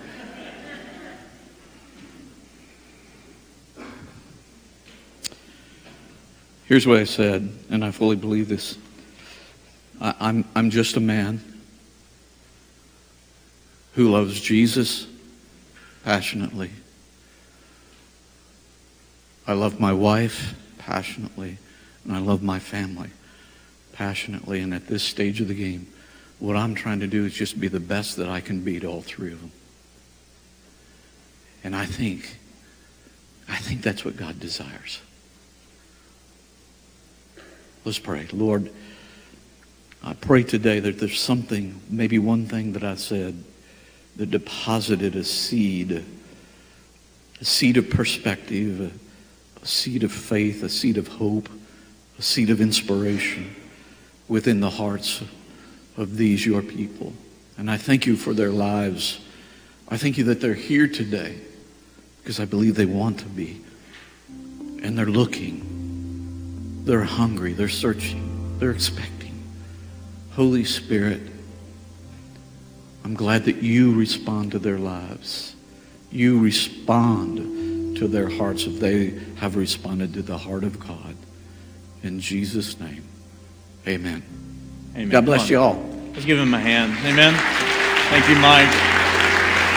Here's 6.66 6.88
what 6.88 6.98
I 6.98 7.04
said, 7.04 7.48
and 7.70 7.86
I 7.86 7.92
fully 7.92 8.16
believe 8.16 8.50
this. 8.50 8.76
I, 10.02 10.16
I'm, 10.20 10.46
I'm 10.56 10.72
just 10.72 10.98
a 10.98 11.00
man 11.00 11.44
who 13.94 14.10
loves 14.10 14.42
Jesus 14.42 15.06
passionately. 16.10 16.72
I 19.46 19.54
love 19.54 19.80
my 19.80 19.94
wife 19.94 20.56
passionately, 20.80 21.60
and 22.04 22.16
I 22.16 22.18
love 22.18 22.42
my 22.42 22.58
family 22.58 23.12
passionately. 23.94 24.62
And 24.62 24.74
at 24.74 24.88
this 24.88 25.04
stage 25.04 25.40
of 25.40 25.50
the 25.50 25.54
game, 25.54 25.86
what 26.40 26.56
I'm 26.56 26.74
trying 26.74 27.00
to 27.02 27.06
do 27.06 27.26
is 27.26 27.34
just 27.36 27.60
be 27.60 27.68
the 27.68 27.80
best 27.80 28.18
that 28.18 28.28
I 28.28 28.42
can 28.42 28.64
be 28.64 28.80
to 28.80 28.88
all 28.88 29.04
three 29.04 29.32
of 29.32 29.40
them. 29.40 29.52
And 31.64 31.76
I 31.76 31.86
think, 31.86 32.38
I 33.48 33.58
think 33.58 33.84
that's 33.84 34.04
what 34.04 34.18
God 34.18 34.40
desires. 34.40 35.02
Let's 37.86 38.00
pray. 38.00 38.26
Lord, 38.34 38.72
I 40.04 40.16
pray 40.16 40.42
today 40.42 40.80
that 40.80 40.98
there's 40.98 41.20
something, 41.20 41.80
maybe 41.88 42.18
one 42.18 42.48
thing 42.48 42.74
that 42.74 42.84
I 42.84 42.96
said, 42.96 43.44
that 44.20 44.32
deposited 44.32 45.16
a 45.16 45.24
seed, 45.24 46.04
a 47.40 47.46
seed 47.46 47.78
of 47.78 47.90
perspective, 47.90 48.92
a, 49.62 49.66
seed 49.66 50.04
of 50.04 50.12
faith, 50.12 50.62
a 50.62 50.68
seed 50.68 50.98
of 50.98 51.08
hope, 51.08 51.48
a 52.18 52.22
seed 52.22 52.50
of 52.50 52.60
inspiration 52.60 53.56
within 54.28 54.60
the 54.60 54.70
hearts 54.70 55.24
of 55.96 56.18
these, 56.18 56.46
your 56.46 56.62
people. 56.62 57.14
And 57.58 57.72
I 57.72 57.78
thank 57.78 58.06
you 58.06 58.18
for 58.18 58.34
their 58.34 58.50
lives. 58.50 59.22
I 59.88 59.96
thank 59.96 60.18
you 60.18 60.26
that 60.26 60.42
they're 60.42 60.54
here 60.54 60.90
today 60.90 61.40
because 62.22 62.42
I 62.42 62.46
believe 62.46 62.76
they 62.76 62.86
want 62.86 63.20
to 63.20 63.26
be. 63.26 63.62
And 64.84 64.98
they're 64.98 65.06
looking, 65.06 66.84
they're 66.84 67.06
hungry, 67.06 67.54
they're 67.54 67.70
searching, 67.70 68.60
they're 68.60 68.72
expecting. 68.72 69.42
Holy 70.32 70.66
Spirit, 70.66 71.22
I'm 73.10 73.16
glad 73.16 73.46
that 73.46 73.64
you 73.64 73.96
respond 73.96 74.52
to 74.52 74.60
their 74.60 74.78
lives. 74.78 75.56
You 76.12 76.40
respond 76.40 77.98
to 77.98 78.08
their 78.08 78.30
hearts 78.30 78.68
if 78.68 78.80
they 78.80 79.20
have 79.38 79.56
responded 79.56 80.14
to 80.14 80.22
the 80.22 80.38
heart 80.38 80.64
of 80.64 80.80
God. 80.80 81.16
In 82.04 82.20
Jesus' 82.20 82.80
name, 82.80 83.04
amen. 83.88 84.22
Amen. 84.94 85.10
God 85.10 85.26
bless 85.26 85.50
you 85.50 85.58
all. 85.58 85.84
Let's 86.14 86.24
give 86.24 86.38
him 86.38 86.54
a 86.54 86.60
hand. 86.60 86.92
Amen. 87.04 87.34
Thank 88.12 88.30
you, 88.30 88.36
Mike. 88.36 88.70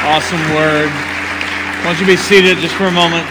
Awesome 0.05 0.55
word. 0.55 0.91
Why 0.91 1.85
don't 1.85 2.01
you 2.01 2.07
be 2.07 2.19
seated 2.19 2.59
just 2.59 2.75
for 2.75 2.85
a 2.85 2.91
moment? 2.91 3.27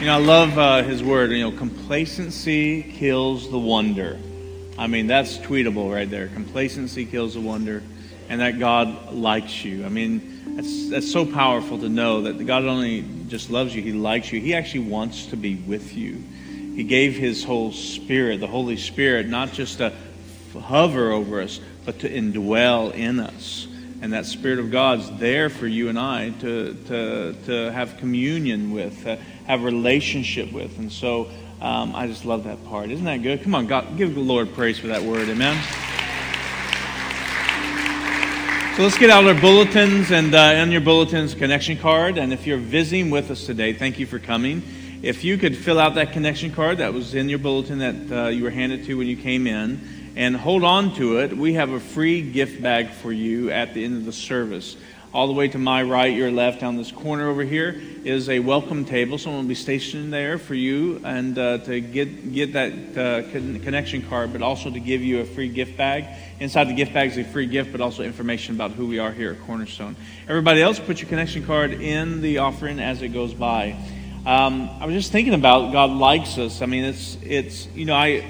You 0.00 0.06
know, 0.06 0.14
I 0.14 0.20
love 0.20 0.58
uh, 0.58 0.82
his 0.82 1.04
word. 1.04 1.30
You 1.30 1.48
know, 1.48 1.56
complacency 1.56 2.82
kills 2.82 3.48
the 3.48 3.60
wonder. 3.60 4.18
I 4.76 4.88
mean, 4.88 5.06
that's 5.06 5.38
tweetable 5.38 5.94
right 5.94 6.10
there. 6.10 6.26
Complacency 6.26 7.06
kills 7.06 7.34
the 7.34 7.40
wonder, 7.40 7.84
and 8.32 8.40
that 8.40 8.58
God 8.58 9.12
likes 9.12 9.62
you. 9.62 9.84
I 9.84 9.90
mean, 9.90 10.56
that's 10.56 10.88
that's 10.88 11.12
so 11.12 11.26
powerful 11.26 11.78
to 11.78 11.88
know 11.90 12.22
that 12.22 12.42
God 12.46 12.64
only 12.64 13.04
just 13.28 13.50
loves 13.50 13.74
you, 13.74 13.82
He 13.82 13.92
likes 13.92 14.32
you. 14.32 14.40
He 14.40 14.54
actually 14.54 14.88
wants 14.88 15.26
to 15.26 15.36
be 15.36 15.56
with 15.56 15.94
you. 15.94 16.14
He 16.74 16.82
gave 16.82 17.14
His 17.14 17.44
whole 17.44 17.72
Spirit, 17.72 18.40
the 18.40 18.46
Holy 18.46 18.78
Spirit, 18.78 19.28
not 19.28 19.52
just 19.52 19.78
to 19.78 19.92
hover 20.58 21.12
over 21.12 21.42
us, 21.42 21.60
but 21.84 21.98
to 21.98 22.08
indwell 22.08 22.94
in 22.94 23.20
us. 23.20 23.68
And 24.00 24.14
that 24.14 24.24
Spirit 24.24 24.60
of 24.60 24.70
God's 24.70 25.10
there 25.18 25.50
for 25.50 25.66
you 25.66 25.90
and 25.90 25.98
I 25.98 26.30
to, 26.30 26.72
to, 26.86 27.34
to 27.44 27.72
have 27.72 27.98
communion 27.98 28.72
with, 28.72 29.06
uh, 29.06 29.16
have 29.46 29.62
relationship 29.62 30.50
with. 30.52 30.78
And 30.78 30.90
so 30.90 31.28
um, 31.60 31.94
I 31.94 32.06
just 32.06 32.24
love 32.24 32.44
that 32.44 32.64
part. 32.64 32.90
Isn't 32.90 33.04
that 33.04 33.22
good? 33.22 33.42
Come 33.42 33.54
on, 33.54 33.66
God, 33.66 33.98
give 33.98 34.14
the 34.14 34.20
Lord 34.20 34.54
praise 34.54 34.78
for 34.78 34.86
that 34.86 35.02
word. 35.02 35.28
Amen. 35.28 35.91
So 38.76 38.84
let's 38.84 38.96
get 38.96 39.10
out 39.10 39.26
our 39.26 39.38
bulletins 39.38 40.12
and 40.12 40.34
uh, 40.34 40.54
on 40.62 40.72
your 40.72 40.80
bulletins 40.80 41.34
connection 41.34 41.76
card. 41.76 42.16
And 42.16 42.32
if 42.32 42.46
you're 42.46 42.56
visiting 42.56 43.10
with 43.10 43.30
us 43.30 43.44
today, 43.44 43.74
thank 43.74 43.98
you 43.98 44.06
for 44.06 44.18
coming. 44.18 44.62
If 45.02 45.24
you 45.24 45.36
could 45.36 45.58
fill 45.58 45.78
out 45.78 45.96
that 45.96 46.12
connection 46.12 46.50
card 46.52 46.78
that 46.78 46.94
was 46.94 47.14
in 47.14 47.28
your 47.28 47.38
bulletin 47.38 47.80
that 47.80 48.10
uh, 48.10 48.28
you 48.30 48.44
were 48.44 48.50
handed 48.50 48.86
to 48.86 48.96
when 48.96 49.08
you 49.08 49.16
came 49.18 49.46
in 49.46 50.12
and 50.16 50.34
hold 50.34 50.64
on 50.64 50.94
to 50.94 51.18
it. 51.18 51.36
We 51.36 51.52
have 51.52 51.68
a 51.68 51.80
free 51.80 52.22
gift 52.22 52.62
bag 52.62 52.88
for 52.88 53.12
you 53.12 53.50
at 53.50 53.74
the 53.74 53.84
end 53.84 53.98
of 53.98 54.06
the 54.06 54.12
service. 54.12 54.78
All 55.14 55.26
the 55.26 55.34
way 55.34 55.46
to 55.48 55.58
my 55.58 55.82
right, 55.82 56.16
your 56.16 56.30
left, 56.30 56.60
down 56.60 56.78
this 56.78 56.90
corner 56.90 57.28
over 57.28 57.42
here 57.42 57.78
is 58.02 58.30
a 58.30 58.38
welcome 58.38 58.86
table. 58.86 59.18
Someone 59.18 59.42
will 59.42 59.48
be 59.48 59.54
stationed 59.54 60.10
there 60.10 60.38
for 60.38 60.54
you 60.54 61.02
and 61.04 61.38
uh, 61.38 61.58
to 61.58 61.82
get 61.82 62.32
get 62.32 62.54
that 62.54 62.72
uh, 62.96 63.30
con- 63.30 63.60
connection 63.60 64.00
card, 64.08 64.32
but 64.32 64.40
also 64.40 64.70
to 64.70 64.80
give 64.80 65.02
you 65.02 65.20
a 65.20 65.26
free 65.26 65.50
gift 65.50 65.76
bag. 65.76 66.06
Inside 66.40 66.68
the 66.68 66.72
gift 66.72 66.94
bag 66.94 67.10
is 67.10 67.18
a 67.18 67.24
free 67.24 67.44
gift, 67.44 67.72
but 67.72 67.82
also 67.82 68.02
information 68.02 68.54
about 68.54 68.70
who 68.70 68.86
we 68.86 68.98
are 69.00 69.12
here 69.12 69.32
at 69.32 69.40
Cornerstone. 69.42 69.96
Everybody 70.26 70.62
else, 70.62 70.78
put 70.78 71.02
your 71.02 71.10
connection 71.10 71.44
card 71.44 71.72
in 71.72 72.22
the 72.22 72.38
offering 72.38 72.80
as 72.80 73.02
it 73.02 73.08
goes 73.08 73.34
by. 73.34 73.76
Um, 74.24 74.70
I 74.80 74.86
was 74.86 74.94
just 74.94 75.12
thinking 75.12 75.34
about 75.34 75.72
God 75.72 75.90
likes 75.90 76.38
us. 76.38 76.62
I 76.62 76.66
mean, 76.66 76.84
it's 76.84 77.18
it's 77.20 77.66
you 77.74 77.84
know 77.84 77.94
I 77.94 78.24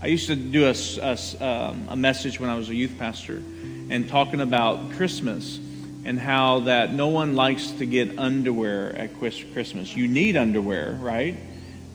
I 0.00 0.06
used 0.06 0.28
to 0.28 0.36
do 0.36 0.66
a, 0.66 0.74
a, 1.02 1.44
um, 1.44 1.88
a, 1.88 1.96
message 1.96 2.38
when 2.38 2.50
I 2.50 2.56
was 2.56 2.68
a 2.68 2.74
youth 2.74 2.98
pastor 3.00 3.42
and 3.90 4.08
talking 4.08 4.40
about 4.40 4.92
Christmas 4.92 5.58
and 6.04 6.18
how 6.18 6.60
that 6.60 6.92
no 6.92 7.08
one 7.08 7.34
likes 7.34 7.70
to 7.72 7.86
get 7.86 8.18
underwear 8.18 8.94
at 8.96 9.18
Christmas. 9.18 9.96
You 9.96 10.06
need 10.08 10.36
underwear, 10.36 10.92
right? 11.00 11.36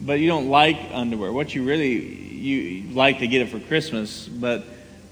But 0.02 0.20
you 0.20 0.28
don't 0.28 0.50
like 0.50 0.78
underwear. 0.92 1.32
What 1.32 1.54
you 1.54 1.64
really 1.64 1.94
you 2.40 2.94
like 2.94 3.20
to 3.20 3.28
get 3.28 3.42
it 3.42 3.50
for 3.50 3.60
Christmas, 3.60 4.28
but 4.28 4.66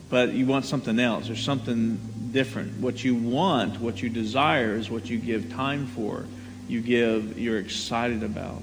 but 0.09 0.33
you 0.33 0.45
want 0.45 0.65
something 0.65 0.99
else 0.99 1.29
or 1.29 1.35
something 1.35 1.99
different. 2.31 2.79
What 2.79 3.03
you 3.03 3.15
want, 3.15 3.79
what 3.79 4.01
you 4.01 4.09
desire, 4.09 4.75
is 4.75 4.89
what 4.89 5.09
you 5.09 5.17
give 5.17 5.51
time 5.51 5.87
for. 5.87 6.25
You 6.67 6.81
give, 6.81 7.37
you're 7.37 7.57
excited 7.57 8.23
about. 8.23 8.61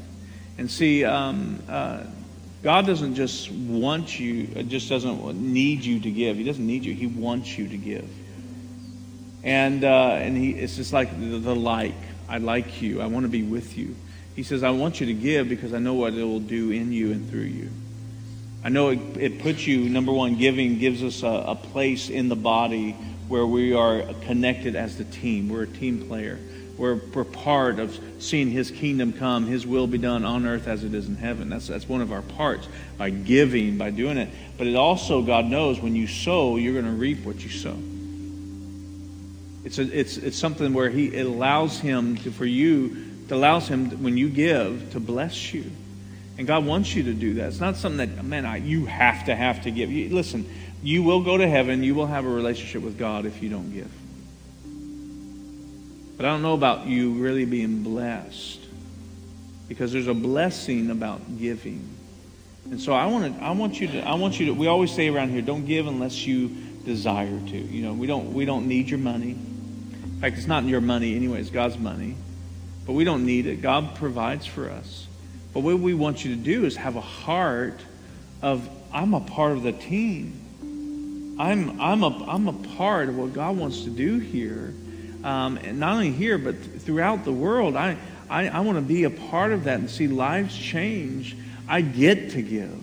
And 0.59 0.71
see, 0.71 1.05
um, 1.05 1.63
uh, 1.69 2.05
God 2.63 2.87
doesn't 2.87 3.15
just 3.15 3.51
want 3.51 4.19
you, 4.19 4.49
uh, 4.57 4.63
just 4.63 4.89
doesn't 4.89 5.37
need 5.37 5.85
you 5.85 6.01
to 6.01 6.11
give. 6.11 6.37
He 6.37 6.45
doesn't 6.45 6.67
need 6.67 6.85
you. 6.85 6.95
He 6.95 7.07
wants 7.07 7.59
you 7.59 7.69
to 7.69 7.77
give. 7.77 8.09
And 9.45 9.85
uh, 9.85 10.13
and 10.13 10.37
he, 10.37 10.51
it's 10.51 10.75
just 10.75 10.93
like 10.93 11.11
the, 11.19 11.39
the 11.39 11.55
like. 11.55 11.95
I 12.29 12.39
like 12.39 12.83
you. 12.83 13.01
I 13.01 13.07
want 13.07 13.25
to 13.25 13.31
be 13.31 13.43
with 13.43 13.77
you. 13.77 13.95
He 14.35 14.43
says, 14.43 14.63
I 14.63 14.71
want 14.71 15.01
you 15.01 15.07
to 15.07 15.15
give 15.15 15.49
because 15.49 15.73
I 15.73 15.79
know 15.79 15.95
what 15.95 16.15
it 16.15 16.25
will 16.25 16.41
do 16.41 16.71
in 16.71 16.91
you 16.91 17.13
and 17.13 17.31
through 17.31 17.41
you. 17.41 17.71
I 18.65 18.71
know 18.71 18.89
it, 18.89 18.99
it 19.19 19.39
puts 19.41 19.67
you, 19.67 19.89
number 19.91 20.11
one, 20.11 20.37
giving 20.37 20.79
gives 20.79 21.03
us 21.03 21.23
a, 21.23 21.27
a 21.27 21.55
place 21.55 22.09
in 22.09 22.29
the 22.29 22.37
body 22.37 22.93
where 23.29 23.47
we 23.47 23.75
are 23.75 24.03
connected 24.23 24.75
as 24.75 24.97
the 24.97 25.05
team. 25.05 25.51
We're 25.51 25.65
a 25.65 25.67
team 25.67 26.09
player. 26.09 26.39
We're, 26.77 26.97
we're 26.97 27.25
part 27.25 27.79
of 27.79 27.97
seeing 28.19 28.51
His 28.51 28.71
kingdom 28.71 29.13
come, 29.13 29.47
His 29.47 29.67
will 29.67 29.87
be 29.87 29.99
done 29.99 30.25
on 30.25 30.47
earth 30.47 30.67
as 30.67 30.83
it 30.83 30.95
is 30.95 31.07
in 31.07 31.17
heaven. 31.17 31.51
That's, 31.51 31.69
that's 31.69 31.89
one 31.89 32.01
of 32.01 32.11
our 32.11 32.23
parts 32.23 32.67
by 32.97 33.11
giving, 33.11 33.79
by 33.79 33.91
doing 33.91 34.17
it. 34.17 34.31
But 34.57 34.67
it 34.67 34.75
also, 34.75 35.23
God 35.23 35.45
knows, 35.45 35.79
when 35.79 35.95
you 35.95 36.07
sow, 36.07 36.57
you're 36.57 36.73
going 36.73 36.87
to 36.87 36.91
reap 36.91 37.25
what 37.25 37.45
you 37.45 37.51
sow. 37.51 37.77
It's, 39.65 39.79
a, 39.79 39.99
it's, 39.99 40.17
it's 40.17 40.39
something 40.39 40.75
where 40.75 40.91
he, 40.91 41.07
it 41.07 41.27
allows 41.27 41.81
Him 41.81 42.17
to, 42.19 42.31
for 42.31 42.45
you, 42.45 42.97
it 43.27 43.33
allows 43.33 43.67
Him, 43.67 44.03
when 44.03 44.17
you 44.17 44.29
give, 44.29 44.93
to 44.93 45.01
bless 45.01 45.55
you. 45.55 45.71
And 46.37 46.47
God 46.47 46.67
wants 46.67 46.95
you 46.95 47.05
to 47.05 47.15
do 47.15 47.35
that. 47.35 47.49
It's 47.49 47.61
not 47.61 47.77
something 47.77 47.99
that, 47.99 48.25
man, 48.25 48.45
I, 48.45 48.57
you 48.57 48.87
have 48.87 49.27
to 49.27 49.35
have 49.35 49.63
to 49.63 49.71
give. 49.71 49.91
You, 49.91 50.15
listen, 50.15 50.49
you 50.83 51.03
will 51.03 51.23
go 51.23 51.39
to 51.39 51.49
heaven. 51.49 51.83
You 51.83 51.95
will 51.95 52.07
have 52.07 52.25
a 52.25 52.29
relationship 52.29 52.83
with 52.83 52.99
God 52.99 53.25
if 53.25 53.43
you 53.43 53.49
don't 53.49 53.73
give. 53.73 53.91
But 56.17 56.27
I 56.27 56.31
don't 56.31 56.43
know 56.43 56.55
about 56.55 56.87
you 56.87 57.15
really 57.15 57.45
being 57.45 57.83
blessed 57.83 58.61
because 59.69 59.93
there's 59.93 60.09
a 60.09 60.15
blessing 60.15 60.91
about 60.91 61.39
giving. 61.39 61.89
And 62.71 62.81
so 62.81 62.93
I 62.93 63.07
want 63.07 63.37
to 63.37 63.45
I 63.45 63.51
want 63.53 63.81
you 63.81 63.89
to 63.89 64.01
I 64.01 64.15
want 64.15 64.39
you 64.39 64.47
to 64.47 64.53
we 64.53 64.67
always 64.67 64.93
say 64.93 65.09
around 65.09 65.31
here 65.31 65.43
don't 65.43 65.67
give 65.67 65.87
unless 65.87 66.27
you 66.27 66.49
desire 66.85 67.39
to. 67.39 67.57
You 67.57 67.83
know, 67.83 67.93
we 67.95 68.07
don't 68.07 68.33
we 68.33 68.45
don't 68.45 68.67
need 68.69 68.89
your 68.89 69.01
money. 69.01 69.37
In 70.15 70.21
fact, 70.21 70.39
it's 70.39 70.47
not 70.47 70.65
your 70.65 70.81
money 70.81 71.15
anyway, 71.17 71.41
it's 71.41 71.51
God's 71.51 71.79
money. 71.79 72.17
But 72.87 72.93
we 72.93 73.05
don't 73.05 73.25
need 73.25 73.47
it. 73.47 73.63
God 73.63 73.95
provides 73.97 74.47
for 74.47 74.69
us. 74.69 75.07
But 75.53 75.61
what 75.61 75.79
we 75.79 75.95
want 75.95 76.25
you 76.25 76.35
to 76.35 76.41
do 76.41 76.65
is 76.65 76.77
have 76.77 76.97
a 76.97 77.01
heart 77.01 77.81
of 78.43 78.69
I'm 78.93 79.15
a 79.15 79.21
part 79.21 79.53
of 79.53 79.63
the 79.63 79.73
team. 79.73 81.37
I'm 81.39 81.81
I'm 81.81 82.03
a 82.03 82.27
I'm 82.27 82.49
a 82.49 82.53
part 82.77 83.09
of 83.09 83.17
what 83.17 83.33
God 83.33 83.57
wants 83.57 83.85
to 83.85 83.91
do 83.91 84.19
here 84.19 84.75
um, 85.25 85.57
and 85.57 85.81
not 85.81 85.95
only 85.95 86.13
here, 86.13 86.37
but 86.37 86.55
throughout 86.83 87.25
the 87.25 87.33
world. 87.33 87.77
I, 87.77 87.97
I, 88.29 88.49
I 88.49 88.61
want 88.61 88.77
to 88.77 88.83
be 88.83 89.05
a 89.05 89.11
part 89.11 89.53
of 89.53 89.65
that 89.65 89.81
and 89.81 89.91
see 89.91 90.07
lives 90.07 90.57
change. 90.57 91.35
I 91.67 91.81
get 91.81 92.33
to 92.33 92.43
give. 92.43 92.79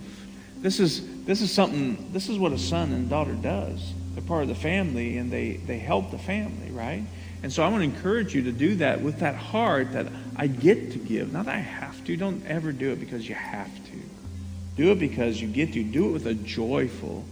This 0.57 0.79
is, 0.79 1.23
this 1.25 1.41
is 1.41 1.51
something, 1.51 2.11
this 2.11 2.29
is 2.29 2.39
what 2.39 2.51
a 2.51 2.57
son 2.57 2.91
and 2.93 3.09
daughter 3.09 3.34
does. 3.34 3.93
They're 4.13 4.23
part 4.23 4.41
of 4.41 4.49
the 4.49 4.55
family 4.55 5.17
and 5.17 5.32
they, 5.32 5.53
they 5.53 5.77
help 5.77 6.09
the 6.09 6.17
family, 6.17 6.71
right? 6.71 7.03
And 7.43 7.51
so 7.51 7.63
I 7.63 7.69
want 7.69 7.81
to 7.81 7.85
encourage 7.85 8.35
you 8.35 8.43
to 8.43 8.51
do 8.51 8.75
that 8.75 9.01
with 9.01 9.19
that 9.19 9.35
heart 9.35 9.93
that 9.93 10.07
I 10.35 10.47
get 10.47 10.91
to 10.91 10.99
give. 10.99 11.33
Not 11.33 11.45
that 11.45 11.55
I 11.55 11.59
have 11.59 12.03
to. 12.05 12.15
Don't 12.15 12.45
ever 12.45 12.71
do 12.71 12.91
it 12.91 12.99
because 12.99 13.27
you 13.27 13.35
have 13.35 13.73
to. 13.85 13.91
Do 14.75 14.91
it 14.91 14.99
because 14.99 15.41
you 15.41 15.47
get 15.47 15.73
to. 15.73 15.83
Do 15.83 16.09
it 16.09 16.11
with 16.11 16.27
a 16.27 16.33
joyful 16.33 17.25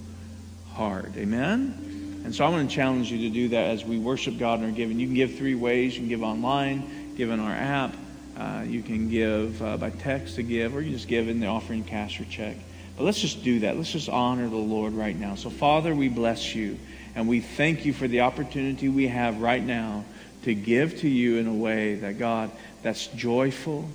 heart. 0.74 1.12
Amen? 1.16 2.22
And 2.26 2.34
so 2.34 2.45
I 2.45 2.49
want 2.49 2.70
to 2.70 2.76
challenge 2.76 3.12
you 3.12 3.30
to 3.30 3.34
do 3.34 3.49
that 3.49 3.70
as 3.70 3.86
we 3.86 3.97
worship 3.97 4.38
God 4.38 4.60
and 4.60 4.70
are 4.70 4.76
giving. 4.76 4.99
You 4.99 5.07
can 5.07 5.16
give 5.16 5.36
three 5.36 5.55
ways. 5.55 5.93
You 5.93 6.01
can 6.01 6.10
give 6.10 6.24
online, 6.24 7.16
give 7.16 7.30
in 7.30 7.39
our 7.39 7.53
app. 7.53 7.95
Uh, 8.38 8.64
you 8.66 8.82
can 8.82 9.10
give 9.10 9.62
uh, 9.62 9.78
by 9.78 9.89
text 9.89 10.36
to 10.36 10.43
give, 10.43 10.76
or 10.76 10.82
you 10.82 10.91
just 10.91 11.07
give 11.07 11.28
in 11.28 11.39
the 11.39 11.47
offering 11.47 11.84
cash 11.84 12.20
or 12.20 12.26
check. 12.26 12.55
But 12.97 13.03
let's 13.03 13.20
just 13.20 13.43
do 13.43 13.60
that. 13.62 13.78
Let's 13.78 13.91
just 13.91 14.10
honor 14.10 14.47
the 14.49 14.55
Lord 14.55 14.93
right 14.93 15.18
now. 15.18 15.36
So, 15.36 15.49
Father, 15.49 15.93
we 15.95 16.10
bless 16.10 16.55
you, 16.55 16.78
and 17.16 17.28
we 17.28 17.41
thank 17.41 17.86
you 17.86 17.93
for 17.93 18.07
the 18.07 18.22
opportunity 18.22 18.89
we 18.89 19.07
have 19.07 19.41
right 19.41 19.64
now 19.64 20.03
to 20.43 20.53
give 20.53 20.99
to 20.99 21.10
you 21.10 21.38
in 21.38 21.47
a 21.47 21.53
way 21.53 21.95
that, 21.95 22.18
God, 22.18 22.51
that's 22.82 23.07
joyful, 23.07 23.88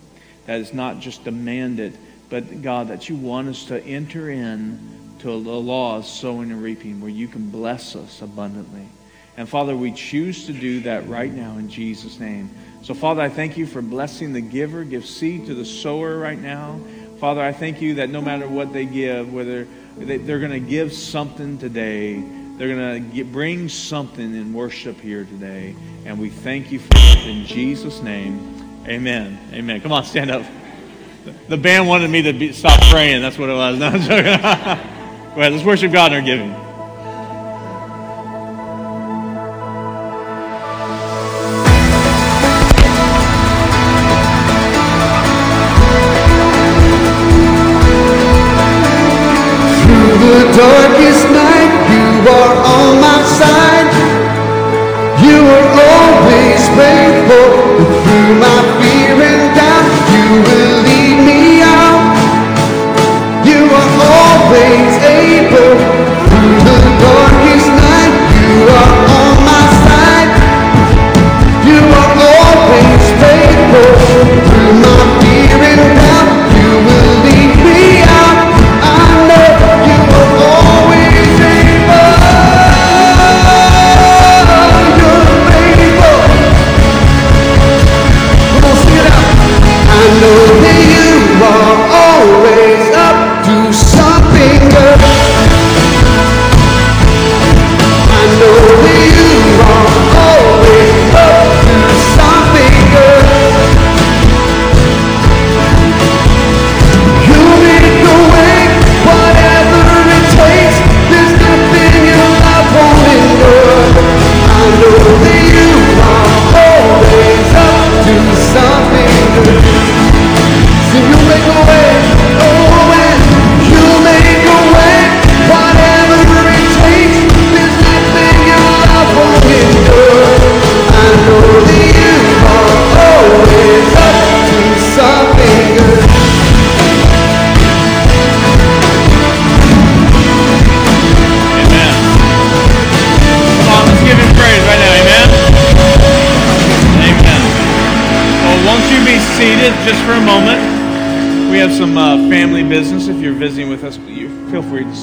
that 0.47 0.61
is 0.61 0.75
not 0.75 1.01
just 1.01 1.25
demanded, 1.25 1.97
but 2.29 2.63
God, 2.63 2.89
that 2.89 3.09
you 3.09 3.17
want 3.17 3.49
us 3.49 3.67
to 3.67 3.83
enter 3.83 4.31
in 4.31 4.79
to 5.21 5.29
the 5.29 5.37
law 5.37 5.97
of 5.97 6.05
sowing 6.05 6.51
and 6.51 6.63
reaping 6.63 7.01
where 7.01 7.11
you 7.11 7.29
can 7.29 7.51
bless 7.51 7.97
us 7.97 8.21
abundantly. 8.21 8.87
And 9.37 9.49
Father, 9.49 9.77
we 9.77 9.93
choose 9.93 10.47
to 10.47 10.53
do 10.53 10.81
that 10.81 11.09
right 11.09 11.33
now 11.33 11.57
in 11.57 11.69
Jesus' 11.69 12.21
name. 12.21 12.51
So, 12.83 12.93
Father, 12.95 13.23
I 13.23 13.31
thank 13.31 13.57
you 13.57 13.67
for 13.67 13.81
blessing 13.81 14.33
the 14.33 14.41
giver. 14.43 14.85
Give 14.85 15.07
seed 15.07 15.47
to 15.47 15.55
the 15.55 15.65
sower 15.65 16.19
right 16.19 16.39
now. 16.39 16.79
Father, 17.19 17.41
I 17.41 17.53
thank 17.53 17.81
you 17.81 17.95
that 17.95 18.11
no 18.11 18.21
matter 18.21 18.47
what 18.47 18.73
they 18.73 18.85
give, 18.85 19.33
whether 19.33 19.67
they're 19.97 20.39
going 20.39 20.51
to 20.51 20.61
give 20.61 20.93
something 20.93 21.57
today, 21.57 22.23
they're 22.57 22.75
going 22.75 23.11
to 23.13 23.25
bring 23.25 23.69
something 23.69 24.35
in 24.35 24.53
worship 24.53 25.01
here 25.01 25.25
today. 25.25 25.75
And 26.05 26.19
we 26.19 26.31
thank 26.31 26.71
you 26.71 26.79
for 26.79 26.93
it 26.95 27.27
in 27.27 27.45
Jesus' 27.47 28.01
name. 28.01 28.83
Amen. 28.87 29.39
Amen. 29.53 29.81
Come 29.81 29.93
on, 29.93 30.05
stand 30.05 30.31
up. 30.31 30.45
The 31.49 31.57
band 31.57 31.89
wanted 31.89 32.11
me 32.11 32.23
to 32.23 32.33
be, 32.33 32.53
stop 32.53 32.81
praying. 32.91 33.23
That's 33.23 33.39
what 33.39 33.49
it 33.49 33.55
was. 33.55 33.79
No, 33.79 33.91
Go 35.35 35.41
ahead. 35.41 35.53
Let's 35.53 35.65
worship 35.65 35.91
God 35.91 36.13
in 36.13 36.19
our 36.21 36.25
giving. 36.25 36.64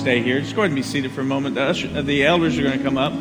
Stay 0.01 0.23
here. 0.23 0.41
Just 0.41 0.55
go 0.55 0.63
ahead 0.63 0.71
and 0.71 0.75
be 0.75 0.81
seated 0.81 1.11
for 1.11 1.21
a 1.21 1.23
moment. 1.23 1.53
The, 1.53 1.61
usher, 1.61 2.01
the 2.01 2.25
elders 2.25 2.57
are 2.57 2.63
going 2.63 2.75
to 2.75 2.83
come 2.83 2.97
up. 2.97 3.13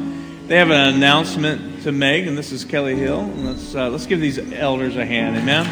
They 0.46 0.56
have 0.56 0.70
an 0.70 0.94
announcement 0.94 1.82
to 1.82 1.92
make, 1.92 2.26
and 2.26 2.38
this 2.38 2.52
is 2.52 2.64
Kelly 2.64 2.96
Hill. 2.96 3.20
And 3.20 3.44
let's 3.44 3.74
uh, 3.74 3.90
let's 3.90 4.06
give 4.06 4.18
these 4.18 4.38
elders 4.54 4.96
a 4.96 5.04
hand. 5.04 5.36
Amen. 5.36 5.66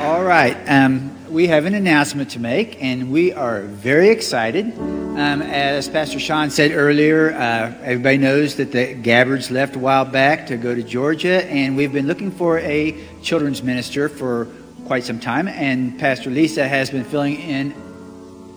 All 0.00 0.24
right. 0.24 0.56
Um, 0.68 1.16
we 1.30 1.46
have 1.46 1.66
an 1.66 1.76
announcement 1.76 2.30
to 2.32 2.40
make, 2.40 2.82
and 2.82 3.12
we 3.12 3.32
are 3.32 3.62
very 3.62 4.08
excited. 4.08 4.76
Um, 4.76 5.40
as 5.40 5.88
Pastor 5.88 6.18
Sean 6.18 6.50
said 6.50 6.72
earlier, 6.72 7.32
uh, 7.32 7.74
everybody 7.82 8.18
knows 8.18 8.56
that 8.56 8.72
the 8.72 8.94
Gabbards 8.94 9.52
left 9.52 9.76
a 9.76 9.78
while 9.78 10.04
back 10.04 10.48
to 10.48 10.56
go 10.56 10.74
to 10.74 10.82
Georgia, 10.82 11.44
and 11.48 11.76
we've 11.76 11.92
been 11.92 12.08
looking 12.08 12.32
for 12.32 12.58
a 12.58 13.00
children's 13.22 13.62
minister 13.62 14.08
for 14.08 14.48
quite 14.90 15.04
some 15.04 15.20
time. 15.20 15.46
And 15.46 15.96
Pastor 16.00 16.30
Lisa 16.30 16.66
has 16.66 16.90
been 16.90 17.04
filling 17.04 17.36
in 17.36 17.72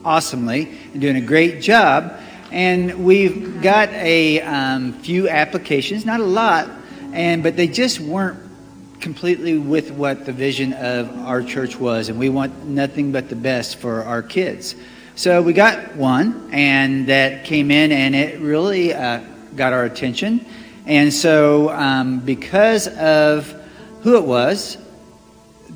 awesomely 0.03 0.75
and 0.91 0.99
doing 0.99 1.15
a 1.17 1.21
great 1.21 1.61
job. 1.61 2.11
And 2.51 3.05
we've 3.05 3.61
got 3.61 3.89
a 3.89 4.41
um, 4.41 4.93
few 4.93 5.29
applications, 5.29 6.07
not 6.07 6.21
a 6.21 6.23
lot, 6.23 6.71
and 7.11 7.43
but 7.43 7.55
they 7.55 7.67
just 7.67 7.99
weren't 7.99 8.39
completely 8.99 9.59
with 9.59 9.91
what 9.91 10.25
the 10.25 10.31
vision 10.33 10.73
of 10.73 11.15
our 11.19 11.43
church 11.43 11.79
was, 11.79 12.09
and 12.09 12.17
we 12.17 12.29
want 12.29 12.65
nothing 12.65 13.11
but 13.11 13.29
the 13.29 13.35
best 13.35 13.75
for 13.75 14.01
our 14.01 14.23
kids. 14.23 14.73
So 15.13 15.39
we 15.39 15.53
got 15.53 15.95
one, 15.95 16.49
and 16.51 17.05
that 17.09 17.45
came 17.45 17.69
in, 17.69 17.91
and 17.91 18.15
it 18.15 18.41
really 18.41 18.91
uh, 18.91 19.19
got 19.55 19.71
our 19.71 19.85
attention. 19.85 20.43
And 20.87 21.13
so, 21.13 21.69
um, 21.69 22.21
because 22.21 22.87
of 22.87 23.53
who 24.01 24.17
it 24.17 24.23
was, 24.23 24.79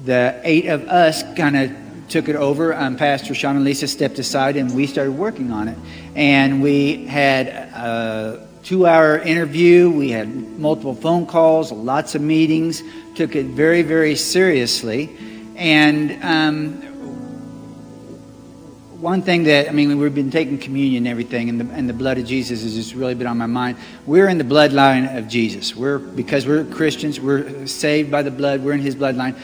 the 0.06 0.40
eight 0.44 0.68
of 0.68 0.88
us 0.88 1.24
kind 1.36 1.58
of 1.58 1.72
took 2.08 2.30
it 2.30 2.36
over. 2.36 2.74
Um, 2.74 2.96
Pastor 2.96 3.34
Sean 3.36 3.56
and 3.56 3.66
Lisa 3.66 3.88
stepped 3.88 4.20
aside, 4.20 4.56
and 4.56 4.74
we 4.74 4.88
started 4.88 5.12
working 5.12 5.52
on 5.52 5.68
it. 5.68 5.78
And 6.16 6.62
we 6.62 7.06
had 7.06 7.48
a 7.48 8.48
two-hour 8.64 9.20
interview. 9.20 9.90
We 9.90 10.12
had 10.12 10.28
multiple 10.58 10.96
phone 10.96 11.26
calls, 11.26 11.72
lots 11.72 12.16
of 12.16 12.22
meetings. 12.22 12.82
Took 13.16 13.36
it 13.36 13.48
very, 13.48 13.82
very 13.82 14.16
seriously. 14.16 15.16
And 15.56 16.24
um, 16.24 16.82
one 19.02 19.22
thing 19.22 19.44
that 19.44 19.70
I 19.70 19.72
mean, 19.72 19.98
we've 19.98 20.14
been 20.14 20.32
taking 20.32 20.58
communion 20.58 21.06
and 21.06 21.12
everything, 21.12 21.50
and 21.50 21.62
the, 21.62 21.74
and 21.74 21.88
the 21.88 21.94
blood 21.94 22.18
of 22.18 22.26
Jesus 22.26 22.64
has 22.64 22.74
just 22.74 22.96
really 22.96 23.16
been 23.16 23.28
on 23.28 23.38
my 23.38 23.46
mind. 23.46 23.78
We're 24.06 24.28
in 24.28 24.38
the 24.38 24.44
bloodline 24.44 25.18
of 25.18 25.28
Jesus. 25.28 25.76
We're 25.76 26.00
because 26.00 26.48
we're 26.48 26.64
Christians. 26.66 27.20
We're 27.20 27.68
saved 27.68 28.10
by 28.10 28.24
the 28.24 28.32
blood. 28.32 28.64
We're 28.64 28.74
in 28.74 28.82
His 28.82 28.96
bloodline. 28.96 29.38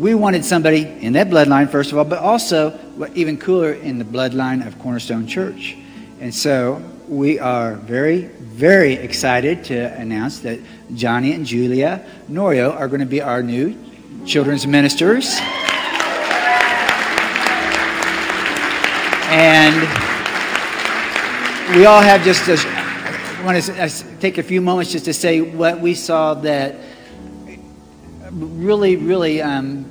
We 0.00 0.14
wanted 0.14 0.46
somebody 0.46 0.84
in 0.84 1.12
that 1.12 1.28
bloodline, 1.28 1.68
first 1.68 1.92
of 1.92 1.98
all, 1.98 2.06
but 2.06 2.20
also, 2.20 2.70
what 2.96 3.14
even 3.14 3.36
cooler, 3.36 3.74
in 3.74 3.98
the 3.98 4.04
bloodline 4.04 4.66
of 4.66 4.78
Cornerstone 4.78 5.26
Church. 5.26 5.76
And 6.20 6.34
so 6.34 6.82
we 7.06 7.38
are 7.38 7.74
very, 7.74 8.22
very 8.22 8.94
excited 8.94 9.62
to 9.64 9.92
announce 9.98 10.38
that 10.38 10.58
Johnny 10.94 11.34
and 11.34 11.44
Julia 11.44 12.02
Norio 12.30 12.74
are 12.74 12.88
going 12.88 13.00
to 13.00 13.06
be 13.06 13.20
our 13.20 13.42
new 13.42 13.76
children's 14.24 14.66
ministers. 14.66 15.36
And 19.28 19.76
we 21.76 21.84
all 21.84 22.00
have 22.00 22.24
just, 22.24 22.48
I 22.48 23.42
want 23.44 23.62
to 23.62 24.04
take 24.18 24.38
a 24.38 24.42
few 24.42 24.62
moments 24.62 24.92
just 24.92 25.04
to 25.04 25.12
say 25.12 25.42
what 25.42 25.78
we 25.78 25.92
saw 25.92 26.32
that 26.32 26.76
really, 28.30 28.96
really 28.96 29.42
um, 29.42 29.89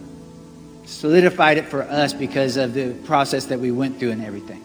solidified 0.90 1.58
it 1.58 1.66
for 1.66 1.84
us 1.84 2.14
because 2.14 2.58
of 2.58 2.74
the 2.74 2.94
process 3.06 3.46
that 3.46 3.60
we 3.60 3.72
went 3.72 4.00
through 4.00 4.12
and 4.12 4.24
everything. 4.24 4.64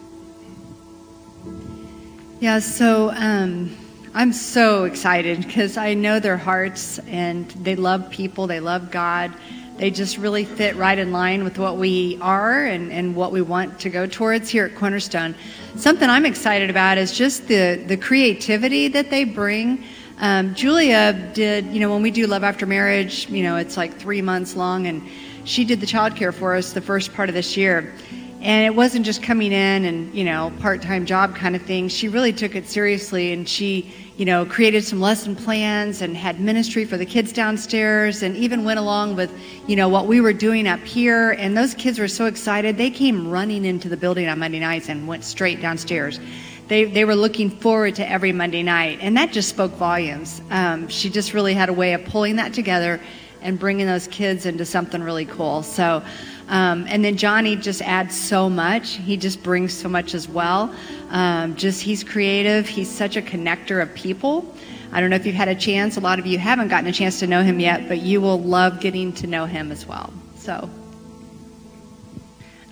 Yeah, 2.39 2.59
so 2.59 3.11
um, 3.11 3.75
I'm 4.13 4.33
so 4.33 4.85
excited 4.85 5.45
because 5.45 5.77
I 5.77 5.93
know 5.93 6.19
their 6.19 6.37
hearts 6.37 6.99
and 7.07 7.47
they 7.51 7.75
love 7.75 8.09
people, 8.09 8.47
they 8.47 8.59
love 8.59 8.91
God. 8.91 9.33
They 9.77 9.91
just 9.91 10.17
really 10.17 10.45
fit 10.45 10.77
right 10.77 10.97
in 10.97 11.11
line 11.11 11.43
with 11.43 11.57
what 11.57 11.75
we 11.75 12.17
are 12.21 12.63
and, 12.63 12.93
and 12.93 13.13
what 13.13 13.33
we 13.33 13.41
want 13.41 13.77
to 13.81 13.89
go 13.89 14.07
towards 14.07 14.49
here 14.49 14.65
at 14.65 14.75
Cornerstone. 14.75 15.35
Something 15.75 16.09
I'm 16.09 16.25
excited 16.25 16.69
about 16.69 16.97
is 16.97 17.11
just 17.11 17.49
the, 17.49 17.83
the 17.85 17.97
creativity 17.97 18.87
that 18.87 19.09
they 19.09 19.25
bring. 19.25 19.83
Um, 20.19 20.55
Julia 20.55 21.11
did, 21.33 21.65
you 21.67 21.81
know, 21.81 21.91
when 21.91 22.01
we 22.01 22.11
do 22.11 22.25
Love 22.25 22.45
After 22.45 22.65
Marriage, 22.65 23.29
you 23.29 23.43
know, 23.43 23.57
it's 23.57 23.75
like 23.75 23.97
three 23.97 24.21
months 24.21 24.55
long, 24.55 24.87
and 24.87 25.05
she 25.45 25.63
did 25.63 25.79
the 25.79 25.85
childcare 25.85 26.33
for 26.33 26.55
us 26.55 26.73
the 26.73 26.81
first 26.81 27.13
part 27.13 27.29
of 27.29 27.35
this 27.35 27.55
year. 27.55 27.93
And 28.41 28.65
it 28.65 28.75
wasn't 28.75 29.05
just 29.05 29.23
coming 29.23 29.51
in 29.51 29.85
and, 29.85 30.13
you 30.13 30.23
know, 30.23 30.51
part 30.59 30.81
time 30.81 31.05
job 31.05 31.35
kind 31.35 31.55
of 31.55 31.61
thing. 31.61 31.87
She 31.87 32.07
really 32.07 32.33
took 32.33 32.55
it 32.55 32.67
seriously 32.67 33.31
and 33.31 33.47
she, 33.47 33.91
you 34.17 34.25
know, 34.25 34.45
created 34.45 34.83
some 34.83 34.99
lesson 34.99 35.35
plans 35.35 36.01
and 36.01 36.15
had 36.15 36.39
ministry 36.39 36.85
for 36.85 36.97
the 36.97 37.05
kids 37.05 37.31
downstairs 37.33 38.21
and 38.21 38.35
even 38.35 38.63
went 38.63 38.77
along 38.77 39.15
with, 39.15 39.31
you 39.67 39.75
know, 39.75 39.89
what 39.89 40.05
we 40.05 40.21
were 40.21 40.33
doing 40.33 40.67
up 40.67 40.79
here. 40.81 41.31
And 41.31 41.57
those 41.57 41.73
kids 41.73 41.97
were 41.97 42.07
so 42.07 42.25
excited. 42.25 42.77
They 42.77 42.91
came 42.91 43.31
running 43.31 43.65
into 43.65 43.89
the 43.89 43.97
building 43.97 44.27
on 44.27 44.37
Monday 44.37 44.59
nights 44.59 44.89
and 44.89 45.07
went 45.07 45.23
straight 45.23 45.59
downstairs. 45.59 46.19
They, 46.67 46.85
they 46.85 47.05
were 47.05 47.15
looking 47.15 47.49
forward 47.49 47.95
to 47.95 48.09
every 48.09 48.31
Monday 48.31 48.63
night. 48.63 48.99
And 49.01 49.15
that 49.17 49.31
just 49.31 49.49
spoke 49.49 49.71
volumes. 49.73 50.41
Um, 50.49 50.87
she 50.87 51.09
just 51.09 51.33
really 51.33 51.53
had 51.53 51.69
a 51.69 51.73
way 51.73 51.93
of 51.93 52.03
pulling 52.05 52.35
that 52.35 52.53
together 52.53 52.99
and 53.45 53.59
bringing 53.59 53.85
those 53.85 54.07
kids 54.07 54.45
into 54.45 54.65
something 54.65 55.01
really 55.01 55.25
cool. 55.25 55.63
So, 55.63 56.03
um, 56.49 56.85
and 56.89 57.05
then 57.05 57.15
Johnny 57.15 57.55
just 57.55 57.81
adds 57.83 58.19
so 58.19 58.49
much. 58.49 58.95
He 58.95 59.17
just 59.17 59.43
brings 59.43 59.73
so 59.73 59.87
much 59.87 60.13
as 60.13 60.27
well. 60.27 60.75
Um, 61.09 61.55
just 61.55 61.81
he's 61.81 62.03
creative. 62.03 62.67
He's 62.67 62.89
such 62.89 63.15
a 63.15 63.21
connector 63.21 63.81
of 63.81 63.93
people. 63.93 64.53
I 64.91 64.99
don't 64.99 65.09
know 65.09 65.15
if 65.15 65.25
you've 65.25 65.35
had 65.35 65.47
a 65.47 65.55
chance. 65.55 65.97
A 65.97 65.99
lot 65.99 66.19
of 66.19 66.25
you 66.25 66.37
haven't 66.37 66.69
gotten 66.69 66.87
a 66.87 66.91
chance 66.91 67.19
to 67.19 67.27
know 67.27 67.43
him 67.43 67.59
yet, 67.59 67.87
but 67.87 67.99
you 67.99 68.19
will 68.19 68.41
love 68.41 68.79
getting 68.79 69.13
to 69.13 69.27
know 69.27 69.45
him 69.45 69.71
as 69.71 69.85
well. 69.85 70.11
So. 70.37 70.69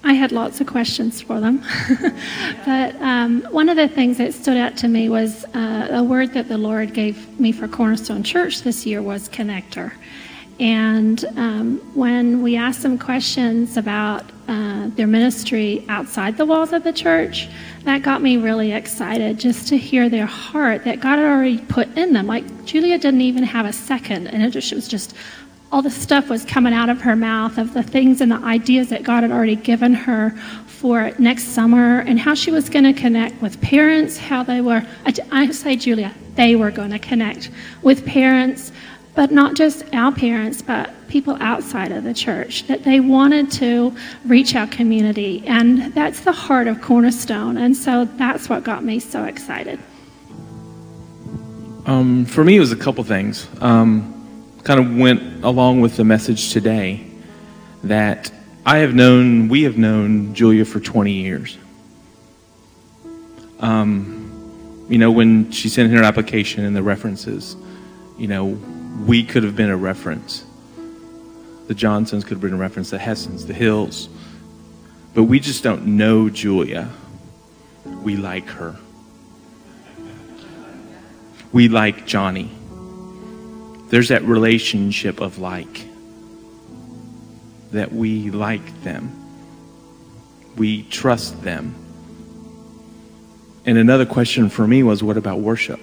I 0.06 0.14
had 0.14 0.34
lots 0.34 0.60
of 0.60 0.68
questions 0.68 1.22
for 1.22 1.40
them. 1.40 1.64
but 2.66 2.96
um, 3.02 3.42
one 3.52 3.70
of 3.70 3.78
the 3.78 3.88
things 3.88 4.18
that 4.18 4.34
stood 4.34 4.58
out 4.58 4.76
to 4.78 4.90
me 4.90 5.08
was 5.08 5.46
uh, 5.56 5.88
a 5.92 6.04
word 6.04 6.34
that 6.34 6.50
the 6.50 6.58
Lord 6.58 6.94
gave 6.94 7.40
me 7.40 7.54
for 7.54 7.70
Cornerstone 7.70 8.22
Church 8.22 8.64
this 8.64 8.86
year 8.86 9.02
was 9.02 9.30
connector. 9.30 9.94
And 10.64 11.26
um, 11.36 11.78
when 11.94 12.42
we 12.42 12.56
asked 12.56 12.84
them 12.84 12.98
questions 12.98 13.76
about 13.76 14.24
uh, 14.48 14.88
their 14.96 15.08
ministry 15.08 15.86
outside 15.90 16.38
the 16.38 16.46
walls 16.46 16.72
of 16.72 16.86
the 16.86 16.94
church, 16.94 17.50
that 17.84 18.02
got 18.02 18.22
me 18.22 18.38
really 18.38 18.72
excited 18.72 19.38
just 19.38 19.68
to 19.68 19.78
hear 19.78 20.08
their 20.08 20.26
heart 20.26 20.86
that 20.86 21.02
God 21.02 21.20
had 21.20 21.26
already 21.26 21.58
put 21.58 21.90
in 21.98 22.14
them. 22.14 22.28
Like 22.28 22.64
Julia 22.64 22.98
didn't 22.98 23.20
even 23.20 23.44
have 23.44 23.66
a 23.66 23.74
second, 23.74 24.28
and 24.28 24.42
it, 24.42 24.52
just, 24.52 24.72
was 24.72 24.88
just 24.88 25.14
all 25.70 25.82
the 25.82 25.92
stuff 25.92 26.30
was 26.30 26.46
coming 26.46 26.72
out 26.72 26.88
of 26.88 27.02
her 27.02 27.18
mouth 27.18 27.58
of 27.58 27.74
the 27.74 27.84
things 27.84 28.22
and 28.22 28.32
the 28.32 28.38
ideas 28.38 28.88
that 28.88 29.04
God 29.04 29.24
had 29.24 29.34
already 29.34 29.58
given 29.58 29.94
her 29.94 30.30
for 30.66 31.12
next 31.20 31.50
summer 31.50 32.00
and 32.00 32.18
how 32.18 32.34
she 32.34 32.52
was 32.52 32.70
going 32.70 32.86
to 32.86 32.94
connect 32.94 33.42
with 33.42 33.60
parents, 33.60 34.18
how 34.18 34.44
they 34.44 34.62
were, 34.62 34.86
I 35.30 35.52
say, 35.52 35.76
Julia, 35.76 36.14
they 36.36 36.56
were 36.56 36.72
going 36.72 36.92
to 36.92 37.00
connect 37.00 37.52
with 37.82 38.06
parents 38.06 38.72
but 39.16 39.32
not 39.32 39.56
just 39.56 39.84
our 39.94 40.12
parents, 40.12 40.62
but 40.62 40.92
people 41.08 41.38
outside 41.40 41.92
of 41.92 42.04
the 42.04 42.14
church, 42.14 42.66
that 42.68 42.84
they 42.84 43.00
wanted 43.00 43.52
to 43.52 43.96
reach 44.26 44.56
our 44.56 44.68
community. 44.68 45.44
And 45.46 45.94
that's 45.94 46.22
the 46.22 46.32
heart 46.32 46.68
of 46.68 46.82
Cornerstone. 46.82 47.58
And 47.58 47.76
so 47.78 48.06
that's 48.06 48.50
what 48.50 48.64
got 48.64 48.84
me 48.84 49.00
so 49.00 49.26
excited. 49.26 49.80
Um, 51.86 52.26
for 52.26 52.44
me, 52.44 52.58
it 52.58 52.60
was 52.60 52.72
a 52.72 52.78
couple 52.78 53.04
things. 53.04 53.48
Um, 53.62 54.10
kind 54.64 54.80
of 54.80 54.96
went 54.96 55.44
along 55.44 55.82
with 55.82 55.98
the 55.98 56.04
message 56.04 56.52
today 56.52 57.06
that 57.84 58.32
I 58.66 58.78
have 58.78 58.96
known, 58.96 59.50
we 59.50 59.64
have 59.64 59.78
known 59.78 60.34
Julia 60.34 60.64
for 60.64 60.80
20 60.80 61.12
years. 61.12 61.58
Um, 63.60 64.86
you 64.90 64.98
know, 64.98 65.12
when 65.12 65.52
she 65.52 65.70
sent 65.70 65.92
in 65.92 65.98
her 65.98 66.04
application 66.04 66.64
and 66.66 66.76
the 66.76 66.84
references, 66.84 67.56
you 68.18 68.28
know, 68.28 68.58
we 69.00 69.24
could 69.24 69.44
have 69.44 69.56
been 69.56 69.70
a 69.70 69.78
reference. 69.78 70.46
The 71.68 71.74
Johnsons 71.74 72.24
could 72.24 72.34
have 72.34 72.42
been 72.42 72.54
a 72.54 72.58
reference, 72.58 72.90
the 72.90 72.98
Hessens, 72.98 73.48
the 73.48 73.54
Hills. 73.54 74.10
But 75.14 75.24
we 75.24 75.40
just 75.40 75.64
don't 75.64 75.86
know 75.98 76.30
Julia. 76.30 76.90
We 78.04 78.16
like 78.16 78.48
her. 78.50 78.76
We 81.52 81.70
like 81.70 82.06
Johnny. 82.06 82.52
There's 83.90 84.10
that 84.10 84.24
relationship 84.24 85.22
of 85.22 85.38
like, 85.38 85.86
that 87.72 87.92
we 87.94 88.32
like 88.32 88.84
them. 88.84 89.20
We 90.56 90.84
trust 90.84 91.42
them. 91.44 91.76
And 93.66 93.78
another 93.78 94.06
question 94.06 94.50
for 94.50 94.68
me 94.68 94.84
was 94.84 95.04
what 95.04 95.16
about 95.16 95.40
worship? 95.40 95.80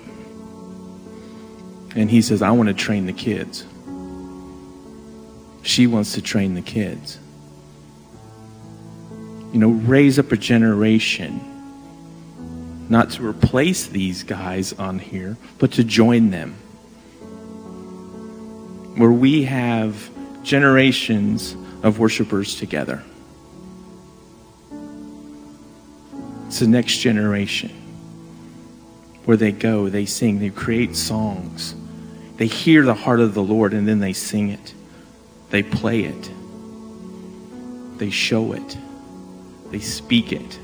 And 1.96 2.10
he 2.10 2.22
says, 2.22 2.42
I 2.42 2.50
want 2.52 2.68
to 2.68 2.74
train 2.74 3.06
the 3.06 3.12
kids. 3.12 3.64
She 5.62 5.86
wants 5.86 6.14
to 6.14 6.22
train 6.22 6.54
the 6.54 6.62
kids. 6.62 7.18
You 9.52 9.58
know, 9.58 9.70
raise 9.70 10.18
up 10.18 10.30
a 10.30 10.36
generation, 10.36 11.40
not 12.88 13.10
to 13.10 13.26
replace 13.26 13.86
these 13.86 14.22
guys 14.22 14.72
on 14.74 14.98
here, 15.00 15.36
but 15.58 15.72
to 15.72 15.84
join 15.84 16.30
them. 16.30 16.54
Where 18.96 19.10
we 19.10 19.44
have 19.44 20.10
generations 20.44 21.56
of 21.82 21.98
worshipers 21.98 22.54
together. 22.54 23.02
It's 26.46 26.60
the 26.60 26.68
next 26.68 26.98
generation 26.98 27.70
where 29.24 29.36
they 29.36 29.52
go, 29.52 29.88
they 29.88 30.06
sing, 30.06 30.38
they 30.38 30.50
create 30.50 30.96
songs 30.96 31.74
they 32.40 32.46
hear 32.46 32.82
the 32.84 32.94
heart 32.94 33.20
of 33.20 33.34
the 33.34 33.42
Lord 33.42 33.74
and 33.74 33.86
then 33.86 33.98
they 33.98 34.14
sing 34.14 34.48
it. 34.48 34.72
They 35.50 35.62
play 35.62 36.04
it. 36.04 36.30
They 37.98 38.08
show 38.08 38.54
it. 38.54 38.78
They 39.70 39.80
speak 39.80 40.32
it. 40.32 40.58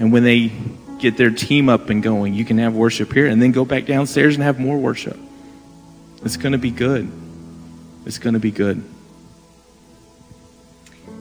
And 0.00 0.12
when 0.12 0.24
they 0.24 0.50
get 0.98 1.16
their 1.16 1.30
team 1.30 1.68
up 1.68 1.88
and 1.88 2.02
going, 2.02 2.34
you 2.34 2.44
can 2.44 2.58
have 2.58 2.74
worship 2.74 3.12
here 3.12 3.28
and 3.28 3.40
then 3.40 3.52
go 3.52 3.64
back 3.64 3.86
downstairs 3.86 4.34
and 4.34 4.42
have 4.42 4.58
more 4.58 4.76
worship. 4.76 5.16
It's 6.24 6.36
going 6.36 6.50
to 6.50 6.58
be 6.58 6.72
good. 6.72 7.08
It's 8.04 8.18
going 8.18 8.34
to 8.34 8.40
be 8.40 8.50
good. 8.50 8.82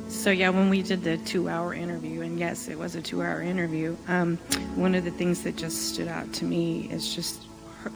So, 0.10 0.32
yeah, 0.32 0.50
when 0.50 0.72
we 0.72 0.82
did 0.82 1.04
the 1.04 1.18
two 1.18 1.50
hour 1.50 1.76
interview, 1.76 2.22
and 2.22 2.40
yes, 2.40 2.68
it 2.68 2.80
was 2.80 2.96
a 2.96 3.02
two 3.02 3.22
hour 3.22 3.44
interview, 3.44 3.96
um, 4.08 4.38
one 4.74 4.96
of 4.96 5.04
the 5.06 5.12
things 5.12 5.44
that 5.44 5.56
just 5.56 5.94
stood 5.94 6.08
out 6.08 6.34
to 6.34 6.46
me 6.46 6.90
is 6.90 7.14
just 7.14 7.44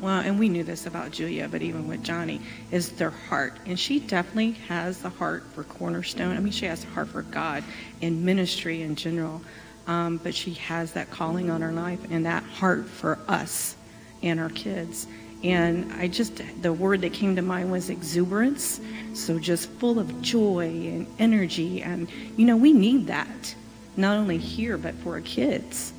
well, 0.02 0.20
and 0.20 0.40
we 0.40 0.50
knew 0.50 0.64
this 0.64 0.86
about 0.86 1.12
Julia, 1.12 1.48
but 1.48 1.62
even 1.62 1.88
with 1.88 2.04
Johnny, 2.04 2.42
is 2.72 2.92
their 2.92 3.10
heart. 3.10 3.58
And 3.66 3.80
she 3.80 4.00
definitely 4.00 4.52
has 4.68 5.02
the 5.02 5.10
heart 5.10 5.44
for 5.54 5.64
Cornerstone. 5.64 6.36
I 6.36 6.40
mean, 6.40 6.54
she 6.54 6.66
has 6.66 6.84
the 6.84 6.92
heart 6.92 7.10
for 7.10 7.22
God 7.22 7.64
and 8.02 8.24
ministry 8.24 8.82
in 8.82 8.96
general. 8.96 9.42
Um, 9.88 10.18
but 10.18 10.36
she 10.36 10.54
has 10.56 10.92
that 10.94 11.10
calling 11.12 11.50
on 11.50 11.62
her 11.62 11.72
life 11.72 12.00
and 12.12 12.26
that 12.26 12.44
heart 12.44 12.88
for 12.88 13.18
us 13.28 13.78
and 14.22 14.40
our 14.40 14.50
kids. 14.50 15.08
And 15.44 15.94
I 15.94 16.08
just, 16.08 16.42
the 16.62 16.74
word 16.74 17.02
that 17.02 17.14
came 17.14 17.36
to 17.36 17.42
mind 17.42 17.72
was 17.72 17.90
exuberance. 17.90 18.82
So 19.14 19.40
just 19.40 19.70
full 19.72 20.00
of 20.00 20.22
joy 20.22 20.68
and 20.68 21.08
energy. 21.20 21.82
And, 21.82 22.10
you 22.36 22.46
know, 22.46 22.58
we 22.58 22.74
need 22.74 23.08
that, 23.08 23.56
not 23.96 24.18
only 24.18 24.38
here, 24.38 24.78
but 24.78 24.96
for 24.96 25.14
our 25.14 25.22
kids. 25.22 25.94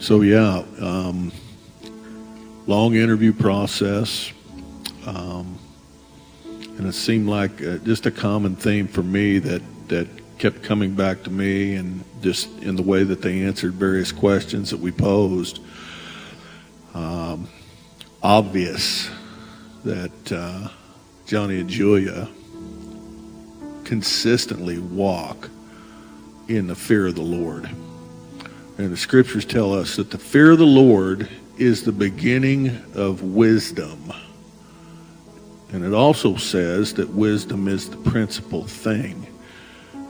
So 0.00 0.20
yeah, 0.20 0.62
um, 0.80 1.32
long 2.68 2.94
interview 2.94 3.32
process, 3.32 4.32
um, 5.06 5.58
and 6.78 6.86
it 6.86 6.92
seemed 6.92 7.28
like 7.28 7.60
uh, 7.60 7.78
just 7.78 8.06
a 8.06 8.12
common 8.12 8.54
theme 8.54 8.86
for 8.86 9.02
me 9.02 9.40
that 9.40 9.60
that 9.88 10.06
kept 10.38 10.62
coming 10.62 10.94
back 10.94 11.24
to 11.24 11.30
me, 11.30 11.74
and 11.74 12.04
just 12.22 12.48
in 12.62 12.76
the 12.76 12.82
way 12.82 13.02
that 13.02 13.22
they 13.22 13.42
answered 13.42 13.74
various 13.74 14.12
questions 14.12 14.70
that 14.70 14.78
we 14.78 14.92
posed. 14.92 15.60
Um, 16.94 17.48
obvious 18.22 19.10
that 19.84 20.32
uh, 20.32 20.68
Johnny 21.26 21.58
and 21.58 21.68
Julia 21.68 22.28
consistently 23.84 24.78
walk 24.78 25.50
in 26.46 26.68
the 26.68 26.76
fear 26.76 27.08
of 27.08 27.16
the 27.16 27.22
Lord. 27.22 27.68
And 28.78 28.92
the 28.92 28.96
scriptures 28.96 29.44
tell 29.44 29.74
us 29.74 29.96
that 29.96 30.12
the 30.12 30.18
fear 30.18 30.52
of 30.52 30.58
the 30.58 30.64
Lord 30.64 31.28
is 31.56 31.82
the 31.82 31.90
beginning 31.90 32.80
of 32.94 33.22
wisdom. 33.22 34.12
And 35.72 35.84
it 35.84 35.92
also 35.92 36.36
says 36.36 36.94
that 36.94 37.10
wisdom 37.10 37.66
is 37.66 37.90
the 37.90 37.96
principal 37.96 38.64
thing. 38.64 39.26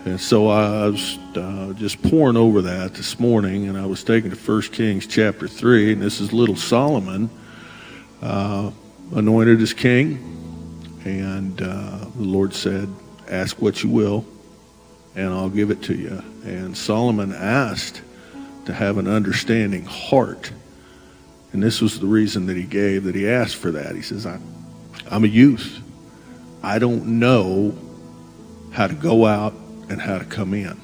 And 0.05 0.21
so 0.21 0.49
I 0.49 0.87
was 0.87 1.17
uh, 1.35 1.73
just 1.79 2.03
pouring 2.03 2.37
over 2.37 2.61
that 2.61 2.93
this 2.93 3.19
morning, 3.19 3.69
and 3.69 3.79
I 3.79 3.87
was 3.87 4.05
taking 4.05 4.31
to 4.31 4.37
1 4.37 4.63
Kings 4.63 5.07
chapter 5.07 5.49
3, 5.49 5.95
and 5.95 6.03
this 6.03 6.21
is 6.21 6.35
little 6.35 6.55
Solomon, 6.55 7.31
uh, 8.21 8.71
anointed 9.15 9.63
as 9.63 9.73
king. 9.73 10.35
And 11.07 11.61
uh, 11.63 12.05
the 12.17 12.23
Lord 12.23 12.53
said, 12.53 12.89
Ask 13.29 13.63
what 13.63 13.83
you 13.83 13.89
will, 13.89 14.27
and 15.17 15.33
I'll 15.33 15.49
give 15.49 15.71
it 15.71 15.83
to 15.85 15.95
you. 15.95 16.23
And 16.45 16.77
Solomon 16.77 17.35
asked 17.35 18.03
to 18.69 18.75
have 18.75 18.99
an 18.99 19.09
understanding 19.09 19.85
heart 19.85 20.53
And 21.53 21.63
this 21.63 21.81
was 21.81 21.99
the 21.99 22.07
reason 22.07 22.47
that 22.47 22.57
he 22.57 22.65
gave, 22.65 23.05
that 23.05 23.15
he 23.15 23.29
asked 23.29 23.57
for 23.57 23.71
that. 23.73 23.95
He 23.95 24.03
says, 24.03 24.27
I, 24.27 24.39
I'm 25.11 25.25
a 25.25 25.29
youth. 25.29 25.81
I 26.63 26.79
don't 26.79 27.19
know 27.19 27.77
how 28.73 28.87
to 28.87 28.95
go 28.95 29.25
out 29.25 29.55
and 29.89 30.01
how 30.01 30.19
to 30.19 30.25
come 30.25 30.53
in. 30.53 30.79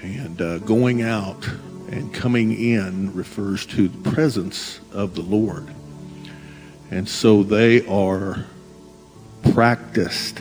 And 0.00 0.40
uh, 0.40 0.58
going 0.58 1.02
out 1.02 1.48
and 1.90 2.14
coming 2.14 2.52
in 2.52 3.14
refers 3.14 3.66
to 3.66 3.88
the 3.88 4.10
presence 4.10 4.80
of 4.92 5.14
the 5.14 5.22
Lord. 5.22 5.68
And 6.90 7.08
so 7.08 7.42
they 7.42 7.84
are 7.86 8.46
practiced 9.52 10.40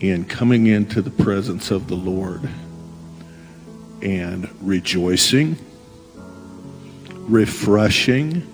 in 0.00 0.26
coming 0.26 0.66
into 0.66 1.00
the 1.00 1.10
presence 1.10 1.70
of 1.70 1.88
the 1.88 1.94
Lord 1.94 2.48
and 4.02 4.48
rejoicing, 4.60 5.56
refreshing, 7.28 8.52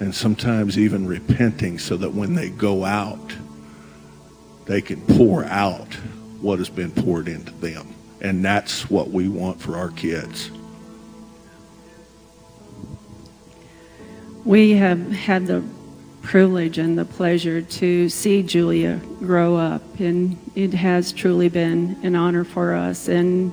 and 0.00 0.14
sometimes 0.14 0.78
even 0.78 1.06
repenting 1.06 1.78
so 1.78 1.96
that 1.96 2.12
when 2.12 2.34
they 2.34 2.50
go 2.50 2.84
out, 2.84 3.34
they 4.66 4.80
can 4.80 5.00
pour 5.02 5.44
out 5.44 5.92
what 6.40 6.58
has 6.58 6.68
been 6.68 6.90
poured 6.90 7.28
into 7.28 7.52
them. 7.52 7.94
And 8.20 8.44
that's 8.44 8.88
what 8.90 9.10
we 9.10 9.28
want 9.28 9.60
for 9.60 9.76
our 9.76 9.90
kids. 9.90 10.50
We 14.44 14.72
have 14.72 15.10
had 15.10 15.46
the 15.46 15.62
privilege 16.22 16.78
and 16.78 16.98
the 16.98 17.04
pleasure 17.04 17.62
to 17.62 18.08
see 18.08 18.42
Julia 18.42 19.00
grow 19.20 19.56
up, 19.56 19.82
and 20.00 20.38
it 20.54 20.74
has 20.74 21.12
truly 21.12 21.48
been 21.48 21.98
an 22.02 22.16
honor 22.16 22.44
for 22.44 22.74
us. 22.74 23.08
And 23.08 23.52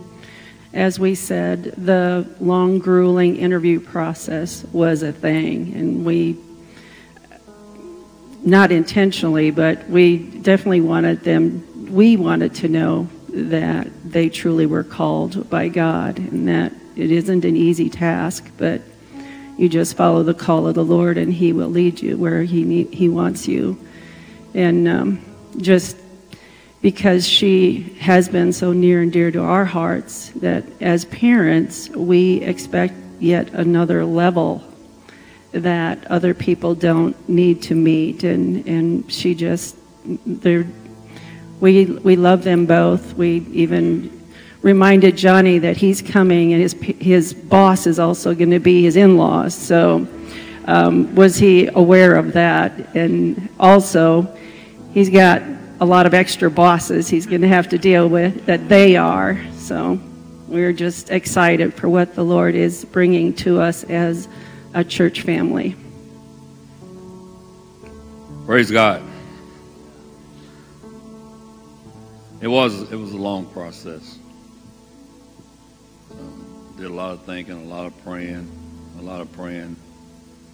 as 0.74 1.00
we 1.00 1.16
said, 1.16 1.64
the 1.64 2.28
long, 2.40 2.80
grueling 2.80 3.36
interview 3.36 3.80
process 3.80 4.64
was 4.72 5.04
a 5.04 5.12
thing, 5.12 5.74
and 5.74 6.06
we, 6.06 6.38
not 8.44 8.72
intentionally, 8.72 9.52
but 9.52 9.90
we 9.90 10.18
definitely 10.18 10.82
wanted 10.82 11.24
them, 11.24 11.94
we 11.94 12.16
wanted 12.16 12.56
to 12.56 12.70
know 12.70 13.10
that 13.30 13.88
they 14.10 14.30
truly 14.30 14.66
were 14.66 14.84
called 14.84 15.50
by 15.50 15.68
God, 15.68 16.18
and 16.18 16.48
that 16.48 16.72
it 16.96 17.12
isn't 17.12 17.44
an 17.44 17.56
easy 17.56 17.90
task, 17.90 18.50
but 18.58 18.82
you 19.58 19.68
just 19.68 19.96
follow 19.96 20.24
the 20.24 20.34
call 20.34 20.68
of 20.68 20.76
the 20.76 20.86
Lord, 20.86 21.18
and 21.18 21.34
He 21.34 21.52
will 21.52 21.70
lead 21.70 22.02
you 22.02 22.18
where 22.18 22.44
He 22.44 22.64
need, 22.64 22.94
He 22.94 23.10
wants 23.10 23.48
you. 23.48 23.78
And 24.54 24.88
um, 24.88 25.26
just 25.58 25.98
because 26.82 27.28
she 27.28 27.82
has 28.00 28.28
been 28.28 28.52
so 28.52 28.74
near 28.74 29.02
and 29.02 29.14
dear 29.14 29.32
to 29.32 29.42
our 29.42 29.66
hearts 29.66 30.30
that 30.32 30.64
as 30.82 31.06
parents 31.06 31.90
we 31.90 32.42
expect 32.42 32.94
yet 33.20 33.50
another 33.54 34.04
level 34.04 34.64
that 35.52 36.06
other 36.08 36.34
people 36.34 36.76
don't 36.76 37.30
need 37.30 37.62
to 37.62 37.76
meet. 37.76 38.24
And 38.24 38.66
and 38.68 39.12
she 39.12 39.36
just 39.36 39.76
they 40.26 40.66
we 41.60 41.86
we 41.86 42.16
love 42.16 42.44
them 42.44 42.66
both. 42.66 43.14
We 43.14 43.46
even 43.52 44.20
reminded 44.62 45.18
Johnny 45.18 45.60
that 45.60 45.78
he's 45.78 46.02
coming 46.02 46.54
and 46.54 46.62
his 46.62 46.74
his 47.00 47.34
boss 47.34 47.86
is 47.86 48.00
also 48.00 48.34
going 48.34 48.52
to 48.52 48.60
be 48.60 48.84
his 48.84 48.96
in-laws. 48.96 49.54
So 49.54 50.08
um, 50.66 51.14
was 51.16 51.38
he 51.38 51.68
aware 51.68 52.16
of 52.16 52.34
that? 52.34 52.96
And 52.96 53.50
also 53.60 54.36
he's 54.94 55.10
got 55.10 55.42
a 55.82 55.86
lot 55.86 56.06
of 56.06 56.14
extra 56.14 56.50
bosses 56.50 57.10
he's 57.10 57.26
going 57.26 57.42
to 57.42 57.48
have 57.48 57.68
to 57.70 57.78
deal 57.78 58.08
with 58.08 58.46
that 58.46 58.70
they 58.70 58.96
are. 58.96 59.42
So 59.54 60.00
we're 60.48 60.74
just 60.74 61.10
excited 61.10 61.74
for 61.74 61.90
what 61.90 62.14
the 62.14 62.24
Lord 62.24 62.54
is 62.54 62.86
bringing 62.86 63.34
to 63.38 63.60
us 63.60 63.84
as 63.86 64.30
a 64.76 64.84
church 64.84 65.24
family. 65.24 65.76
Praise 68.46 68.70
God. 68.70 69.02
It 72.42 72.48
was 72.48 72.92
it 72.92 72.96
was 72.96 73.14
a 73.14 73.18
long 73.18 73.48
process. 73.48 74.20
Um, 76.12 76.76
did 76.78 76.86
a 76.86 76.90
lot 76.90 77.12
of 77.12 77.24
thinking, 77.24 77.54
a 77.54 77.68
lot 77.68 77.88
of 77.88 78.04
praying, 78.04 78.50
a 79.00 79.02
lot 79.02 79.22
of 79.22 79.32
praying, 79.32 79.76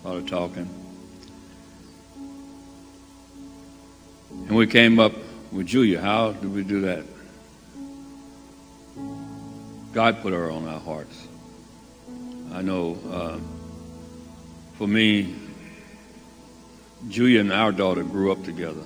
a 0.03 0.07
lot 0.07 0.17
of 0.17 0.29
talking. 0.29 0.69
And 4.47 4.55
we 4.55 4.65
came 4.65 4.97
up 4.97 5.11
with 5.51 5.67
Julia. 5.67 5.99
How 5.99 6.31
did 6.31 6.53
we 6.53 6.63
do 6.63 6.81
that? 6.81 7.03
God 9.93 10.21
put 10.21 10.31
her 10.31 10.49
on 10.49 10.65
our 10.65 10.79
hearts. 10.79 11.27
I 12.53 12.61
know 12.61 12.97
uh, 13.11 13.39
for 14.77 14.87
me, 14.87 15.35
Julia 17.09 17.41
and 17.41 17.51
our 17.51 17.73
daughter 17.73 18.03
grew 18.03 18.31
up 18.31 18.41
together. 18.45 18.83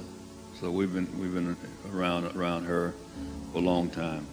So 0.59 0.71
we've 0.71 0.91
been 0.91 1.07
we've 1.19 1.33
been 1.33 1.55
around 1.93 2.35
around 2.35 2.65
her 2.65 2.95
for 3.51 3.59
a 3.59 3.61
long 3.61 3.91
time. 3.91 4.25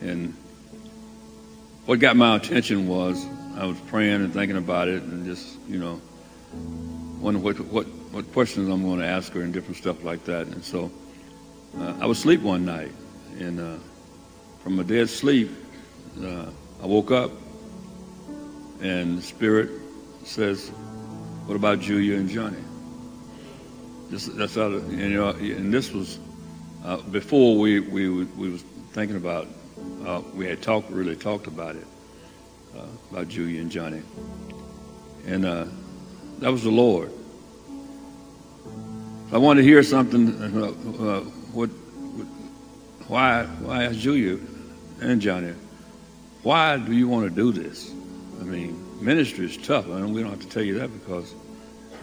And 0.00 0.34
what 1.84 2.00
got 2.00 2.16
my 2.16 2.36
attention 2.36 2.88
was 2.88 3.26
I 3.54 3.66
was 3.66 3.78
praying 3.88 4.22
and 4.22 4.32
thinking 4.32 4.56
about 4.56 4.88
it 4.88 5.02
and 5.02 5.26
just, 5.26 5.58
you 5.68 5.78
know, 5.78 6.00
wondering 7.20 7.44
what 7.44 7.60
what 7.60 7.86
what 8.10 8.30
questions 8.32 8.68
I'm 8.68 8.82
going 8.82 9.00
to 9.00 9.06
ask 9.06 9.32
her 9.32 9.42
and 9.42 9.52
different 9.52 9.76
stuff 9.76 10.02
like 10.02 10.24
that. 10.24 10.48
And 10.48 10.64
so 10.64 10.90
uh, 11.78 11.94
I 12.00 12.06
was 12.06 12.18
asleep 12.18 12.40
one 12.40 12.64
night, 12.64 12.92
and 13.38 13.60
uh, 13.60 13.76
from 14.62 14.78
a 14.80 14.84
dead 14.84 15.08
sleep, 15.08 15.50
uh, 16.20 16.46
I 16.82 16.86
woke 16.86 17.12
up, 17.12 17.30
and 18.80 19.18
the 19.18 19.22
Spirit 19.22 19.70
says, 20.24 20.70
"What 21.46 21.54
about 21.54 21.80
Julia 21.80 22.16
and 22.16 22.28
Johnny?" 22.28 22.58
That's 24.10 24.56
how, 24.56 24.68
you 24.68 25.10
know, 25.10 25.28
and 25.30 25.72
this 25.72 25.92
was 25.92 26.18
uh, 26.84 26.96
before 26.96 27.56
we 27.56 27.78
we 27.78 28.08
we 28.08 28.50
was 28.50 28.62
thinking 28.92 29.16
about. 29.16 29.46
Uh, 30.04 30.22
we 30.34 30.46
had 30.46 30.62
talked 30.62 30.90
really 30.90 31.14
talked 31.14 31.46
about 31.46 31.76
it 31.76 31.86
uh, 32.76 32.86
about 33.10 33.28
Julia 33.28 33.60
and 33.60 33.70
Johnny, 33.70 34.02
and 35.26 35.44
that 35.44 36.50
was 36.50 36.64
the 36.64 36.70
Lord. 36.70 37.12
I 39.32 39.38
want 39.38 39.58
to 39.58 39.62
hear 39.62 39.82
something. 39.84 40.42
Uh, 40.42 40.66
uh, 40.66 41.20
what, 41.52 41.68
what, 41.68 42.26
why, 43.06 43.44
why 43.44 43.84
ask 43.84 43.96
Julia 43.96 44.38
and 45.00 45.20
Johnny? 45.20 45.54
Why 46.42 46.78
do 46.78 46.92
you 46.92 47.06
want 47.06 47.28
to 47.28 47.34
do 47.34 47.52
this? 47.52 47.92
I 48.40 48.42
mean, 48.42 49.04
ministry 49.04 49.46
is 49.46 49.56
tough. 49.56 49.86
I 49.86 50.00
mean, 50.00 50.12
we 50.12 50.22
don't 50.22 50.30
have 50.30 50.40
to 50.40 50.48
tell 50.48 50.64
you 50.64 50.80
that 50.80 50.92
because 50.92 51.32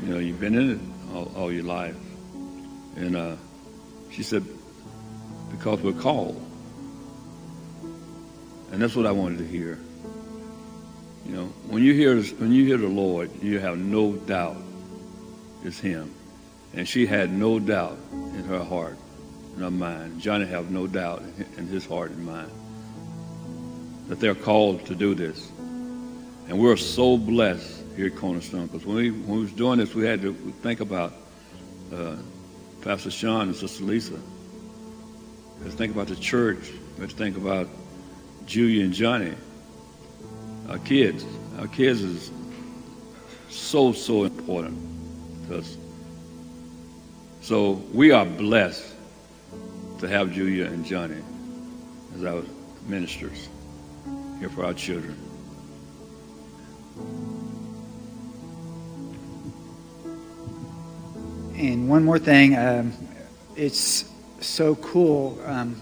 you 0.01 0.13
know 0.13 0.19
you've 0.19 0.39
been 0.39 0.55
in 0.55 0.71
it 0.71 0.79
all, 1.13 1.29
all 1.35 1.51
your 1.51 1.63
life. 1.63 1.97
And 2.95 3.17
uh, 3.17 3.35
she 4.09 4.23
said, 4.23 4.45
because 5.51 5.81
we're 5.81 5.99
called. 5.99 6.41
And 8.71 8.81
that's 8.81 8.95
what 8.95 9.05
I 9.05 9.11
wanted 9.11 9.39
to 9.39 9.47
hear. 9.47 9.79
You 11.25 11.35
know, 11.35 11.45
when 11.67 11.83
you 11.83 11.93
hear 11.93 12.21
when 12.21 12.53
you 12.53 12.65
hear 12.65 12.77
the 12.77 12.87
Lord, 12.87 13.31
you 13.43 13.59
have 13.59 13.77
no 13.77 14.13
doubt 14.13 14.55
it's 15.65 15.79
Him. 15.79 16.13
And 16.77 16.87
she 16.87 17.07
had 17.07 17.31
no 17.31 17.57
doubt 17.59 17.97
in 18.13 18.43
her 18.43 18.63
heart 18.63 18.97
and 19.55 19.63
her 19.63 19.71
mind. 19.71 20.21
Johnny 20.21 20.45
had 20.45 20.69
no 20.69 20.85
doubt 20.85 21.23
in 21.57 21.65
his 21.65 21.87
heart 21.87 22.11
and 22.11 22.23
mind 22.23 22.51
that 24.09 24.19
they're 24.19 24.35
called 24.35 24.85
to 24.85 24.93
do 24.93 25.15
this. 25.15 25.51
And 26.47 26.59
we're 26.59 26.77
so 26.77 27.17
blessed 27.17 27.83
here 27.95 28.05
at 28.05 28.15
Cornerstone 28.15 28.67
because 28.67 28.85
when 28.85 28.95
we, 28.95 29.09
when 29.09 29.37
we 29.37 29.41
was 29.41 29.51
doing 29.53 29.79
this, 29.79 29.95
we 29.95 30.05
had 30.05 30.21
to 30.21 30.33
think 30.61 30.79
about 30.79 31.13
uh, 31.91 32.15
Pastor 32.83 33.09
Sean 33.09 33.47
and 33.47 33.55
Sister 33.55 33.83
Lisa. 33.83 34.13
We 34.13 35.63
had 35.63 35.71
to 35.71 35.77
think 35.77 35.95
about 35.95 36.07
the 36.07 36.15
church. 36.15 36.69
To 36.97 37.07
think 37.07 37.37
about 37.37 37.67
Julia 38.45 38.83
and 38.83 38.93
Johnny. 38.93 39.33
Our 40.69 40.77
kids. 40.77 41.25
Our 41.57 41.67
kids 41.67 42.03
is 42.03 42.31
so, 43.49 43.93
so 43.93 44.25
important 44.25 44.77
to 45.47 45.57
us. 45.57 45.77
So 47.47 47.81
we 47.93 48.11
are 48.11 48.25
blessed 48.25 48.93
to 49.99 50.07
have 50.09 50.33
Julia 50.33 50.65
and 50.65 50.83
Johnny 50.83 51.23
as 52.13 52.25
our 52.25 52.43
ministers 52.87 53.47
here 54.39 54.49
for 54.49 54.65
our 54.65 54.73
children. 54.73 55.17
And 61.55 61.87
one 61.87 62.03
more 62.03 62.19
thing, 62.19 62.57
um, 62.57 62.91
it's 63.55 64.11
so 64.41 64.75
cool. 64.75 65.39
Um, 65.45 65.81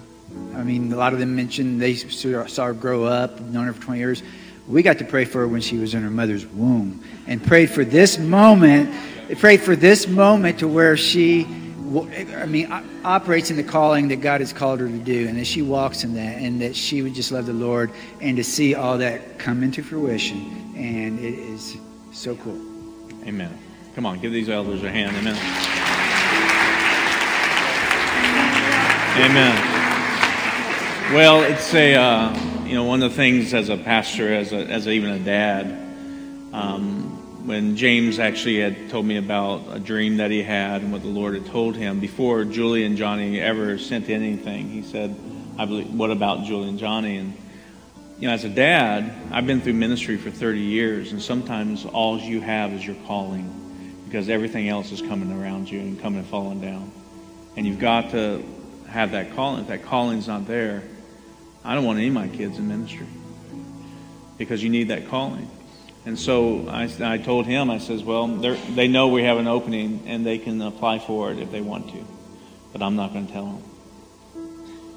I 0.53 0.61
mean, 0.61 0.93
a 0.93 0.95
lot 0.95 1.13
of 1.13 1.19
them 1.19 1.35
mentioned 1.35 1.81
they 1.81 1.95
saw 1.95 2.65
her 2.65 2.73
grow 2.73 3.05
up, 3.05 3.41
known 3.41 3.65
her 3.65 3.73
for 3.73 3.81
20 3.81 3.99
years. 3.99 4.21
We 4.67 4.83
got 4.83 4.99
to 4.99 5.05
pray 5.05 5.25
for 5.25 5.39
her 5.39 5.47
when 5.47 5.61
she 5.61 5.77
was 5.77 5.95
in 5.95 6.03
her 6.03 6.11
mother's 6.11 6.45
womb 6.45 7.03
and 7.25 7.43
prayed 7.43 7.71
for 7.71 7.83
this 7.83 8.19
moment, 8.19 9.14
prayed 9.33 9.61
for 9.61 9.75
this 9.75 10.07
moment 10.07 10.59
to 10.59 10.67
where 10.67 10.95
she 10.95 11.45
I 11.95 12.45
mean, 12.47 12.71
operates 13.03 13.51
in 13.51 13.57
the 13.57 13.63
calling 13.63 14.07
that 14.09 14.17
God 14.17 14.41
has 14.41 14.51
called 14.51 14.79
her 14.79 14.87
to 14.87 14.97
do, 14.97 15.27
and 15.27 15.37
that 15.37 15.45
she 15.45 15.61
walks 15.61 16.03
in 16.03 16.15
that, 16.15 16.41
and 16.41 16.59
that 16.61 16.75
she 16.75 17.01
would 17.01 17.13
just 17.13 17.31
love 17.31 17.45
the 17.45 17.53
Lord, 17.53 17.91
and 18.19 18.35
to 18.37 18.43
see 18.43 18.75
all 18.75 18.97
that 18.97 19.37
come 19.37 19.63
into 19.63 19.83
fruition, 19.83 20.73
and 20.75 21.19
it 21.19 21.35
is 21.35 21.77
so 22.11 22.35
cool. 22.37 22.59
Amen. 23.25 23.57
Come 23.93 24.05
on, 24.05 24.19
give 24.19 24.31
these 24.31 24.49
elders 24.49 24.83
a 24.83 24.91
hand. 24.91 25.15
Amen. 25.15 25.35
Amen. 29.17 31.13
Well, 31.13 31.43
it's 31.43 31.73
a 31.73 31.95
uh, 31.95 32.65
you 32.65 32.73
know 32.73 32.83
one 32.83 33.03
of 33.03 33.11
the 33.11 33.15
things 33.15 33.53
as 33.53 33.69
a 33.69 33.77
pastor, 33.77 34.33
as 34.33 34.51
a, 34.51 34.57
as 34.57 34.87
a, 34.87 34.89
even 34.89 35.11
a 35.11 35.19
dad, 35.19 35.65
um, 36.51 37.24
when 37.45 37.75
James 37.75 38.17
actually 38.17 38.59
had 38.59 38.89
told 38.89 39.05
me 39.05 39.17
about 39.17 39.63
a 39.71 39.79
dream 39.79 40.17
that 40.17 40.31
he 40.31 40.41
had 40.41 40.81
and 40.81 40.91
what 40.91 41.03
the 41.03 41.07
Lord 41.07 41.35
had 41.35 41.45
told 41.45 41.75
him 41.75 41.99
before 41.99 42.43
Julie 42.43 42.83
and 42.83 42.97
Johnny 42.97 43.39
ever 43.39 43.77
sent 43.77 44.09
anything, 44.09 44.69
he 44.69 44.81
said, 44.81 45.15
"I 45.57 45.65
believe, 45.65 45.93
what 45.93 46.09
about 46.09 46.45
Julie 46.45 46.69
and 46.69 46.79
Johnny?" 46.79 47.17
And 47.17 47.33
you 48.19 48.27
know, 48.27 48.33
as 48.33 48.45
a 48.45 48.49
dad, 48.49 49.13
I've 49.31 49.45
been 49.45 49.61
through 49.61 49.73
ministry 49.73 50.17
for 50.17 50.31
30 50.31 50.59
years, 50.59 51.11
and 51.11 51.21
sometimes 51.21 51.85
all 51.85 52.19
you 52.19 52.41
have 52.41 52.73
is 52.73 52.85
your 52.85 52.95
calling 53.05 53.51
because 54.05 54.29
everything 54.29 54.67
else 54.69 54.91
is 54.91 55.01
coming 55.01 55.31
around 55.31 55.69
you 55.69 55.79
and 55.79 56.01
coming 56.01 56.19
and 56.19 56.27
falling 56.27 56.61
down. 56.61 56.91
And 57.57 57.67
you've 57.67 57.79
got 57.79 58.11
to 58.11 58.43
have 58.87 59.11
that 59.11 59.35
calling. 59.35 59.61
If 59.61 59.67
that 59.67 59.83
calling's 59.83 60.27
not 60.27 60.47
there, 60.47 60.83
I 61.63 61.75
don't 61.75 61.85
want 61.85 61.99
any 61.99 62.07
of 62.07 62.13
my 62.13 62.27
kids 62.27 62.57
in 62.57 62.67
ministry 62.67 63.07
because 64.37 64.63
you 64.63 64.69
need 64.69 64.87
that 64.87 65.09
calling. 65.09 65.49
And 66.05 66.19
so 66.19 66.67
I, 66.69 66.89
I 67.01 67.17
told 67.17 67.47
him, 67.47 67.71
I 67.71 67.79
says, 67.79 68.03
well, 68.03 68.27
they're- 68.27 68.87
know 68.87 69.07
we 69.07 69.23
have 69.23 69.37
an 69.37 69.47
opening 69.47 70.03
and 70.05 70.25
they 70.25 70.37
can 70.37 70.61
apply 70.61 70.99
for 70.99 71.31
it 71.31 71.39
if 71.39 71.51
they 71.51 71.61
want 71.61 71.89
to, 71.93 72.05
but 72.71 72.81
I'm 72.81 72.95
not 72.95 73.13
going 73.13 73.27
to 73.27 73.33
tell 73.33 73.45
them. 73.45 73.63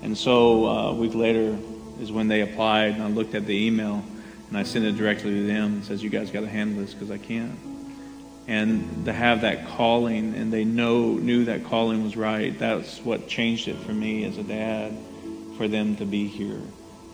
And 0.02 0.16
so 0.16 0.66
uh, 0.66 0.90
a 0.90 0.94
week 0.94 1.14
later 1.14 1.56
is 2.00 2.12
when 2.12 2.28
they 2.28 2.42
applied, 2.42 2.92
and 2.92 3.02
I 3.02 3.08
looked 3.08 3.34
at 3.34 3.46
the 3.46 3.66
email 3.66 4.04
and 4.48 4.56
I 4.56 4.62
sent 4.62 4.84
it 4.84 4.96
directly 4.96 5.34
to 5.34 5.46
them 5.46 5.64
and 5.74 5.84
says, 5.84 6.02
"You 6.02 6.10
guys 6.10 6.30
got 6.30 6.40
to 6.40 6.48
handle 6.48 6.82
this 6.82 6.94
because 6.94 7.10
I 7.10 7.18
can't." 7.18 7.58
And 8.46 9.04
to 9.04 9.12
have 9.12 9.42
that 9.42 9.66
calling, 9.68 10.34
and 10.34 10.52
they 10.52 10.64
know 10.64 11.14
knew 11.14 11.44
that 11.46 11.64
calling 11.64 12.02
was 12.02 12.16
right. 12.16 12.56
That's 12.58 12.98
what 13.00 13.28
changed 13.28 13.68
it 13.68 13.76
for 13.76 13.92
me 13.92 14.24
as 14.24 14.38
a 14.38 14.42
dad, 14.42 14.96
for 15.58 15.68
them 15.68 15.96
to 15.96 16.06
be 16.06 16.28
here, 16.28 16.60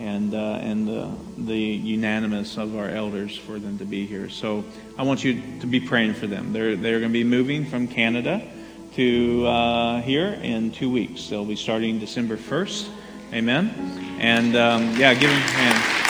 and 0.00 0.34
uh, 0.34 0.58
and 0.60 0.88
the 0.88 1.10
the 1.38 1.56
unanimous 1.56 2.56
of 2.56 2.76
our 2.76 2.88
elders 2.88 3.36
for 3.36 3.58
them 3.58 3.78
to 3.78 3.84
be 3.84 4.06
here. 4.06 4.28
So 4.28 4.64
I 4.98 5.02
want 5.02 5.24
you 5.24 5.40
to 5.60 5.66
be 5.66 5.80
praying 5.80 6.14
for 6.14 6.26
them. 6.26 6.52
They're 6.52 6.76
they're 6.76 7.00
going 7.00 7.12
to 7.12 7.18
be 7.18 7.24
moving 7.24 7.64
from 7.64 7.88
Canada 7.88 8.42
to 8.94 9.46
uh, 9.46 10.00
here 10.02 10.28
in 10.28 10.70
two 10.70 10.90
weeks. 10.90 11.28
They'll 11.28 11.44
be 11.44 11.56
starting 11.56 11.98
December 11.98 12.36
1st. 12.36 12.88
Amen. 13.32 14.16
And 14.20 14.56
um, 14.56 14.96
yeah, 14.96 15.14
give 15.14 15.30
them 15.30 15.38
a 15.38 15.42
hand. 15.42 16.00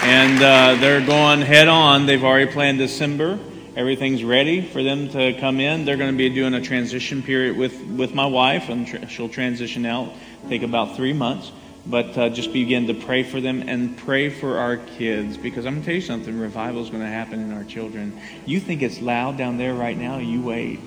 And 0.00 0.42
uh, 0.42 0.80
they're 0.80 1.04
going 1.04 1.40
head 1.40 1.66
on. 1.66 2.06
They've 2.06 2.22
already 2.22 2.50
planned 2.50 2.78
December. 2.78 3.38
Everything's 3.78 4.24
ready 4.24 4.60
for 4.60 4.82
them 4.82 5.08
to 5.10 5.34
come 5.34 5.60
in. 5.60 5.84
They're 5.84 5.96
going 5.96 6.10
to 6.10 6.16
be 6.16 6.28
doing 6.30 6.52
a 6.52 6.60
transition 6.60 7.22
period 7.22 7.56
with, 7.56 7.80
with 7.82 8.12
my 8.12 8.26
wife, 8.26 8.70
and 8.70 8.84
tr- 8.84 9.06
she'll 9.06 9.28
transition 9.28 9.86
out, 9.86 10.12
take 10.48 10.64
about 10.64 10.96
three 10.96 11.12
months. 11.12 11.52
But 11.86 12.18
uh, 12.18 12.28
just 12.30 12.52
begin 12.52 12.88
to 12.88 12.94
pray 12.94 13.22
for 13.22 13.40
them 13.40 13.68
and 13.68 13.96
pray 13.96 14.30
for 14.30 14.58
our 14.58 14.78
kids 14.78 15.36
because 15.36 15.64
I'm 15.64 15.74
going 15.74 15.82
to 15.82 15.86
tell 15.86 15.94
you 15.94 16.00
something 16.00 16.40
revival 16.40 16.82
is 16.82 16.90
going 16.90 17.04
to 17.04 17.08
happen 17.08 17.40
in 17.40 17.52
our 17.52 17.62
children. 17.62 18.20
You 18.46 18.58
think 18.58 18.82
it's 18.82 19.00
loud 19.00 19.38
down 19.38 19.58
there 19.58 19.74
right 19.74 19.96
now, 19.96 20.18
you 20.18 20.42
wait. 20.42 20.80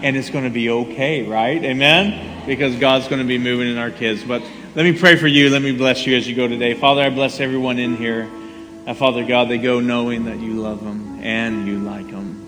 And 0.00 0.16
it's 0.16 0.30
going 0.30 0.44
to 0.44 0.50
be 0.50 0.70
okay, 0.70 1.26
right? 1.26 1.60
Amen? 1.60 2.46
Because 2.46 2.76
God's 2.76 3.08
going 3.08 3.20
to 3.20 3.26
be 3.26 3.36
moving 3.36 3.66
in 3.68 3.78
our 3.78 3.90
kids. 3.90 4.22
But 4.22 4.42
let 4.76 4.84
me 4.84 4.96
pray 4.96 5.16
for 5.16 5.26
you. 5.26 5.50
Let 5.50 5.60
me 5.60 5.76
bless 5.76 6.06
you 6.06 6.16
as 6.16 6.28
you 6.28 6.36
go 6.36 6.46
today. 6.46 6.74
Father, 6.74 7.02
I 7.02 7.10
bless 7.10 7.40
everyone 7.40 7.80
in 7.80 7.96
here. 7.96 8.30
Uh, 8.86 8.94
Father 8.94 9.24
God, 9.24 9.48
they 9.48 9.58
go 9.58 9.80
knowing 9.80 10.26
that 10.26 10.38
you 10.38 10.62
love 10.62 10.84
them 10.84 11.05
and 11.20 11.66
you 11.66 11.78
like 11.78 12.10
them. 12.10 12.42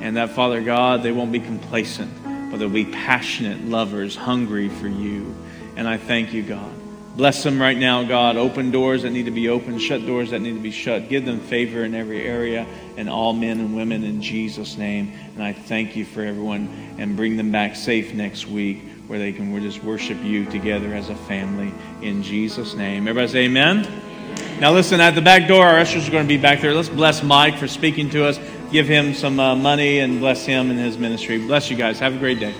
And 0.00 0.16
that, 0.16 0.30
Father 0.30 0.62
God, 0.62 1.02
they 1.02 1.12
won't 1.12 1.32
be 1.32 1.40
complacent, 1.40 2.12
but 2.50 2.58
they'll 2.58 2.68
be 2.68 2.84
passionate 2.84 3.64
lovers, 3.64 4.16
hungry 4.16 4.68
for 4.68 4.88
you. 4.88 5.34
And 5.76 5.86
I 5.86 5.96
thank 5.96 6.32
you, 6.32 6.42
God. 6.42 6.72
Bless 7.16 7.42
them 7.42 7.60
right 7.60 7.76
now, 7.76 8.02
God. 8.04 8.36
Open 8.36 8.70
doors 8.70 9.02
that 9.02 9.10
need 9.10 9.26
to 9.26 9.30
be 9.30 9.50
opened, 9.50 9.82
shut 9.82 10.06
doors 10.06 10.30
that 10.30 10.40
need 10.40 10.54
to 10.54 10.60
be 10.60 10.70
shut. 10.70 11.10
Give 11.10 11.26
them 11.26 11.40
favor 11.40 11.84
in 11.84 11.94
every 11.94 12.22
area 12.22 12.66
and 12.96 13.08
all 13.08 13.34
men 13.34 13.60
and 13.60 13.76
women 13.76 14.02
in 14.02 14.22
Jesus' 14.22 14.78
name. 14.78 15.12
And 15.34 15.42
I 15.42 15.52
thank 15.52 15.94
you 15.94 16.06
for 16.06 16.22
everyone 16.22 16.94
and 16.98 17.14
bring 17.14 17.36
them 17.36 17.52
back 17.52 17.76
safe 17.76 18.14
next 18.14 18.46
week 18.46 18.82
where 19.08 19.18
they 19.18 19.32
can 19.32 19.60
just 19.60 19.84
worship 19.84 20.22
you 20.22 20.46
together 20.46 20.94
as 20.94 21.10
a 21.10 21.14
family 21.14 21.72
in 22.00 22.22
Jesus' 22.22 22.74
name. 22.74 23.06
Everybody 23.06 23.28
say 23.30 23.44
amen. 23.44 24.11
Now, 24.60 24.72
listen, 24.72 25.00
at 25.00 25.14
the 25.14 25.22
back 25.22 25.48
door, 25.48 25.66
our 25.66 25.78
ushers 25.78 26.06
are 26.06 26.10
going 26.10 26.24
to 26.24 26.28
be 26.28 26.40
back 26.40 26.60
there. 26.60 26.74
Let's 26.74 26.88
bless 26.88 27.22
Mike 27.22 27.58
for 27.58 27.66
speaking 27.66 28.10
to 28.10 28.26
us. 28.26 28.38
Give 28.70 28.86
him 28.86 29.12
some 29.12 29.40
uh, 29.40 29.56
money 29.56 29.98
and 29.98 30.20
bless 30.20 30.46
him 30.46 30.70
and 30.70 30.78
his 30.78 30.96
ministry. 30.96 31.38
Bless 31.38 31.68
you 31.70 31.76
guys. 31.76 31.98
Have 31.98 32.14
a 32.14 32.18
great 32.18 32.38
day. 32.38 32.54